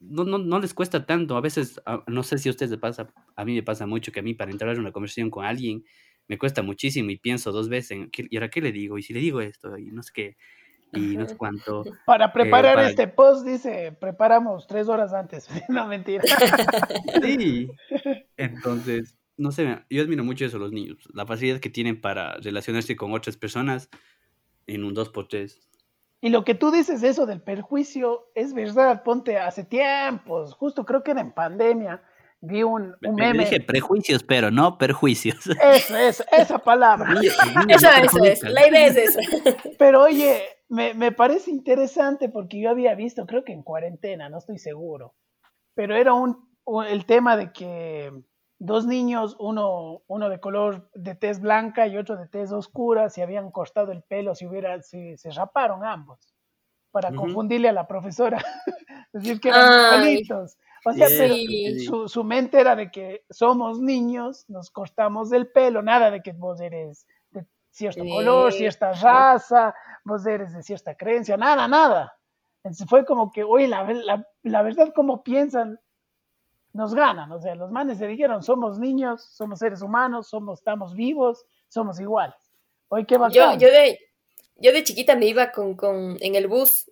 no, 0.00 0.24
no, 0.24 0.38
no, 0.38 0.58
les 0.60 0.74
cuesta 0.74 1.06
tanto. 1.06 1.36
A 1.36 1.40
veces, 1.40 1.80
ah, 1.86 2.04
no 2.08 2.22
sé 2.24 2.38
si 2.38 2.48
a 2.48 2.52
ustedes 2.52 2.70
les 2.72 2.80
pasa, 2.80 3.12
a 3.36 3.44
mí 3.44 3.54
me 3.54 3.62
pasa 3.62 3.86
mucho 3.86 4.12
que 4.12 4.20
a 4.20 4.22
mí 4.22 4.34
para 4.34 4.50
entrar 4.50 4.74
en 4.74 4.80
una 4.80 4.92
conversación 4.92 5.30
con 5.30 5.44
alguien 5.44 5.84
me 6.28 6.38
cuesta 6.38 6.62
muchísimo 6.62 7.10
y 7.10 7.18
pienso 7.18 7.52
dos 7.52 7.68
veces 7.68 7.92
en, 7.92 8.10
¿y 8.30 8.36
ahora 8.36 8.50
qué 8.50 8.60
le 8.60 8.72
digo? 8.72 8.98
Y 8.98 9.02
si 9.02 9.12
le 9.12 9.20
digo 9.20 9.40
esto, 9.40 9.76
y 9.78 9.86
no 9.92 10.02
sé 10.02 10.12
qué 10.14 10.36
y 10.92 11.16
no 11.16 11.26
sé 11.26 11.36
cuánto. 11.36 11.84
Para 12.06 12.26
eh, 12.26 12.30
preparar 12.32 12.78
este 12.80 13.08
post, 13.08 13.46
dice, 13.46 13.96
preparamos 13.98 14.66
tres 14.66 14.88
horas 14.88 15.12
antes. 15.12 15.48
no, 15.68 15.86
mentira. 15.86 16.22
sí. 17.22 17.70
Entonces, 18.36 19.16
no 19.36 19.52
sé, 19.52 19.84
yo 19.90 20.02
admiro 20.02 20.24
mucho 20.24 20.44
eso 20.44 20.58
los 20.58 20.72
niños, 20.72 20.98
la 21.12 21.26
facilidad 21.26 21.60
que 21.60 21.70
tienen 21.70 22.00
para 22.00 22.34
relacionarse 22.34 22.96
con 22.96 23.12
otras 23.12 23.36
personas 23.36 23.88
en 24.66 24.84
un 24.84 24.94
2x3. 24.94 25.58
Y 26.20 26.28
lo 26.28 26.44
que 26.44 26.54
tú 26.54 26.70
dices, 26.70 27.02
eso 27.02 27.26
del 27.26 27.40
perjuicio, 27.40 28.30
es 28.34 28.54
verdad, 28.54 29.02
ponte 29.02 29.38
hace 29.38 29.64
tiempos, 29.64 30.54
justo 30.54 30.84
creo 30.84 31.02
que 31.02 31.10
era 31.10 31.20
en 31.20 31.32
pandemia, 31.32 32.00
vi 32.40 32.62
un, 32.62 32.94
un 33.02 33.14
meme. 33.16 33.44
Dije 33.44 33.60
prejuicios, 33.60 34.22
pero 34.22 34.50
no 34.50 34.78
perjuicios. 34.78 35.46
Eso, 35.46 35.96
eso, 35.96 36.24
esa 36.30 36.58
palabra. 36.58 37.14
eso, 37.68 37.88
eso 37.88 38.24
es, 38.24 38.42
la 38.42 38.68
idea 38.68 38.86
es 38.86 38.96
esa. 38.96 39.20
Pero 39.78 40.02
oye, 40.02 40.42
me, 40.72 40.94
me, 40.94 41.12
parece 41.12 41.50
interesante 41.50 42.30
porque 42.30 42.58
yo 42.58 42.70
había 42.70 42.94
visto, 42.94 43.26
creo 43.26 43.44
que 43.44 43.52
en 43.52 43.62
cuarentena, 43.62 44.30
no 44.30 44.38
estoy 44.38 44.58
seguro, 44.58 45.14
pero 45.74 45.94
era 45.94 46.14
un, 46.14 46.48
el 46.88 47.04
tema 47.04 47.36
de 47.36 47.52
que 47.52 48.10
dos 48.58 48.86
niños, 48.86 49.36
uno, 49.38 50.00
uno 50.06 50.30
de 50.30 50.40
color 50.40 50.88
de 50.94 51.14
tez 51.14 51.40
blanca 51.40 51.86
y 51.86 51.98
otro 51.98 52.16
de 52.16 52.26
tez 52.26 52.52
oscura, 52.52 53.10
se 53.10 53.22
habían 53.22 53.50
cortado 53.50 53.92
el 53.92 54.02
pelo, 54.02 54.34
si 54.34 54.46
hubiera, 54.46 54.80
si, 54.80 55.14
se 55.18 55.30
raparon 55.32 55.84
ambos, 55.84 56.18
para 56.90 57.14
confundirle 57.14 57.68
a 57.68 57.74
la 57.74 57.86
profesora, 57.86 58.42
decir 59.12 59.40
que 59.40 59.50
eran 59.50 59.74
igualitos. 59.74 60.56
O 60.86 60.92
sea, 60.94 61.08
su, 61.86 62.08
su, 62.08 62.24
mente 62.24 62.58
era 62.58 62.74
de 62.76 62.90
que 62.90 63.24
somos 63.28 63.78
niños, 63.78 64.46
nos 64.48 64.70
cortamos 64.70 65.32
el 65.32 65.48
pelo, 65.48 65.82
nada 65.82 66.10
de 66.10 66.22
que 66.22 66.32
vos 66.32 66.62
eres 66.62 67.06
cierto 67.72 68.04
color, 68.04 68.52
cierta 68.52 68.92
raza, 68.92 69.74
vos 70.04 70.24
eres 70.26 70.52
de 70.52 70.62
cierta 70.62 70.94
creencia, 70.94 71.36
nada, 71.36 71.66
nada. 71.66 72.16
Entonces 72.58 72.86
fue 72.88 73.04
como 73.04 73.32
que, 73.32 73.42
oye, 73.42 73.66
la, 73.66 73.82
la, 73.82 74.24
la 74.44 74.62
verdad, 74.62 74.92
¿cómo 74.94 75.24
piensan 75.24 75.80
nos 76.72 76.94
ganan. 76.94 77.30
O 77.32 77.40
sea, 77.40 77.54
los 77.54 77.70
manes 77.70 77.98
se 77.98 78.06
dijeron, 78.06 78.42
somos 78.42 78.78
niños, 78.78 79.22
somos 79.32 79.58
seres 79.58 79.82
humanos, 79.82 80.28
somos, 80.28 80.60
estamos 80.60 80.94
vivos, 80.94 81.44
somos 81.68 82.00
iguales. 82.00 82.36
Hoy 82.88 83.04
qué 83.06 83.16
Yo, 83.32 83.56
yo, 83.56 83.68
de, 83.68 83.98
yo 84.56 84.72
de 84.72 84.84
chiquita 84.84 85.16
me 85.16 85.26
iba 85.26 85.52
con, 85.52 85.76
con, 85.76 86.16
en 86.20 86.34
el 86.34 86.48
bus. 86.48 86.90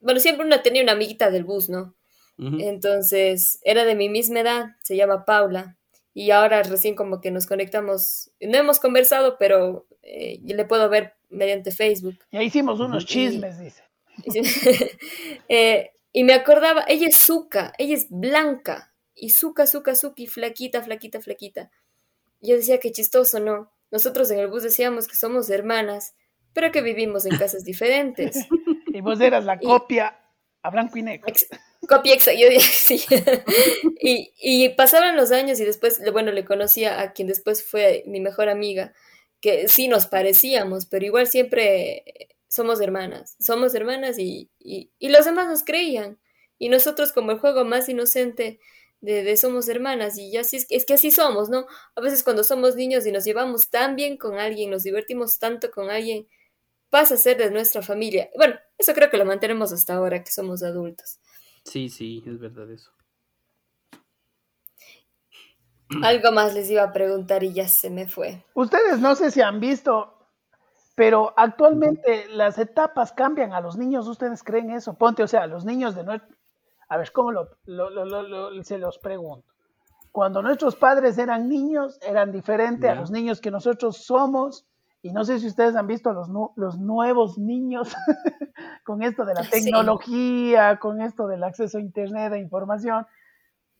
Bueno, 0.00 0.20
siempre 0.20 0.46
uno 0.46 0.60
tenía 0.62 0.82
una 0.82 0.92
amiguita 0.92 1.30
del 1.30 1.44
bus, 1.44 1.68
¿no? 1.68 1.94
Entonces, 2.42 3.60
era 3.64 3.84
de 3.84 3.94
mi 3.94 4.08
misma 4.08 4.40
edad, 4.40 4.68
se 4.82 4.96
llama 4.96 5.26
Paula. 5.26 5.76
Y 6.14 6.30
ahora 6.30 6.62
recién 6.62 6.96
como 6.96 7.20
que 7.20 7.30
nos 7.30 7.46
conectamos, 7.46 8.30
no 8.40 8.56
hemos 8.56 8.80
conversado, 8.80 9.36
pero 9.38 9.86
eh, 10.02 10.40
le 10.42 10.64
puedo 10.64 10.88
ver 10.88 11.14
mediante 11.28 11.70
Facebook. 11.70 12.18
Ya 12.32 12.42
hicimos 12.42 12.80
unos 12.80 13.06
chismes, 13.06 13.58
dice. 13.58 13.82
eh, 15.48 15.90
y 16.12 16.24
me 16.24 16.34
acordaba, 16.34 16.84
ella 16.88 17.06
es 17.08 17.16
Zuka, 17.16 17.72
ella 17.78 17.94
es 17.94 18.08
blanca, 18.10 18.92
y 19.14 19.30
Zuka, 19.30 19.66
Zuka, 19.66 19.94
Zuki, 19.94 20.26
flaquita, 20.26 20.82
flaquita, 20.82 21.20
flaquita. 21.20 21.70
Yo 22.40 22.56
decía 22.56 22.80
que 22.80 22.90
chistoso, 22.90 23.38
¿no? 23.38 23.70
Nosotros 23.90 24.30
en 24.30 24.38
el 24.38 24.48
bus 24.48 24.62
decíamos 24.62 25.06
que 25.06 25.16
somos 25.16 25.50
hermanas, 25.50 26.14
pero 26.52 26.72
que 26.72 26.80
vivimos 26.80 27.26
en 27.26 27.36
casas 27.36 27.64
diferentes. 27.64 28.46
y 28.86 29.00
vos 29.00 29.20
eras 29.20 29.44
la 29.44 29.58
copia 29.58 30.18
a 30.62 30.70
blanco 30.70 30.98
y 30.98 31.02
negro. 31.02 31.32
copia 31.88 32.14
exacta, 32.14 32.40
yo 32.40 32.48
sí. 32.60 33.04
y, 34.00 34.32
y 34.40 34.68
pasaban 34.70 35.16
los 35.16 35.32
años 35.32 35.60
y 35.60 35.64
después, 35.64 36.00
bueno, 36.12 36.32
le 36.32 36.44
conocía 36.44 37.00
a 37.00 37.12
quien 37.12 37.28
después 37.28 37.64
fue 37.64 38.02
mi 38.06 38.20
mejor 38.20 38.48
amiga, 38.48 38.94
que 39.40 39.68
sí 39.68 39.88
nos 39.88 40.06
parecíamos, 40.06 40.86
pero 40.86 41.04
igual 41.04 41.26
siempre 41.26 42.04
somos 42.48 42.80
hermanas, 42.80 43.36
somos 43.40 43.74
hermanas 43.74 44.18
y, 44.18 44.50
y, 44.58 44.90
y 44.98 45.08
los 45.08 45.24
demás 45.24 45.48
nos 45.48 45.64
creían. 45.64 46.18
Y 46.58 46.68
nosotros 46.68 47.12
como 47.12 47.32
el 47.32 47.38
juego 47.38 47.64
más 47.64 47.88
inocente 47.88 48.60
de, 49.00 49.36
somos 49.36 49.68
hermanas 49.68 50.18
y 50.18 50.36
así 50.36 50.56
es, 50.56 50.66
es, 50.68 50.84
que 50.84 50.94
así 50.94 51.10
somos, 51.10 51.48
¿no? 51.48 51.66
A 51.94 52.00
veces 52.00 52.22
cuando 52.22 52.44
somos 52.44 52.76
niños 52.76 53.06
y 53.06 53.12
nos 53.12 53.24
llevamos 53.24 53.70
tan 53.70 53.96
bien 53.96 54.16
con 54.16 54.38
alguien, 54.38 54.70
nos 54.70 54.82
divertimos 54.82 55.38
tanto 55.38 55.70
con 55.70 55.90
alguien, 55.90 56.26
pasa 56.90 57.14
a 57.14 57.18
ser 57.18 57.38
de 57.38 57.50
nuestra 57.50 57.82
familia. 57.82 58.28
Bueno, 58.36 58.56
eso 58.76 58.92
creo 58.92 59.10
que 59.10 59.16
lo 59.16 59.24
mantenemos 59.24 59.72
hasta 59.72 59.94
ahora 59.94 60.22
que 60.22 60.30
somos 60.30 60.62
adultos. 60.62 61.18
Sí, 61.64 61.88
sí, 61.88 62.22
es 62.26 62.38
verdad 62.38 62.70
eso. 62.70 62.90
Algo 66.04 66.32
más 66.32 66.54
les 66.54 66.70
iba 66.70 66.82
a 66.82 66.92
preguntar 66.92 67.42
y 67.42 67.52
ya 67.52 67.68
se 67.68 67.90
me 67.90 68.06
fue. 68.06 68.44
Ustedes 68.54 69.00
no 69.00 69.14
sé 69.16 69.30
si 69.30 69.40
han 69.40 69.60
visto, 69.60 70.14
pero 70.94 71.34
actualmente 71.36 72.26
las 72.28 72.58
etapas 72.58 73.12
cambian 73.12 73.52
a 73.52 73.60
los 73.60 73.76
niños. 73.76 74.06
¿Ustedes 74.06 74.42
creen 74.42 74.70
eso? 74.70 74.94
Ponte, 74.94 75.22
o 75.22 75.28
sea, 75.28 75.46
los 75.46 75.64
niños 75.64 75.94
de, 75.94 76.20
a 76.88 76.96
ver, 76.96 77.12
¿cómo 77.12 77.32
lo, 77.32 77.48
se 78.62 78.78
los 78.78 78.98
pregunto? 78.98 79.46
Cuando 80.12 80.42
nuestros 80.42 80.74
padres 80.74 81.18
eran 81.18 81.48
niños, 81.48 81.98
eran 82.02 82.32
diferentes 82.32 82.90
a 82.90 82.94
los 82.96 83.10
niños 83.10 83.40
que 83.40 83.50
nosotros 83.50 83.98
somos. 83.98 84.66
Y 85.02 85.12
no 85.12 85.24
sé 85.24 85.38
si 85.38 85.46
ustedes 85.46 85.76
han 85.76 85.86
visto 85.86 86.12
los, 86.12 86.28
los 86.56 86.78
nuevos 86.78 87.38
niños 87.38 87.96
con 88.84 89.02
esto 89.02 89.24
de 89.24 89.34
la 89.34 89.48
tecnología, 89.48 90.78
con 90.78 91.00
esto 91.00 91.26
del 91.26 91.42
acceso 91.42 91.78
a 91.78 91.80
Internet, 91.80 92.32
e 92.34 92.40
información. 92.40 93.06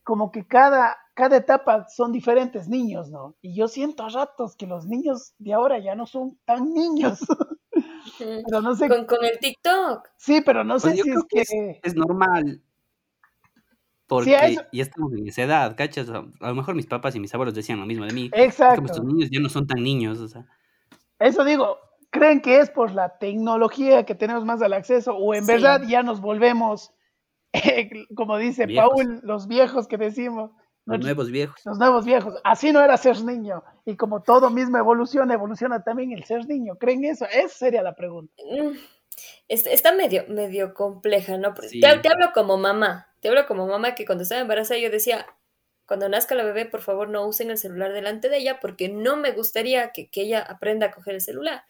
Como 0.03 0.31
que 0.31 0.45
cada, 0.47 0.97
cada 1.13 1.37
etapa 1.37 1.87
son 1.87 2.11
diferentes 2.11 2.67
niños, 2.67 3.09
¿no? 3.09 3.35
Y 3.41 3.55
yo 3.55 3.67
siento 3.67 4.03
a 4.03 4.09
ratos 4.09 4.55
que 4.55 4.67
los 4.67 4.85
niños 4.85 5.33
de 5.37 5.53
ahora 5.53 5.79
ya 5.79 5.95
no 5.95 6.05
son 6.05 6.39
tan 6.45 6.73
niños. 6.73 7.19
pero 8.17 8.61
no 8.61 8.75
sé. 8.75 8.87
Con, 8.87 9.23
el 9.23 9.39
TikTok. 9.39 10.09
Sí, 10.17 10.41
pero 10.41 10.63
no 10.63 10.77
pues 10.79 10.83
sé 10.83 11.03
si 11.03 11.09
es 11.09 11.23
que. 11.29 11.79
es 11.83 11.95
normal 11.95 12.61
porque 14.11 14.57
ya 14.73 14.83
estamos 14.83 15.13
en 15.13 15.25
esa 15.25 15.43
edad, 15.43 15.73
¿cachas? 15.77 16.09
A 16.09 16.49
lo 16.49 16.53
mejor 16.53 16.75
mis 16.75 16.85
papás 16.85 17.15
y 17.15 17.21
mis 17.21 17.33
abuelos 17.33 17.55
decían 17.55 17.79
lo 17.79 17.85
mismo 17.85 18.03
de 18.03 18.11
mí. 18.11 18.29
Exacto. 18.33 18.83
Estos 18.83 19.05
niños 19.05 19.29
ya 19.31 19.39
no 19.39 19.47
son 19.47 19.65
tan 19.65 19.81
niños, 19.81 20.19
o 20.19 20.27
sea. 20.27 20.45
Eso 21.17 21.45
digo, 21.45 21.77
¿creen 22.09 22.41
que 22.41 22.59
es 22.59 22.69
por 22.69 22.91
la 22.91 23.17
tecnología 23.19 24.05
que 24.05 24.13
tenemos 24.13 24.43
más 24.43 24.61
al 24.61 24.73
acceso 24.73 25.15
o 25.15 25.33
en 25.33 25.45
verdad 25.45 25.83
ya 25.87 26.03
nos 26.03 26.19
volvemos, 26.19 26.91
como 28.15 28.37
dice 28.37 28.67
Paul, 28.67 29.21
los 29.23 29.47
viejos 29.47 29.87
que 29.87 29.97
decimos? 29.97 30.51
Los 30.85 30.99
nuevos 30.99 31.29
viejos. 31.29 31.61
Los 31.63 31.77
nuevos 31.77 32.05
viejos. 32.05 32.35
Así 32.43 32.71
no 32.71 32.81
era 32.83 32.97
ser 32.97 33.23
niño. 33.23 33.63
Y 33.85 33.95
como 33.95 34.23
todo 34.23 34.49
mismo 34.49 34.77
evoluciona, 34.77 35.33
evoluciona 35.33 35.83
también 35.83 36.11
el 36.11 36.23
ser 36.23 36.47
niño. 36.47 36.75
¿Creen 36.75 37.05
eso? 37.05 37.25
Esa 37.25 37.49
sería 37.49 37.83
la 37.83 37.95
pregunta. 37.95 38.33
Mm, 38.43 38.77
está 39.47 39.93
medio, 39.93 40.25
medio 40.27 40.73
compleja, 40.73 41.37
¿no? 41.37 41.53
te 41.53 41.85
hablo 41.85 42.31
como 42.33 42.57
mamá. 42.57 43.07
Te 43.19 43.29
hablo 43.29 43.45
como 43.45 43.67
mamá 43.67 43.93
que 43.93 44.05
cuando 44.05 44.23
estaba 44.23 44.41
embarazada 44.41 44.79
yo 44.79 44.89
decía, 44.89 45.27
cuando 45.85 46.09
nazca 46.09 46.35
la 46.35 46.43
bebé, 46.43 46.65
por 46.65 46.81
favor 46.81 47.09
no 47.09 47.27
usen 47.27 47.51
el 47.51 47.57
celular 47.57 47.93
delante 47.93 48.29
de 48.29 48.37
ella 48.37 48.59
porque 48.61 48.89
no 48.89 49.17
me 49.17 49.31
gustaría 49.31 49.91
que, 49.91 50.09
ella 50.13 50.41
aprenda 50.41 50.87
a 50.87 50.91
coger 50.91 51.15
el 51.15 51.21
celular. 51.21 51.63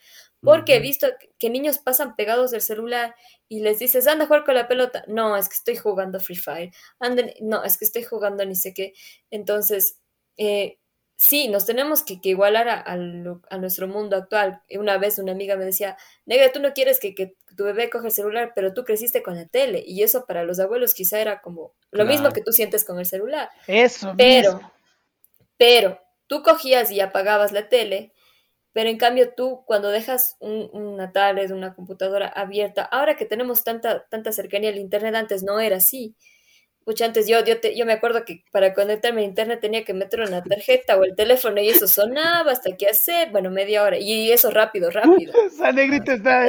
Porque 0.44 0.76
he 0.76 0.80
visto 0.80 1.08
que 1.38 1.50
niños 1.50 1.78
pasan 1.78 2.16
pegados 2.16 2.52
del 2.52 2.62
celular 2.62 3.16
y 3.48 3.60
les 3.62 3.80
dices, 3.80 4.08
anda 4.08 4.24
a 4.24 4.28
jugar 4.28 4.44
con 4.44 4.56
la 4.56 4.68
pelota. 4.68 5.04
No, 5.08 5.38
es 5.38 5.48
que 5.48 5.56
estoy 5.56 5.76
jugando 5.76 6.20
Free 6.20 6.36
Fire. 6.36 6.72
Anden, 7.00 7.34
no, 7.42 7.64
es 7.64 7.78
que 7.78 7.86
estoy 7.86 8.04
jugando 8.04 8.44
ni 8.46 8.56
sé 8.56 8.74
qué. 8.74 8.94
Entonces, 9.30 10.00
eh, 10.38 10.80
sí, 11.22 11.48
nos 11.48 11.66
tenemos 11.66 12.04
que, 12.04 12.20
igualar 12.24 12.68
a, 12.68 13.58
nuestro 13.58 13.88
mundo 13.88 14.16
actual. 14.16 14.62
Una 14.72 14.98
vez 14.98 15.20
una 15.20 15.34
amiga 15.34 15.56
me 15.56 15.66
decía, 15.66 15.96
negra, 16.26 16.52
tú 16.52 16.60
no 16.60 16.74
quieres 16.74 17.00
que, 17.00 17.36
tu 17.56 17.64
bebé 17.64 17.90
coja 17.90 18.08
el 18.08 18.12
celular, 18.12 18.54
pero 18.56 18.74
tú 18.74 18.84
creciste 18.84 19.22
con 19.22 19.36
la 19.36 19.46
tele. 19.46 19.84
Y 19.86 20.02
eso 20.02 20.26
para 20.26 20.44
los 20.44 20.60
abuelos 20.60 20.96
quizá 20.96 21.20
era 21.20 21.42
como 21.42 21.74
lo 21.92 22.06
mismo 22.06 22.32
que 22.32 22.42
tú 22.42 22.52
sientes 22.52 22.84
con 22.84 22.98
el 22.98 23.06
celular. 23.06 23.50
Eso. 23.68 24.16
Pero, 24.18 24.60
pero, 25.58 26.02
tú 26.26 26.42
cogías 26.42 26.90
y 26.90 27.00
apagabas 27.02 27.52
la 27.52 27.70
tele, 27.70 28.14
pero 28.74 28.90
en 28.90 28.98
cambio 28.98 29.34
tú 29.36 29.64
cuando 29.66 29.90
dejas 29.90 30.38
una 30.40 31.12
tablet, 31.12 31.52
una 31.52 31.74
computadora 31.76 32.28
abierta, 32.28 32.84
ahora 32.84 33.16
que 33.16 33.26
tenemos 33.26 33.64
tanta, 33.64 34.06
tanta 34.10 34.32
cercanía 34.32 34.70
al 34.70 34.78
Internet, 34.78 35.16
antes 35.16 35.44
no 35.44 35.60
era 35.60 35.78
así. 35.78 36.16
Pucha, 36.84 37.06
antes 37.06 37.28
yo, 37.28 37.46
yo, 37.46 37.54
yo 37.76 37.86
me 37.86 37.94
acuerdo 37.94 38.26
que 38.26 38.44
para 38.52 38.74
conectarme 38.74 39.22
a 39.22 39.26
internet 39.26 39.60
tenía 39.62 39.84
que 39.86 39.94
meter 39.94 40.22
una 40.22 40.42
tarjeta 40.42 40.98
o 40.98 41.04
el 41.04 41.16
teléfono 41.16 41.62
y 41.62 41.70
eso 41.70 41.88
sonaba 41.88 42.52
hasta 42.52 42.76
que 42.76 42.88
hacer, 42.88 43.30
bueno, 43.30 43.52
media 43.52 43.84
hora. 43.84 44.00
Y 44.00 44.32
eso 44.32 44.50
rápido, 44.50 44.90
rápido. 44.90 45.32
Esa 45.46 45.72
negrita 45.72 46.14
está. 46.14 46.48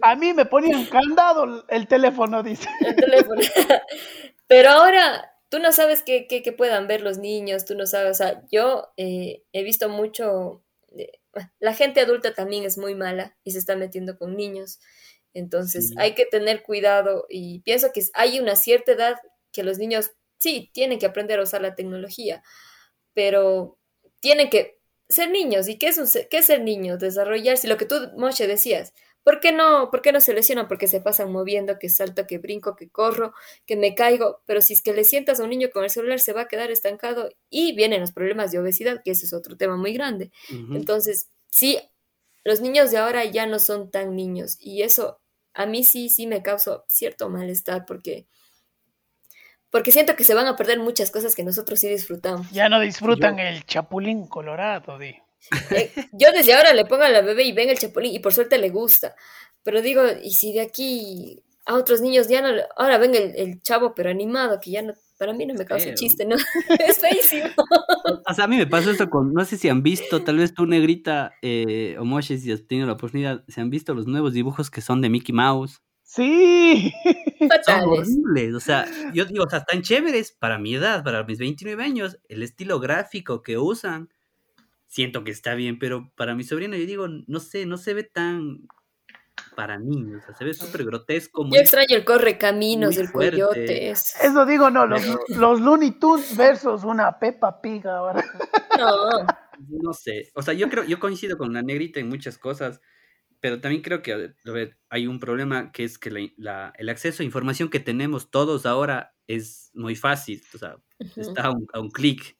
A 0.00 0.16
mí 0.16 0.32
me 0.32 0.46
ponían 0.46 0.86
candado 0.86 1.66
el 1.68 1.86
teléfono, 1.88 2.42
dice. 2.42 2.66
El 2.80 2.96
teléfono. 2.96 3.42
Pero 4.46 4.70
ahora 4.70 5.30
tú 5.50 5.58
no 5.58 5.72
sabes 5.72 6.02
qué, 6.02 6.26
qué, 6.26 6.52
puedan 6.52 6.86
ver 6.86 7.02
los 7.02 7.18
niños, 7.18 7.66
tú 7.66 7.74
no 7.74 7.84
sabes. 7.84 8.12
O 8.12 8.14
sea, 8.14 8.42
yo 8.50 8.88
eh, 8.96 9.42
he 9.52 9.62
visto 9.62 9.90
mucho. 9.90 10.62
La 11.58 11.74
gente 11.74 12.00
adulta 12.00 12.34
también 12.34 12.64
es 12.64 12.78
muy 12.78 12.94
mala 12.94 13.36
y 13.44 13.52
se 13.52 13.58
está 13.58 13.76
metiendo 13.76 14.16
con 14.18 14.36
niños. 14.36 14.80
Entonces 15.34 15.92
hay 15.98 16.14
que 16.14 16.24
tener 16.24 16.62
cuidado 16.62 17.26
y 17.28 17.60
pienso 17.60 17.92
que 17.92 18.02
hay 18.14 18.40
una 18.40 18.56
cierta 18.56 18.92
edad 18.92 19.16
que 19.52 19.62
los 19.62 19.78
niños 19.78 20.12
sí 20.38 20.70
tienen 20.72 20.98
que 20.98 21.06
aprender 21.06 21.38
a 21.38 21.42
usar 21.42 21.60
la 21.60 21.74
tecnología, 21.74 22.42
pero 23.12 23.78
tienen 24.20 24.48
que 24.48 24.78
ser 25.08 25.30
niños. 25.30 25.68
¿Y 25.68 25.78
qué 25.78 25.88
es, 25.88 25.98
un, 25.98 26.08
qué 26.30 26.38
es 26.38 26.46
ser 26.46 26.62
niño? 26.62 26.98
Desarrollarse. 26.98 27.68
Lo 27.68 27.76
que 27.76 27.86
tú, 27.86 27.96
Moshe, 28.16 28.46
decías. 28.46 28.92
¿Por 29.26 29.40
qué, 29.40 29.50
no, 29.50 29.90
¿Por 29.90 30.02
qué 30.02 30.12
no 30.12 30.20
se 30.20 30.32
lesionan? 30.34 30.68
Porque 30.68 30.86
se 30.86 31.00
pasan 31.00 31.32
moviendo, 31.32 31.80
que 31.80 31.88
salto, 31.88 32.28
que 32.28 32.38
brinco, 32.38 32.76
que 32.76 32.88
corro, 32.88 33.34
que 33.66 33.74
me 33.74 33.96
caigo. 33.96 34.40
Pero 34.46 34.60
si 34.60 34.74
es 34.74 34.82
que 34.82 34.92
le 34.92 35.02
sientas 35.02 35.40
a 35.40 35.42
un 35.42 35.50
niño 35.50 35.70
con 35.72 35.82
el 35.82 35.90
celular, 35.90 36.20
se 36.20 36.32
va 36.32 36.42
a 36.42 36.46
quedar 36.46 36.70
estancado 36.70 37.30
y 37.50 37.74
vienen 37.74 38.02
los 38.02 38.12
problemas 38.12 38.52
de 38.52 38.60
obesidad, 38.60 39.02
que 39.04 39.10
ese 39.10 39.26
es 39.26 39.32
otro 39.32 39.56
tema 39.56 39.76
muy 39.76 39.92
grande. 39.92 40.30
Entonces, 40.70 41.28
sí, 41.50 41.76
los 42.44 42.60
niños 42.60 42.92
de 42.92 42.98
ahora 42.98 43.24
ya 43.24 43.46
no 43.46 43.58
son 43.58 43.90
tan 43.90 44.14
niños 44.14 44.58
y 44.60 44.82
eso 44.82 45.20
a 45.54 45.66
mí 45.66 45.82
sí, 45.82 46.08
sí 46.08 46.28
me 46.28 46.44
causa 46.44 46.84
cierto 46.86 47.28
malestar 47.28 47.84
porque 47.84 48.28
porque 49.70 49.90
siento 49.90 50.14
que 50.14 50.22
se 50.22 50.34
van 50.34 50.46
a 50.46 50.54
perder 50.54 50.78
muchas 50.78 51.10
cosas 51.10 51.34
que 51.34 51.42
nosotros 51.42 51.80
sí 51.80 51.88
disfrutamos. 51.88 52.48
Ya 52.52 52.68
no 52.68 52.78
disfrutan 52.78 53.40
el 53.40 53.66
chapulín 53.66 54.28
colorado, 54.28 55.00
di. 55.00 55.16
Eh, 55.70 55.92
yo 56.12 56.32
desde 56.32 56.54
ahora 56.54 56.74
le 56.74 56.84
pongo 56.84 57.04
a 57.04 57.08
la 57.08 57.22
bebé 57.22 57.44
y 57.44 57.52
ven 57.52 57.68
el 57.68 57.78
chapulín 57.78 58.14
y 58.14 58.18
por 58.18 58.32
suerte 58.32 58.58
le 58.58 58.70
gusta. 58.70 59.14
Pero 59.62 59.82
digo, 59.82 60.02
y 60.22 60.32
si 60.32 60.52
de 60.52 60.60
aquí 60.60 61.42
a 61.66 61.74
otros 61.74 62.00
niños 62.00 62.28
ya 62.28 62.40
no, 62.40 62.48
ahora 62.76 62.98
ven 62.98 63.14
el, 63.14 63.60
chavo 63.62 63.94
pero 63.94 64.10
animado, 64.10 64.60
que 64.60 64.70
ya 64.70 64.82
no, 64.82 64.94
para 65.18 65.32
mí 65.32 65.44
no 65.46 65.54
me 65.54 65.64
causa 65.64 65.94
chiste, 65.94 66.24
¿no? 66.24 66.36
es 66.88 66.98
feísimo. 66.98 67.48
O 68.28 68.34
sea, 68.34 68.44
a 68.44 68.48
mí 68.48 68.56
me 68.56 68.66
pasó 68.66 68.90
esto 68.90 69.10
con, 69.10 69.32
no 69.32 69.44
sé 69.44 69.56
si 69.56 69.68
han 69.68 69.82
visto, 69.82 70.22
tal 70.22 70.38
vez 70.38 70.54
tú, 70.54 70.66
Negrita, 70.66 71.32
eh, 71.42 71.96
o 71.98 72.04
Moshe, 72.04 72.38
si 72.38 72.52
has 72.52 72.66
tenido 72.66 72.86
la 72.86 72.92
oportunidad, 72.92 73.44
se 73.48 73.60
han 73.60 73.70
visto 73.70 73.94
los 73.94 74.06
nuevos 74.06 74.32
dibujos 74.32 74.70
que 74.70 74.80
son 74.80 75.00
de 75.00 75.10
Mickey 75.10 75.34
Mouse. 75.34 75.82
Sí. 76.06 76.92
Son 77.64 77.80
horribles. 77.80 78.54
O 78.54 78.60
sea, 78.60 78.86
yo 79.12 79.24
digo, 79.24 79.44
o 79.44 79.50
sea, 79.50 79.58
están 79.58 79.82
chéveres 79.82 80.32
para 80.32 80.58
mi 80.58 80.76
edad, 80.76 81.02
para 81.02 81.24
mis 81.24 81.38
29 81.38 81.82
años. 81.82 82.18
El 82.28 82.44
estilo 82.44 82.78
gráfico 82.78 83.42
que 83.42 83.58
usan, 83.58 84.08
siento 84.96 85.24
que 85.24 85.30
está 85.30 85.54
bien, 85.54 85.78
pero 85.78 86.10
para 86.16 86.34
mi 86.34 86.42
sobrino, 86.42 86.74
yo 86.74 86.86
digo, 86.86 87.06
no 87.06 87.38
sé, 87.38 87.66
no 87.66 87.76
se 87.76 87.92
ve 87.92 88.02
tan 88.02 88.66
para 89.54 89.78
niños, 89.78 90.22
o 90.22 90.26
sea, 90.26 90.34
se 90.34 90.44
ve 90.46 90.54
súper 90.54 90.84
grotesco. 90.84 91.46
yo 91.50 91.60
extraño 91.60 91.96
el 91.96 92.04
corre 92.06 92.38
caminos, 92.38 92.96
el 92.96 93.12
coyote. 93.12 93.90
Eso 93.90 94.46
digo, 94.46 94.70
no, 94.70 94.86
los, 94.86 95.02
los 95.28 95.60
Looney 95.60 95.98
Tunes 95.98 96.34
versus 96.34 96.82
una 96.82 97.18
Peppa 97.18 97.60
Pig 97.60 97.86
ahora. 97.86 98.24
No. 98.76 99.26
No 99.70 99.94
sé, 99.94 100.30
o 100.34 100.42
sea, 100.42 100.52
yo 100.52 100.68
creo, 100.68 100.84
yo 100.84 101.00
coincido 101.00 101.38
con 101.38 101.54
la 101.54 101.62
negrita 101.62 101.98
en 101.98 102.10
muchas 102.10 102.36
cosas 102.36 102.78
pero 103.40 103.60
también 103.60 103.82
creo 103.82 104.02
que 104.02 104.34
hay 104.88 105.06
un 105.06 105.20
problema 105.20 105.72
que 105.72 105.84
es 105.84 105.98
que 105.98 106.08
el 106.08 106.88
acceso 106.88 107.22
a 107.22 107.26
información 107.26 107.68
que 107.68 107.80
tenemos 107.80 108.30
todos 108.30 108.66
ahora 108.66 109.14
es 109.26 109.70
muy 109.74 109.96
fácil, 109.96 110.42
o 110.54 110.58
sea, 110.58 110.76
está 111.16 111.52
a 111.72 111.80
un, 111.80 111.90
clic. 111.90 112.35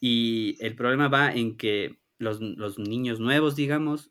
Y 0.00 0.56
el 0.60 0.74
problema 0.74 1.08
va 1.08 1.32
en 1.32 1.56
que 1.56 2.00
los, 2.18 2.40
niños 2.78 3.20
nuevos, 3.20 3.56
digamos, 3.56 4.10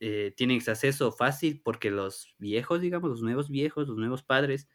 eh, 0.00 0.34
tienen 0.36 0.58
ese 0.58 0.72
acceso 0.72 1.12
fácil 1.12 1.60
porque 1.62 1.90
los 1.90 2.34
viejos, 2.38 2.80
digamos, 2.80 3.10
los 3.10 3.22
nuevos 3.22 3.50
viejos, 3.50 3.88
los 3.88 3.96
nuevos 3.96 4.22
padres, 4.22 4.68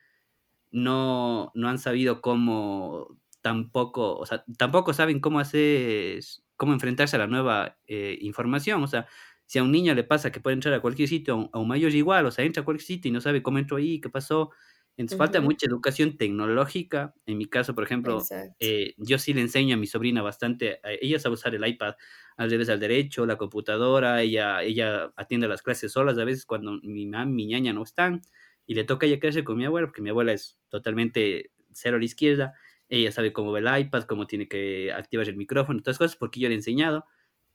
no, 0.72 1.51
no 1.55 1.70
han 1.70 1.80
sabido 1.80 2.22
cómo 2.22 3.18
tampoco, 3.41 4.18
o 4.18 4.26
sea, 4.26 4.43
tampoco 4.58 4.93
saben 4.93 5.20
cómo 5.20 5.39
hacer, 5.39 6.22
cómo 6.55 6.74
enfrentarse 6.74 7.16
a 7.16 7.20
la 7.20 7.28
nueva 7.28 7.78
eh, 7.88 8.18
información, 8.22 8.84
o 8.84 8.88
sea, 8.88 9.08
si 9.45 9.60
a 9.60 9.64
un 9.64 9.72
niño 9.72 9.93
le 9.95 10.03
pasa 10.03 10.32
que 10.32 10.41
puede 10.41 10.55
entrar 10.55 10.74
a 10.74 10.82
cualquier 10.82 11.08
sitio, 11.08 11.49
a 11.53 11.60
un 11.60 11.68
mayor 11.68 11.93
igual, 11.93 12.26
o 12.26 12.32
sea, 12.32 12.43
entra 12.45 12.62
a 12.62 12.66
cualquier 12.66 12.86
sitio 12.86 13.10
y 13.10 13.14
no 13.14 13.22
sabe 13.22 13.41
cómo 13.41 13.60
entró 13.60 13.78
ahí, 13.78 14.01
qué 14.01 14.10
pasó. 14.10 14.51
Entonces 14.98 15.18
falta 15.18 15.41
mucha 15.41 15.68
educación 15.68 16.18
tecnológica. 16.18 17.14
En 17.26 17.38
mi 17.38 17.45
caso, 17.45 17.76
por 17.76 17.84
ejemplo, 17.84 18.32
eh, 18.60 18.93
yo 18.98 19.20
sí 19.20 19.34
le 19.34 19.41
enseño 19.41 19.76
a 19.76 19.78
mi 19.78 19.88
sobrina 19.88 20.22
bastante, 20.24 20.80
ella 21.02 21.20
sabe 21.20 21.36
usar 21.36 21.54
el 21.56 21.66
iPad 21.68 21.95
al 22.38 22.50
revés 22.50 22.70
al 22.70 22.80
derecho, 22.80 23.26
la 23.26 23.38
computadora, 23.38 24.22
ella, 24.22 24.64
ella 24.64 25.14
atiende 25.16 25.48
las 25.48 25.62
clases 25.62 25.91
solas 25.91 26.18
a 26.18 26.26
veces 26.26 26.45
cuando 26.45 26.80
mi 26.84 27.06
mamá, 27.06 27.26
mi 27.26 27.45
ñaña 27.48 27.74
no 27.74 27.84
están, 27.84 28.22
y 28.66 28.74
le 28.76 28.84
toca 28.84 29.06
ella 29.06 29.20
crecer 29.20 29.43
con 29.43 29.58
mi 29.58 29.66
abuela, 29.66 29.88
porque 29.88 30.02
mi 30.02 30.10
abuela 30.10 30.34
es 30.34 30.60
totalmente 30.70 31.52
cero 31.72 31.98
a 31.98 32.00
la 32.00 32.06
izquierda, 32.06 32.54
ella 32.89 33.12
sabe 33.12 33.34
cómo 33.34 33.52
ve 33.52 33.60
el 33.62 33.80
iPad, 33.82 34.04
cómo 34.04 34.28
tiene 34.28 34.48
que 34.48 34.91
activar 34.91 35.28
el 35.30 35.36
micrófono, 35.38 35.82
todas 35.82 35.98
cosas, 35.98 36.16
porque 36.16 36.39
yo 36.39 36.48
le 36.48 36.56
he 36.56 36.58
enseñado 36.58 37.06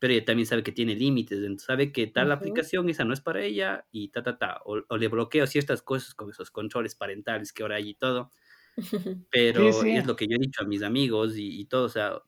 pero 0.03 0.15
ella 0.15 0.25
también 0.25 0.47
sabe 0.47 0.65
que 0.65 0.73
tiene 0.73 0.97
límites, 0.97 1.39
sabe 1.63 1.93
que 1.93 2.09
tal 2.09 2.33
aplicación, 2.33 2.89
esa 2.89 3.05
no 3.05 3.15
es 3.15 3.21
para 3.21 3.41
ella 3.41 3.87
y 3.93 4.09
ta, 4.09 4.25
ta, 4.25 4.37
ta, 4.37 4.61
o, 4.65 4.97
le 4.97 5.07
bloqueo 5.07 5.47
ciertas 5.47 5.81
cosas 5.81 6.13
con 6.13 6.29
esos 6.29 6.51
controles 6.51 6.97
parentales 6.97 7.53
que 7.53 7.63
ahora 7.63 7.77
hay 7.77 7.91
y 7.91 7.95
todo, 7.95 8.33
pero 9.31 9.69
es 9.69 10.05
lo 10.05 10.17
que 10.17 10.27
yo 10.27 10.35
he 10.35 10.41
dicho 10.41 10.65
a 10.65 10.67
mis 10.67 10.83
amigos 10.83 11.35
y, 11.37 11.65
todo, 11.67 11.85
o 11.85 11.89
sea, 11.89 12.21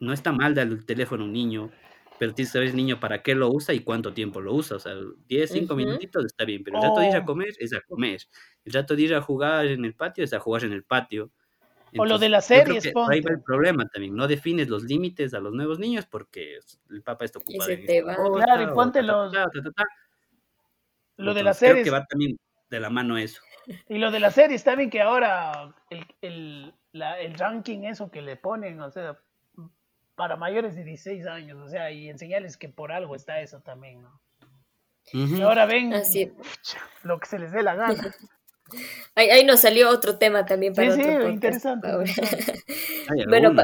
no 0.00 0.12
está 0.12 0.32
mal 0.32 0.54
darle 0.54 0.74
el 0.74 0.84
teléfono 0.84 1.22
a 1.22 1.26
un 1.26 1.32
niño, 1.32 1.70
pero 2.18 2.34
tienes 2.34 2.50
que 2.50 2.58
saber 2.58 2.68
el 2.68 2.76
niño 2.76 3.00
para 3.00 3.22
qué 3.22 3.34
lo 3.34 3.50
usa 3.50 3.72
y 3.72 3.80
cuánto 3.80 4.12
tiempo 4.12 4.42
lo 4.42 4.52
usa, 4.52 4.76
o 4.76 4.80
sea, 4.80 4.92
10, 5.26 5.50
5 5.50 5.74
minutitos 5.76 6.26
está 6.26 6.44
bien, 6.44 6.62
pero 6.62 6.76
el 6.76 6.82
rato 6.82 7.00
de 7.00 7.08
ir 7.08 7.16
a 7.16 7.20
oh. 7.20 7.24
comer 7.24 7.54
es 7.58 7.72
a 7.72 7.80
comer, 7.80 8.20
el 8.66 8.72
rato 8.74 8.94
de 8.94 9.00
ir 9.00 9.14
a 9.14 9.22
jugar 9.22 9.64
en 9.64 9.86
el 9.86 9.94
patio 9.94 10.24
es 10.24 10.34
a 10.34 10.40
jugar 10.40 10.64
en 10.64 10.72
el 10.72 10.84
patio, 10.84 11.30
o 11.98 12.04
lo 12.04 12.18
de 12.18 12.28
las 12.28 12.46
series, 12.46 12.86
Ahí 13.08 13.20
va 13.20 13.30
el 13.30 13.42
problema 13.42 13.86
también, 13.88 14.14
no 14.14 14.26
defines 14.26 14.68
los 14.68 14.84
límites 14.84 15.34
a 15.34 15.40
los 15.40 15.52
nuevos 15.52 15.78
niños 15.78 16.06
porque 16.06 16.58
el 16.90 17.02
papá 17.02 17.24
está 17.24 17.38
ocupado. 17.38 17.70
Y 17.70 17.76
se 17.76 17.82
te 17.82 18.02
va. 18.02 18.16
claro, 18.16 18.62
y 18.62 18.74
ponte 18.74 19.02
los... 19.02 19.32
Lo 21.16 21.32
de 21.32 21.42
las 21.44 21.58
series. 21.58 21.82
Creo 21.82 21.84
que 21.84 21.90
va 21.90 22.06
también 22.06 22.36
de 22.70 22.80
la 22.80 22.90
mano 22.90 23.16
eso. 23.18 23.40
Y 23.88 23.96
lo 23.96 24.10
de 24.10 24.20
las 24.20 24.34
series 24.34 24.62
también 24.62 24.90
que 24.90 25.00
ahora 25.00 25.74
el, 25.88 26.06
el, 26.20 26.74
el 26.92 27.34
ranking 27.34 27.84
eso 27.84 28.10
que 28.10 28.20
le 28.20 28.36
ponen, 28.36 28.78
o 28.82 28.90
sea, 28.90 29.18
para 30.16 30.36
mayores 30.36 30.76
de 30.76 30.84
16 30.84 31.26
años, 31.26 31.58
o 31.58 31.68
sea, 31.68 31.90
y 31.90 32.10
enseñarles 32.10 32.58
que 32.58 32.68
por 32.68 32.92
algo 32.92 33.16
está 33.16 33.40
eso 33.40 33.60
también, 33.60 34.02
¿no? 34.02 34.20
Y 35.12 35.40
ahora 35.42 35.66
ven 35.66 35.92
lo 37.02 37.18
que 37.18 37.26
se 37.26 37.38
les 37.38 37.52
dé 37.52 37.62
la 37.62 37.74
gana. 37.74 37.94
Ahí, 39.14 39.44
nos 39.44 39.60
salió 39.60 39.90
otro 39.90 40.16
tema 40.18 40.44
también 40.46 40.74
para 40.74 40.94
sí, 40.94 41.00
otro 41.00 41.26
sí, 41.26 41.32
interesante. 41.32 41.88
bueno, 43.28 43.54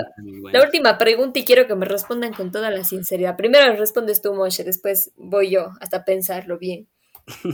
la 0.52 0.62
última 0.62 0.98
pregunta 0.98 1.38
y 1.38 1.44
quiero 1.44 1.66
que 1.66 1.74
me 1.74 1.86
respondan 1.86 2.32
con 2.32 2.52
toda 2.52 2.70
la 2.70 2.84
sinceridad. 2.84 3.36
Primero 3.36 3.74
respondes 3.76 4.22
tú, 4.22 4.34
Moshe, 4.34 4.62
después 4.62 5.12
voy 5.16 5.50
yo 5.50 5.72
hasta 5.80 6.04
pensarlo 6.04 6.58
bien. 6.58 6.86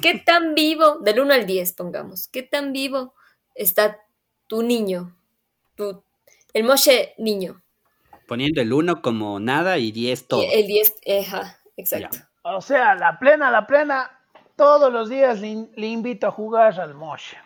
¿Qué 0.03 0.15
tan 0.27 0.55
vivo, 0.55 0.99
del 0.99 1.21
1 1.21 1.33
al 1.35 1.47
10 1.47 1.73
pongamos, 1.73 2.29
qué 2.29 2.43
tan 2.43 2.73
vivo 2.73 3.15
está 3.55 4.01
tu 4.47 4.63
niño? 4.63 5.17
Tu, 5.75 6.03
el 6.53 6.65
Moshe 6.65 7.15
niño. 7.17 7.63
Poniendo 8.27 8.61
el 8.61 8.73
1 8.73 9.03
como 9.03 9.41
nada 9.41 9.79
y 9.79 9.93
10 9.93 10.27
todo. 10.27 10.43
el 10.53 10.67
10, 10.67 10.95
ajá, 11.21 11.61
exacto. 11.77 12.19
O 12.43 12.61
sea, 12.61 12.95
la 12.95 13.19
plena, 13.19 13.51
la 13.51 13.67
plena, 13.67 14.16
todos 14.57 14.93
los 14.93 15.09
días 15.09 15.41
le, 15.41 15.87
invito 15.87 16.27
a 16.27 16.31
jugar 16.31 16.81
al 16.81 16.95
Moshe. 16.95 17.37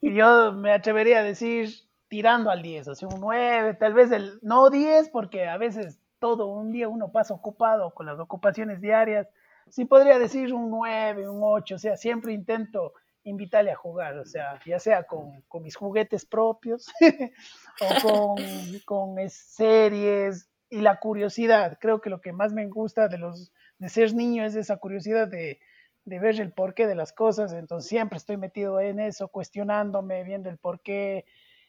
y 0.00 0.14
yo 0.14 0.52
me 0.52 0.72
atrevería 0.72 1.20
a 1.20 1.22
decir 1.22 1.70
tirando 2.08 2.50
al 2.50 2.62
10, 2.62 2.88
o 2.88 2.94
sea, 2.94 3.08
un 3.08 3.20
9, 3.20 3.74
tal 3.74 3.92
vez 3.92 4.10
el 4.10 4.38
no 4.42 4.70
10, 4.70 5.10
porque 5.10 5.46
a 5.46 5.58
veces 5.58 5.98
todo 6.18 6.46
un 6.46 6.72
día 6.72 6.88
uno 6.88 7.12
pasa 7.12 7.34
ocupado 7.34 7.92
con 7.92 8.06
las 8.06 8.18
ocupaciones 8.18 8.80
diarias. 8.80 9.28
Sí 9.68 9.84
podría 9.84 10.18
decir 10.18 10.54
un 10.54 10.70
9, 10.70 11.28
un 11.28 11.40
8, 11.42 11.74
o 11.74 11.78
sea, 11.78 11.96
siempre 11.96 12.32
intento 12.32 12.92
invitarle 13.24 13.72
a 13.72 13.76
jugar, 13.76 14.18
o 14.18 14.24
sea, 14.24 14.60
ya 14.66 14.78
sea 14.78 15.04
con, 15.04 15.42
con 15.48 15.62
mis 15.62 15.76
juguetes 15.76 16.26
propios 16.26 16.92
o 17.80 18.02
con, 18.02 18.36
con, 18.84 19.28
series 19.28 20.48
y 20.68 20.80
la 20.82 21.00
curiosidad. 21.00 21.78
Creo 21.80 22.00
que 22.00 22.10
lo 22.10 22.20
que 22.20 22.32
más 22.32 22.52
me 22.52 22.66
gusta 22.68 23.08
de 23.08 23.18
los 23.18 23.52
de 23.78 23.88
ser 23.88 24.14
niño 24.14 24.44
es 24.44 24.54
esa 24.54 24.76
curiosidad 24.76 25.26
de, 25.26 25.58
de 26.04 26.18
ver 26.18 26.40
el 26.40 26.52
porqué 26.52 26.86
de 26.86 26.94
las 26.94 27.12
cosas, 27.12 27.52
entonces 27.52 27.88
siempre 27.88 28.18
estoy 28.18 28.36
metido 28.36 28.80
en 28.80 29.00
eso, 29.00 29.28
cuestionándome, 29.28 30.22
viendo 30.22 30.50
el 30.50 30.58
porqué, 30.58 31.24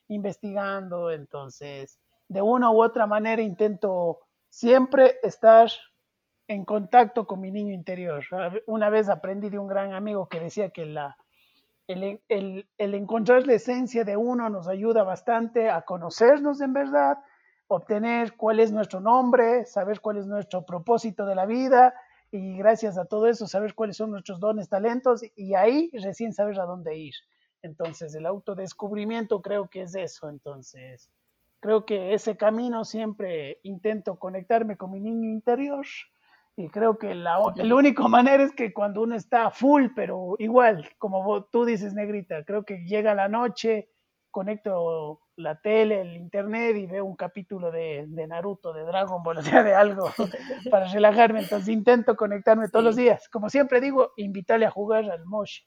investigando, 0.07 1.11
entonces 1.11 1.99
de 2.27 2.41
una 2.41 2.71
u 2.71 2.81
otra 2.81 3.05
manera 3.05 3.41
intento 3.41 4.19
siempre 4.49 5.17
estar 5.23 5.69
en 6.47 6.65
contacto 6.65 7.25
con 7.25 7.41
mi 7.41 7.51
niño 7.51 7.73
interior. 7.73 8.23
Una 8.67 8.89
vez 8.89 9.09
aprendí 9.09 9.49
de 9.49 9.59
un 9.59 9.67
gran 9.67 9.93
amigo 9.93 10.27
que 10.27 10.39
decía 10.39 10.69
que 10.69 10.85
la, 10.85 11.17
el, 11.87 12.21
el, 12.29 12.67
el 12.77 12.93
encontrar 12.93 13.45
la 13.47 13.53
esencia 13.53 14.03
de 14.03 14.17
uno 14.17 14.49
nos 14.49 14.67
ayuda 14.67 15.03
bastante 15.03 15.69
a 15.69 15.81
conocernos 15.83 16.61
en 16.61 16.73
verdad, 16.73 17.17
obtener 17.67 18.35
cuál 18.35 18.59
es 18.59 18.71
nuestro 18.71 18.99
nombre, 18.99 19.65
saber 19.65 20.01
cuál 20.01 20.17
es 20.17 20.27
nuestro 20.27 20.65
propósito 20.65 21.25
de 21.25 21.35
la 21.35 21.45
vida 21.45 21.93
y 22.35 22.57
gracias 22.57 22.97
a 22.97 23.05
todo 23.05 23.27
eso 23.27 23.47
saber 23.47 23.73
cuáles 23.73 23.95
son 23.97 24.11
nuestros 24.11 24.39
dones, 24.39 24.67
talentos 24.67 25.21
y 25.35 25.53
ahí 25.53 25.89
recién 25.93 26.33
saber 26.33 26.59
a 26.59 26.65
dónde 26.65 26.97
ir. 26.97 27.13
Entonces 27.61 28.13
el 28.13 28.25
autodescubrimiento 28.25 29.41
creo 29.41 29.69
que 29.69 29.83
es 29.83 29.95
eso. 29.95 30.29
Entonces 30.29 31.09
creo 31.61 31.85
que 31.85 32.13
ese 32.13 32.35
camino 32.35 32.83
siempre 32.83 33.59
intento 33.63 34.19
conectarme 34.19 34.75
con 34.75 34.91
mi 34.91 34.99
niño 34.99 35.29
interior 35.29 35.85
y 36.57 36.69
creo 36.69 36.97
que 36.97 37.15
la, 37.15 37.39
la 37.55 37.75
única 37.75 38.07
manera 38.07 38.43
es 38.43 38.53
que 38.53 38.73
cuando 38.73 39.01
uno 39.01 39.15
está 39.15 39.49
full, 39.49 39.87
pero 39.95 40.35
igual, 40.39 40.89
como 40.97 41.43
tú 41.45 41.65
dices, 41.65 41.93
negrita, 41.93 42.43
creo 42.43 42.63
que 42.63 42.85
llega 42.85 43.15
la 43.15 43.27
noche, 43.27 43.89
conecto 44.35 45.21
la 45.37 45.61
tele, 45.61 46.01
el 46.01 46.17
internet 46.17 46.75
y 46.75 46.87
veo 46.87 47.05
un 47.05 47.15
capítulo 47.15 47.71
de, 47.71 48.05
Naruto, 48.27 48.73
de 48.73 48.83
Dragon 48.83 49.23
Ball, 49.23 49.37
o 49.37 49.41
sea, 49.41 49.63
de 49.63 49.73
algo 49.73 50.11
para 50.69 50.91
relajarme. 50.91 51.39
Entonces 51.39 51.69
intento 51.69 52.17
conectarme 52.17 52.67
todos 52.67 52.83
los 52.83 52.97
días. 52.97 53.29
Como 53.29 53.49
siempre 53.49 53.79
digo, 53.79 54.11
invitarle 54.17 54.65
a 54.65 54.71
jugar 54.71 55.09
al 55.09 55.23
Moshi. 55.23 55.63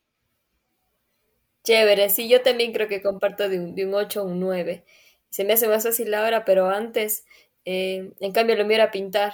Chévere, 1.65 2.11
sí, 2.11 2.29
yo 2.29 2.43
también 2.43 2.75
creo 2.75 2.89
que 2.89 3.01
comparto 3.01 3.49
de 3.49 3.59
un, 3.59 3.75
de 3.75 3.87
un 3.87 3.95
8 3.95 4.21
a 4.21 4.25
un 4.25 4.39
9. 4.39 4.85
Se 5.31 5.45
me 5.45 5.55
hace 5.55 5.67
más 5.67 5.85
fácil 5.85 6.13
ahora, 6.13 6.45
pero 6.45 6.69
antes, 6.69 7.25
eh, 7.65 8.13
en 8.21 8.33
cambio, 8.33 8.55
lo 8.55 8.67
mío 8.67 8.75
era 8.75 8.91
pintar. 8.91 9.33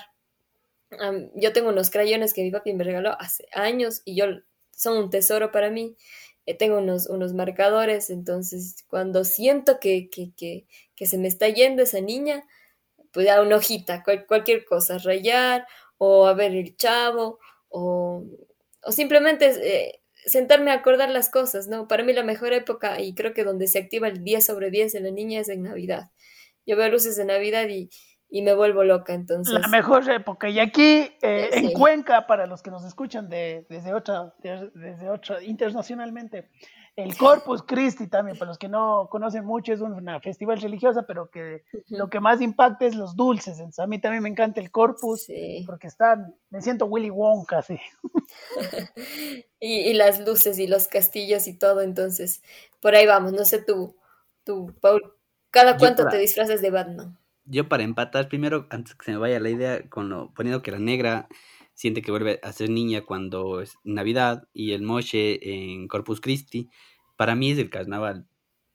yo 1.34 1.52
tengo 1.52 1.70
unos 1.70 1.90
crayones 1.90 2.34
que 2.34 2.42
mi 2.42 2.52
papi 2.52 2.72
me 2.72 2.84
regaló 2.84 3.16
hace 3.18 3.48
años 3.52 4.02
y 4.04 4.14
yo 4.14 4.26
son 4.70 4.96
un 4.96 5.10
tesoro 5.10 5.50
para 5.50 5.70
mí. 5.70 5.96
Eh, 6.46 6.54
tengo 6.56 6.78
unos, 6.78 7.08
unos 7.08 7.32
marcadores, 7.34 8.10
entonces 8.10 8.84
cuando 8.88 9.24
siento 9.24 9.80
que, 9.80 10.10
que, 10.10 10.32
que, 10.36 10.66
que, 10.94 11.06
se 11.06 11.18
me 11.18 11.28
está 11.28 11.48
yendo 11.48 11.82
esa 11.82 12.00
niña, 12.00 12.44
pues 13.12 13.28
a 13.30 13.42
una 13.42 13.56
hojita, 13.56 14.02
cualquier 14.26 14.64
cosa, 14.66 14.98
rayar 14.98 15.66
o 15.98 16.26
a 16.26 16.34
ver 16.34 16.52
el 16.54 16.76
chavo 16.76 17.38
o, 17.68 18.24
o 18.82 18.92
simplemente 18.92 19.52
eh, 19.62 20.00
sentarme 20.26 20.70
a 20.70 20.74
acordar 20.74 21.10
las 21.10 21.30
cosas, 21.30 21.68
¿no? 21.68 21.88
Para 21.88 22.04
mí 22.04 22.12
la 22.12 22.22
mejor 22.24 22.52
época 22.52 23.00
y 23.00 23.14
creo 23.14 23.34
que 23.34 23.44
donde 23.44 23.66
se 23.68 23.78
activa 23.78 24.08
el 24.08 24.24
10 24.24 24.44
sobre 24.44 24.70
10 24.70 24.92
de 24.92 25.00
la 25.00 25.10
niña 25.10 25.40
es 25.40 25.48
en 25.48 25.62
Navidad. 25.62 26.10
Yo 26.66 26.76
veo 26.76 26.88
luces 26.90 27.16
de 27.16 27.24
Navidad 27.24 27.68
y, 27.68 27.90
y 28.34 28.42
me 28.42 28.52
vuelvo 28.52 28.82
loca, 28.82 29.14
entonces. 29.14 29.60
La 29.60 29.68
mejor 29.68 30.10
época. 30.10 30.48
Y 30.48 30.58
aquí 30.58 31.08
eh, 31.22 31.50
en 31.52 31.72
Cuenca, 31.72 32.26
para 32.26 32.48
los 32.48 32.62
que 32.62 32.70
nos 32.72 32.84
escuchan 32.84 33.28
de, 33.28 33.64
desde 33.70 33.94
otra, 33.94 34.34
desde 34.42 35.08
otra, 35.08 35.40
internacionalmente, 35.40 36.50
el 36.96 37.16
Corpus 37.16 37.62
Christi 37.62 38.08
también, 38.08 38.36
para 38.36 38.48
los 38.48 38.58
que 38.58 38.68
no 38.68 39.06
conocen 39.08 39.44
mucho, 39.44 39.72
es 39.72 39.80
una 39.80 40.18
festival 40.18 40.60
religiosa, 40.60 41.04
pero 41.06 41.30
que 41.30 41.62
lo 41.90 42.10
que 42.10 42.18
más 42.18 42.40
impacta 42.40 42.86
es 42.86 42.96
los 42.96 43.14
dulces. 43.14 43.58
Entonces, 43.58 43.78
a 43.78 43.86
mí 43.86 44.00
también 44.00 44.24
me 44.24 44.30
encanta 44.30 44.60
el 44.60 44.72
Corpus, 44.72 45.28
porque 45.64 45.86
están, 45.86 46.34
me 46.50 46.60
siento 46.60 46.86
Willy 46.86 47.10
Wonka, 47.10 47.62
sí. 47.62 47.78
y, 49.60 49.90
y, 49.90 49.94
las 49.94 50.18
luces 50.26 50.58
y 50.58 50.66
los 50.66 50.88
castillos 50.88 51.46
y 51.46 51.56
todo, 51.56 51.82
entonces, 51.82 52.42
por 52.80 52.96
ahí 52.96 53.06
vamos. 53.06 53.32
No 53.32 53.44
sé 53.44 53.62
tú, 53.62 53.94
tú 54.42 54.74
Paul, 54.80 55.14
¿cada 55.52 55.76
cuánto 55.76 56.08
te 56.08 56.18
disfrazas 56.18 56.60
de 56.60 56.70
Batman? 56.70 57.16
Yo 57.44 57.68
para 57.68 57.82
empatar 57.82 58.28
primero, 58.28 58.66
antes 58.70 58.94
que 58.94 59.04
se 59.04 59.12
me 59.12 59.18
vaya 59.18 59.40
la 59.40 59.50
idea, 59.50 59.88
con 59.88 60.08
lo 60.08 60.32
poniendo 60.34 60.62
que 60.62 60.70
la 60.70 60.78
negra 60.78 61.28
siente 61.74 62.02
que 62.02 62.10
vuelve 62.10 62.40
a 62.42 62.52
ser 62.52 62.70
niña 62.70 63.02
cuando 63.02 63.60
es 63.60 63.76
Navidad 63.84 64.48
y 64.52 64.72
el 64.72 64.82
Moshe 64.82 65.40
en 65.42 65.88
Corpus 65.88 66.20
Christi, 66.20 66.70
para 67.16 67.34
mí 67.34 67.50
es 67.50 67.58
el 67.58 67.70
carnaval. 67.70 68.26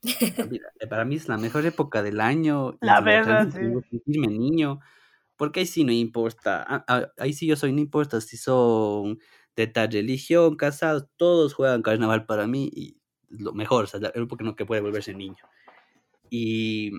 para 0.89 1.05
mí 1.05 1.15
es 1.15 1.27
la 1.27 1.37
mejor 1.37 1.65
época 1.65 2.03
del 2.03 2.21
año. 2.21 2.77
La 2.81 3.01
verdad, 3.01 3.49
sí. 3.51 3.59
Sentirme 3.89 4.27
niño, 4.27 4.79
porque 5.35 5.61
ahí 5.61 5.65
sí 5.65 5.83
no 5.83 5.91
importa, 5.91 6.85
ahí 7.17 7.33
sí 7.33 7.47
yo 7.47 7.55
soy, 7.55 7.71
no 7.71 7.79
importa 7.79 8.21
si 8.21 8.37
son 8.37 9.19
de 9.55 9.67
tal 9.67 9.91
religión, 9.91 10.55
casados, 10.55 11.07
todos 11.17 11.53
juegan 11.53 11.81
carnaval 11.81 12.25
para 12.25 12.47
mí 12.47 12.69
y 12.73 12.97
lo 13.29 13.53
mejor, 13.53 13.85
o 13.85 13.87
sea, 13.87 13.99
época 14.15 14.43
no 14.43 14.55
que 14.55 14.65
puede 14.65 14.81
volverse 14.81 15.13
niño. 15.13 15.43
Y 16.29 16.91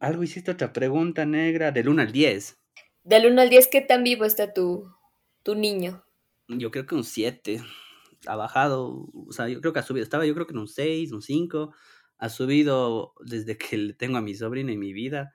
algo 0.00 0.22
hiciste 0.22 0.50
otra 0.50 0.72
pregunta 0.72 1.24
negra, 1.24 1.72
del 1.72 1.88
1 1.88 2.02
al 2.02 2.12
10. 2.12 2.58
Del 3.04 3.26
1 3.26 3.40
al 3.40 3.50
10, 3.50 3.68
¿qué 3.68 3.80
tan 3.80 4.04
vivo 4.04 4.24
está 4.24 4.52
tu, 4.52 4.90
tu 5.42 5.54
niño? 5.54 6.04
Yo 6.48 6.70
creo 6.70 6.86
que 6.86 6.94
un 6.94 7.04
7. 7.04 7.62
Ha 8.26 8.36
bajado, 8.36 9.08
o 9.12 9.32
sea, 9.32 9.48
yo 9.48 9.60
creo 9.60 9.72
que 9.72 9.80
ha 9.80 9.82
subido. 9.82 10.02
Estaba 10.02 10.24
yo 10.24 10.34
creo 10.34 10.46
que 10.46 10.54
en 10.54 10.60
un 10.60 10.68
6, 10.68 11.12
un 11.12 11.22
5. 11.22 11.74
Ha 12.18 12.28
subido 12.28 13.14
desde 13.20 13.58
que 13.58 13.76
le 13.76 13.92
tengo 13.94 14.16
a 14.16 14.22
mi 14.22 14.34
sobrina 14.34 14.72
en 14.72 14.78
mi 14.78 14.92
vida. 14.92 15.34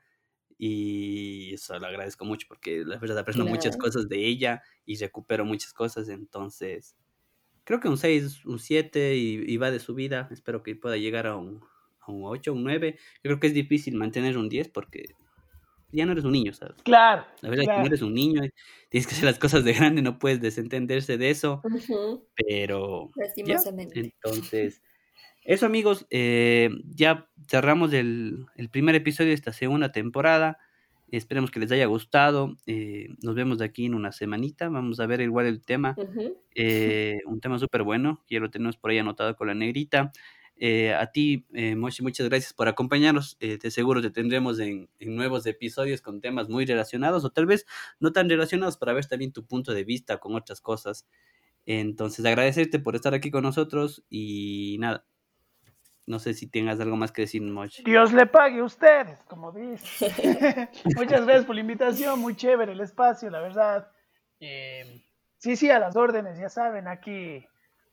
Y 0.58 1.54
eso 1.54 1.78
lo 1.80 1.88
agradezco 1.88 2.26
mucho 2.26 2.48
porque 2.50 2.84
la 2.84 2.98
verdad 2.98 3.20
aprendo 3.20 3.46
muchas 3.46 3.78
cosas 3.78 4.10
de 4.10 4.26
ella 4.26 4.62
y 4.86 4.98
recupero 4.98 5.46
muchas 5.46 5.72
cosas. 5.72 6.10
Entonces, 6.10 6.96
creo 7.64 7.80
que 7.80 7.88
un 7.88 7.98
6, 7.98 8.46
un 8.46 8.60
7 8.60 9.16
y, 9.16 9.44
y 9.48 9.58
va 9.58 9.72
de 9.72 9.80
subida. 9.80 10.28
Espero 10.32 10.64
que 10.64 10.76
pueda 10.76 10.98
llegar 10.98 11.28
a 11.28 11.38
un, 11.38 11.62
un 12.12 12.24
8, 12.24 12.54
un 12.54 12.64
9. 12.64 12.96
Yo 12.98 13.22
creo 13.22 13.40
que 13.40 13.48
es 13.48 13.54
difícil 13.54 13.96
mantener 13.96 14.38
un 14.38 14.50
10 14.50 14.70
porque 14.70 15.16
ya 15.92 16.06
no 16.06 16.12
eres 16.12 16.26
un 16.26 16.32
niño, 16.32 16.54
¿sabes? 16.54 16.76
Claro. 16.84 17.26
La 17.42 17.50
verdad 17.50 17.64
es 17.64 17.70
que 17.70 17.80
no 17.80 17.86
eres 17.86 18.02
un 18.02 18.14
niño, 18.14 18.42
tienes 18.90 19.08
que 19.08 19.16
hacer 19.16 19.26
las 19.26 19.40
cosas 19.40 19.64
de 19.64 19.74
grande, 19.74 20.02
no 20.02 20.20
puedes 20.20 20.40
desentenderse 20.42 21.18
de 21.18 21.30
eso. 21.30 21.62
Pero. 22.36 23.10
entonces, 23.96 24.82
eso, 25.44 25.66
amigos, 25.66 26.06
eh, 26.12 26.70
ya 26.86 27.28
cerramos 27.48 27.94
el, 27.94 28.46
el, 28.56 28.70
primer 28.70 28.96
episodio 28.96 29.30
de 29.30 29.36
esta 29.36 29.54
segunda 29.54 29.92
temporada. 29.92 30.60
Esperemos 31.12 31.50
que 31.50 31.60
les 31.60 31.72
haya 31.72 31.88
gustado. 31.88 32.58
Eh, 32.68 33.08
nos 33.24 33.34
vemos 33.34 33.58
de 33.58 33.66
aquí 33.66 33.86
en 33.86 33.96
una 33.96 34.12
semanita. 34.12 34.70
Vamos 34.70 35.00
a 35.00 35.08
ver 35.08 35.22
igual 35.22 35.48
el 35.48 35.62
tema. 35.62 35.96
eh, 36.54 37.20
un 37.26 37.40
tema 37.40 37.58
súper 37.58 37.84
bueno. 37.84 38.24
Quiero 38.28 38.46
lo 38.46 38.52
tenemos 38.52 38.78
por 38.78 38.92
ahí 38.92 39.00
anotado 39.00 39.36
con 39.36 39.48
la 39.48 39.56
negrita. 39.56 40.12
Eh, 40.62 40.94
a 40.94 41.10
ti, 41.10 41.48
eh, 41.54 41.74
Moshi, 41.74 42.04
muchas 42.04 42.28
gracias 42.28 42.52
por 42.52 42.68
acompañarnos. 42.68 43.38
Eh, 43.40 43.58
de 43.58 43.72
seguro 43.72 44.02
te 44.02 44.12
tendremos 44.12 44.60
en, 44.60 44.90
nuevos 45.00 45.46
episodios 45.46 46.02
con 46.02 46.20
temas 46.20 46.50
muy 46.50 46.66
relacionados 46.66 47.24
o 47.24 47.30
tal 47.30 47.46
vez 47.46 47.66
no 48.02 48.12
tan 48.12 48.30
relacionados 48.30 48.76
para 48.76 48.92
ver 48.92 49.06
también 49.06 49.32
tu 49.32 49.46
punto 49.46 49.74
de 49.74 49.86
vista 49.86 50.18
con 50.18 50.36
otras 50.36 50.60
cosas. 50.60 51.08
Entonces, 51.66 52.26
agradecerte 52.26 52.80
por 52.80 52.96
estar 52.96 53.14
aquí 53.14 53.32
con 53.32 53.44
nosotros 53.44 54.04
y 54.10 54.76
nada. 54.80 55.06
No 56.06 56.20
sé 56.20 56.34
si 56.34 56.48
tengas 56.48 56.80
algo 56.82 56.98
más 56.98 57.14
que 57.14 57.22
decir, 57.22 57.42
Moshi. 57.42 57.84
Dios 57.84 58.12
le 58.12 58.26
pague 58.26 58.60
a 58.60 58.64
ustedes, 58.66 59.24
como 59.30 59.54
dice. 59.54 60.08
muchas 60.98 61.24
gracias 61.24 61.46
por 61.46 61.56
la 61.56 61.62
invitación, 61.62 62.20
muy 62.20 62.36
chévere 62.36 62.74
el 62.74 62.82
espacio, 62.82 63.30
la 63.30 63.40
verdad. 63.40 63.90
sí, 65.38 65.56
sí, 65.56 65.70
a 65.70 65.80
las 65.80 65.96
órdenes, 65.96 66.38
ya 66.38 66.50
saben, 66.50 66.90
aquí 66.90 67.46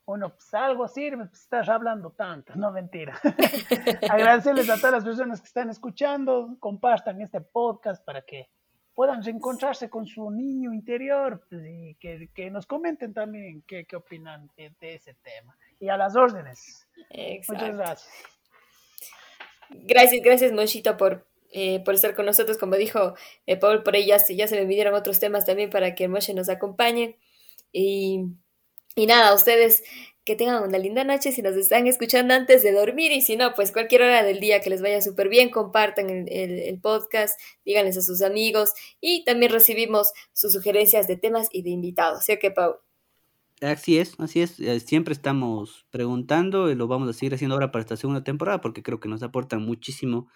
bueno, 0.07 0.30
pues 0.30 0.54
algo 0.54 0.86
sirve, 0.86 1.26
pues 1.26 1.42
estás 1.42 1.68
hablando 1.68 2.11
tanto, 2.11 2.54
no 2.54 2.70
mentira. 2.70 3.20
Agradecerles 4.09 4.70
a 4.70 4.76
todas 4.76 4.92
las 4.92 5.04
personas 5.04 5.40
que 5.40 5.48
están 5.48 5.68
escuchando, 5.68 6.57
compartan 6.61 7.20
este 7.20 7.40
podcast 7.40 8.04
para 8.04 8.22
que 8.22 8.48
puedan 8.94 9.22
reencontrarse 9.22 9.90
con 9.90 10.07
su 10.07 10.30
niño 10.30 10.72
interior 10.72 11.44
pues, 11.50 11.62
y 11.68 11.96
que, 11.96 12.50
nos 12.50 12.66
comenten 12.66 13.12
también 13.12 13.62
qué, 13.66 13.84
qué 13.84 13.96
opinan 13.96 14.48
de, 14.57 14.72
ese 14.80 15.14
tema. 15.14 15.59
Y 15.80 15.88
a 15.88 15.96
las 15.96 16.14
órdenes. 16.14 16.88
Muchas 17.48 17.76
gracias. 17.76 18.09
Gracias, 19.70 20.22
gracias 20.24 20.52
Moshito 20.52 20.96
por, 20.96 21.26
eh, 21.50 21.82
por 21.84 21.94
estar 21.94 22.14
con 22.14 22.26
nosotros. 22.26 22.59
Como 22.59 22.76
dijo 22.76 23.14
eh, 23.46 23.57
Paul, 23.57 23.82
por 23.82 23.96
ahí 23.96 24.07
ya, 24.07 24.18
ya 24.18 24.46
se 24.46 24.59
me 24.59 24.66
pidieron 24.66 24.94
otros 24.94 25.18
temas 25.18 25.44
también 25.44 25.68
para 25.68 25.96
que 25.96 26.07
Moshe 26.07 26.32
nos 26.32 26.48
acompañe. 26.48 27.18
Y 27.72 28.24
y 28.97 29.07
nada, 29.07 29.34
ustedes 29.34 29.82
que 30.24 30.34
tengan 30.34 30.64
una 30.64 30.78
linda 30.78 31.05
noche 31.05 31.30
si 31.30 31.40
nos 31.40 31.55
están 31.55 31.86
escuchando 31.86 32.34
antes 32.34 32.64
de 32.64 32.72
dormir 32.72 33.12
y 33.12 33.20
si 33.20 33.36
no, 33.36 33.55
pues 33.55 33.70
cualquier 33.70 34.03
hora 34.03 34.24
del 34.24 34.40
día 34.40 34.61
que 34.61 34.70
les 34.70 34.82
vaya 34.82 35.01
súper 35.01 35.28
bien, 35.28 35.51
compartan 35.51 36.26
el, 36.28 36.80
podcast, 36.80 37.38
díganles 37.64 37.97
a 37.97 38.03
sus 38.03 38.22
amigos 38.22 38.72
y 39.01 39.24
también 39.24 39.53
recibimos 39.53 40.11
sus 40.32 40.53
sugerencias 40.53 41.07
de 41.07 41.16
temas 41.16 41.49
y 41.53 41.62
de 41.62 41.70
invitados. 41.70 42.24
¿Sí 42.24 42.32
o 42.32 42.38
qué? 42.40 42.53
Así 43.61 43.99
es, 43.99 44.14
así 44.18 44.40
es. 44.40 44.59
Eh, 44.59 44.80
siempre 44.80 45.12
estamos 45.12 45.86
preguntando 45.90 46.70
y 46.70 46.74
lo 46.74 46.88
vamos 46.88 47.09
a 47.09 47.12
seguir 47.12 47.34
haciendo 47.34 47.55
ahora 47.55 47.70
para 47.70 47.82
esta 47.82 47.97
segunda 47.97 48.24
temporada 48.24 48.61
porque 48.61 48.82
creo 48.82 48.99
que 48.99 49.09
nos 49.09 49.22
aportan 49.22 49.62
muchísimo 49.62 50.28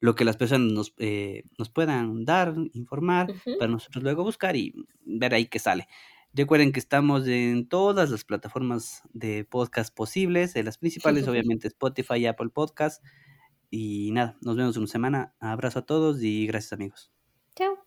lo 0.00 0.14
que 0.14 0.24
las 0.24 0.38
personas 0.38 0.72
nos, 0.72 0.94
eh, 0.96 1.44
nos 1.58 1.68
puedan 1.68 2.24
dar, 2.24 2.54
informar, 2.72 3.34
para 3.58 3.70
nosotros 3.70 4.02
luego 4.02 4.24
buscar 4.24 4.56
y 4.56 4.74
ver 5.04 5.34
ahí 5.34 5.46
qué 5.46 5.58
sale. 5.58 5.88
Recuerden 6.36 6.70
que 6.72 6.80
estamos 6.80 7.26
en 7.26 7.66
todas 7.66 8.10
las 8.10 8.24
plataformas 8.24 9.02
de 9.14 9.46
podcast 9.46 9.94
posibles, 9.94 10.54
en 10.54 10.66
las 10.66 10.76
principales, 10.76 11.26
obviamente 11.28 11.66
Spotify 11.66 12.16
y 12.16 12.26
Apple 12.26 12.50
Podcast. 12.50 13.02
Y 13.70 14.10
nada, 14.12 14.36
nos 14.42 14.54
vemos 14.54 14.76
en 14.76 14.82
una 14.82 14.92
semana. 14.92 15.34
Abrazo 15.40 15.78
a 15.78 15.86
todos 15.86 16.22
y 16.22 16.46
gracias 16.46 16.74
amigos. 16.74 17.10
Chao. 17.54 17.85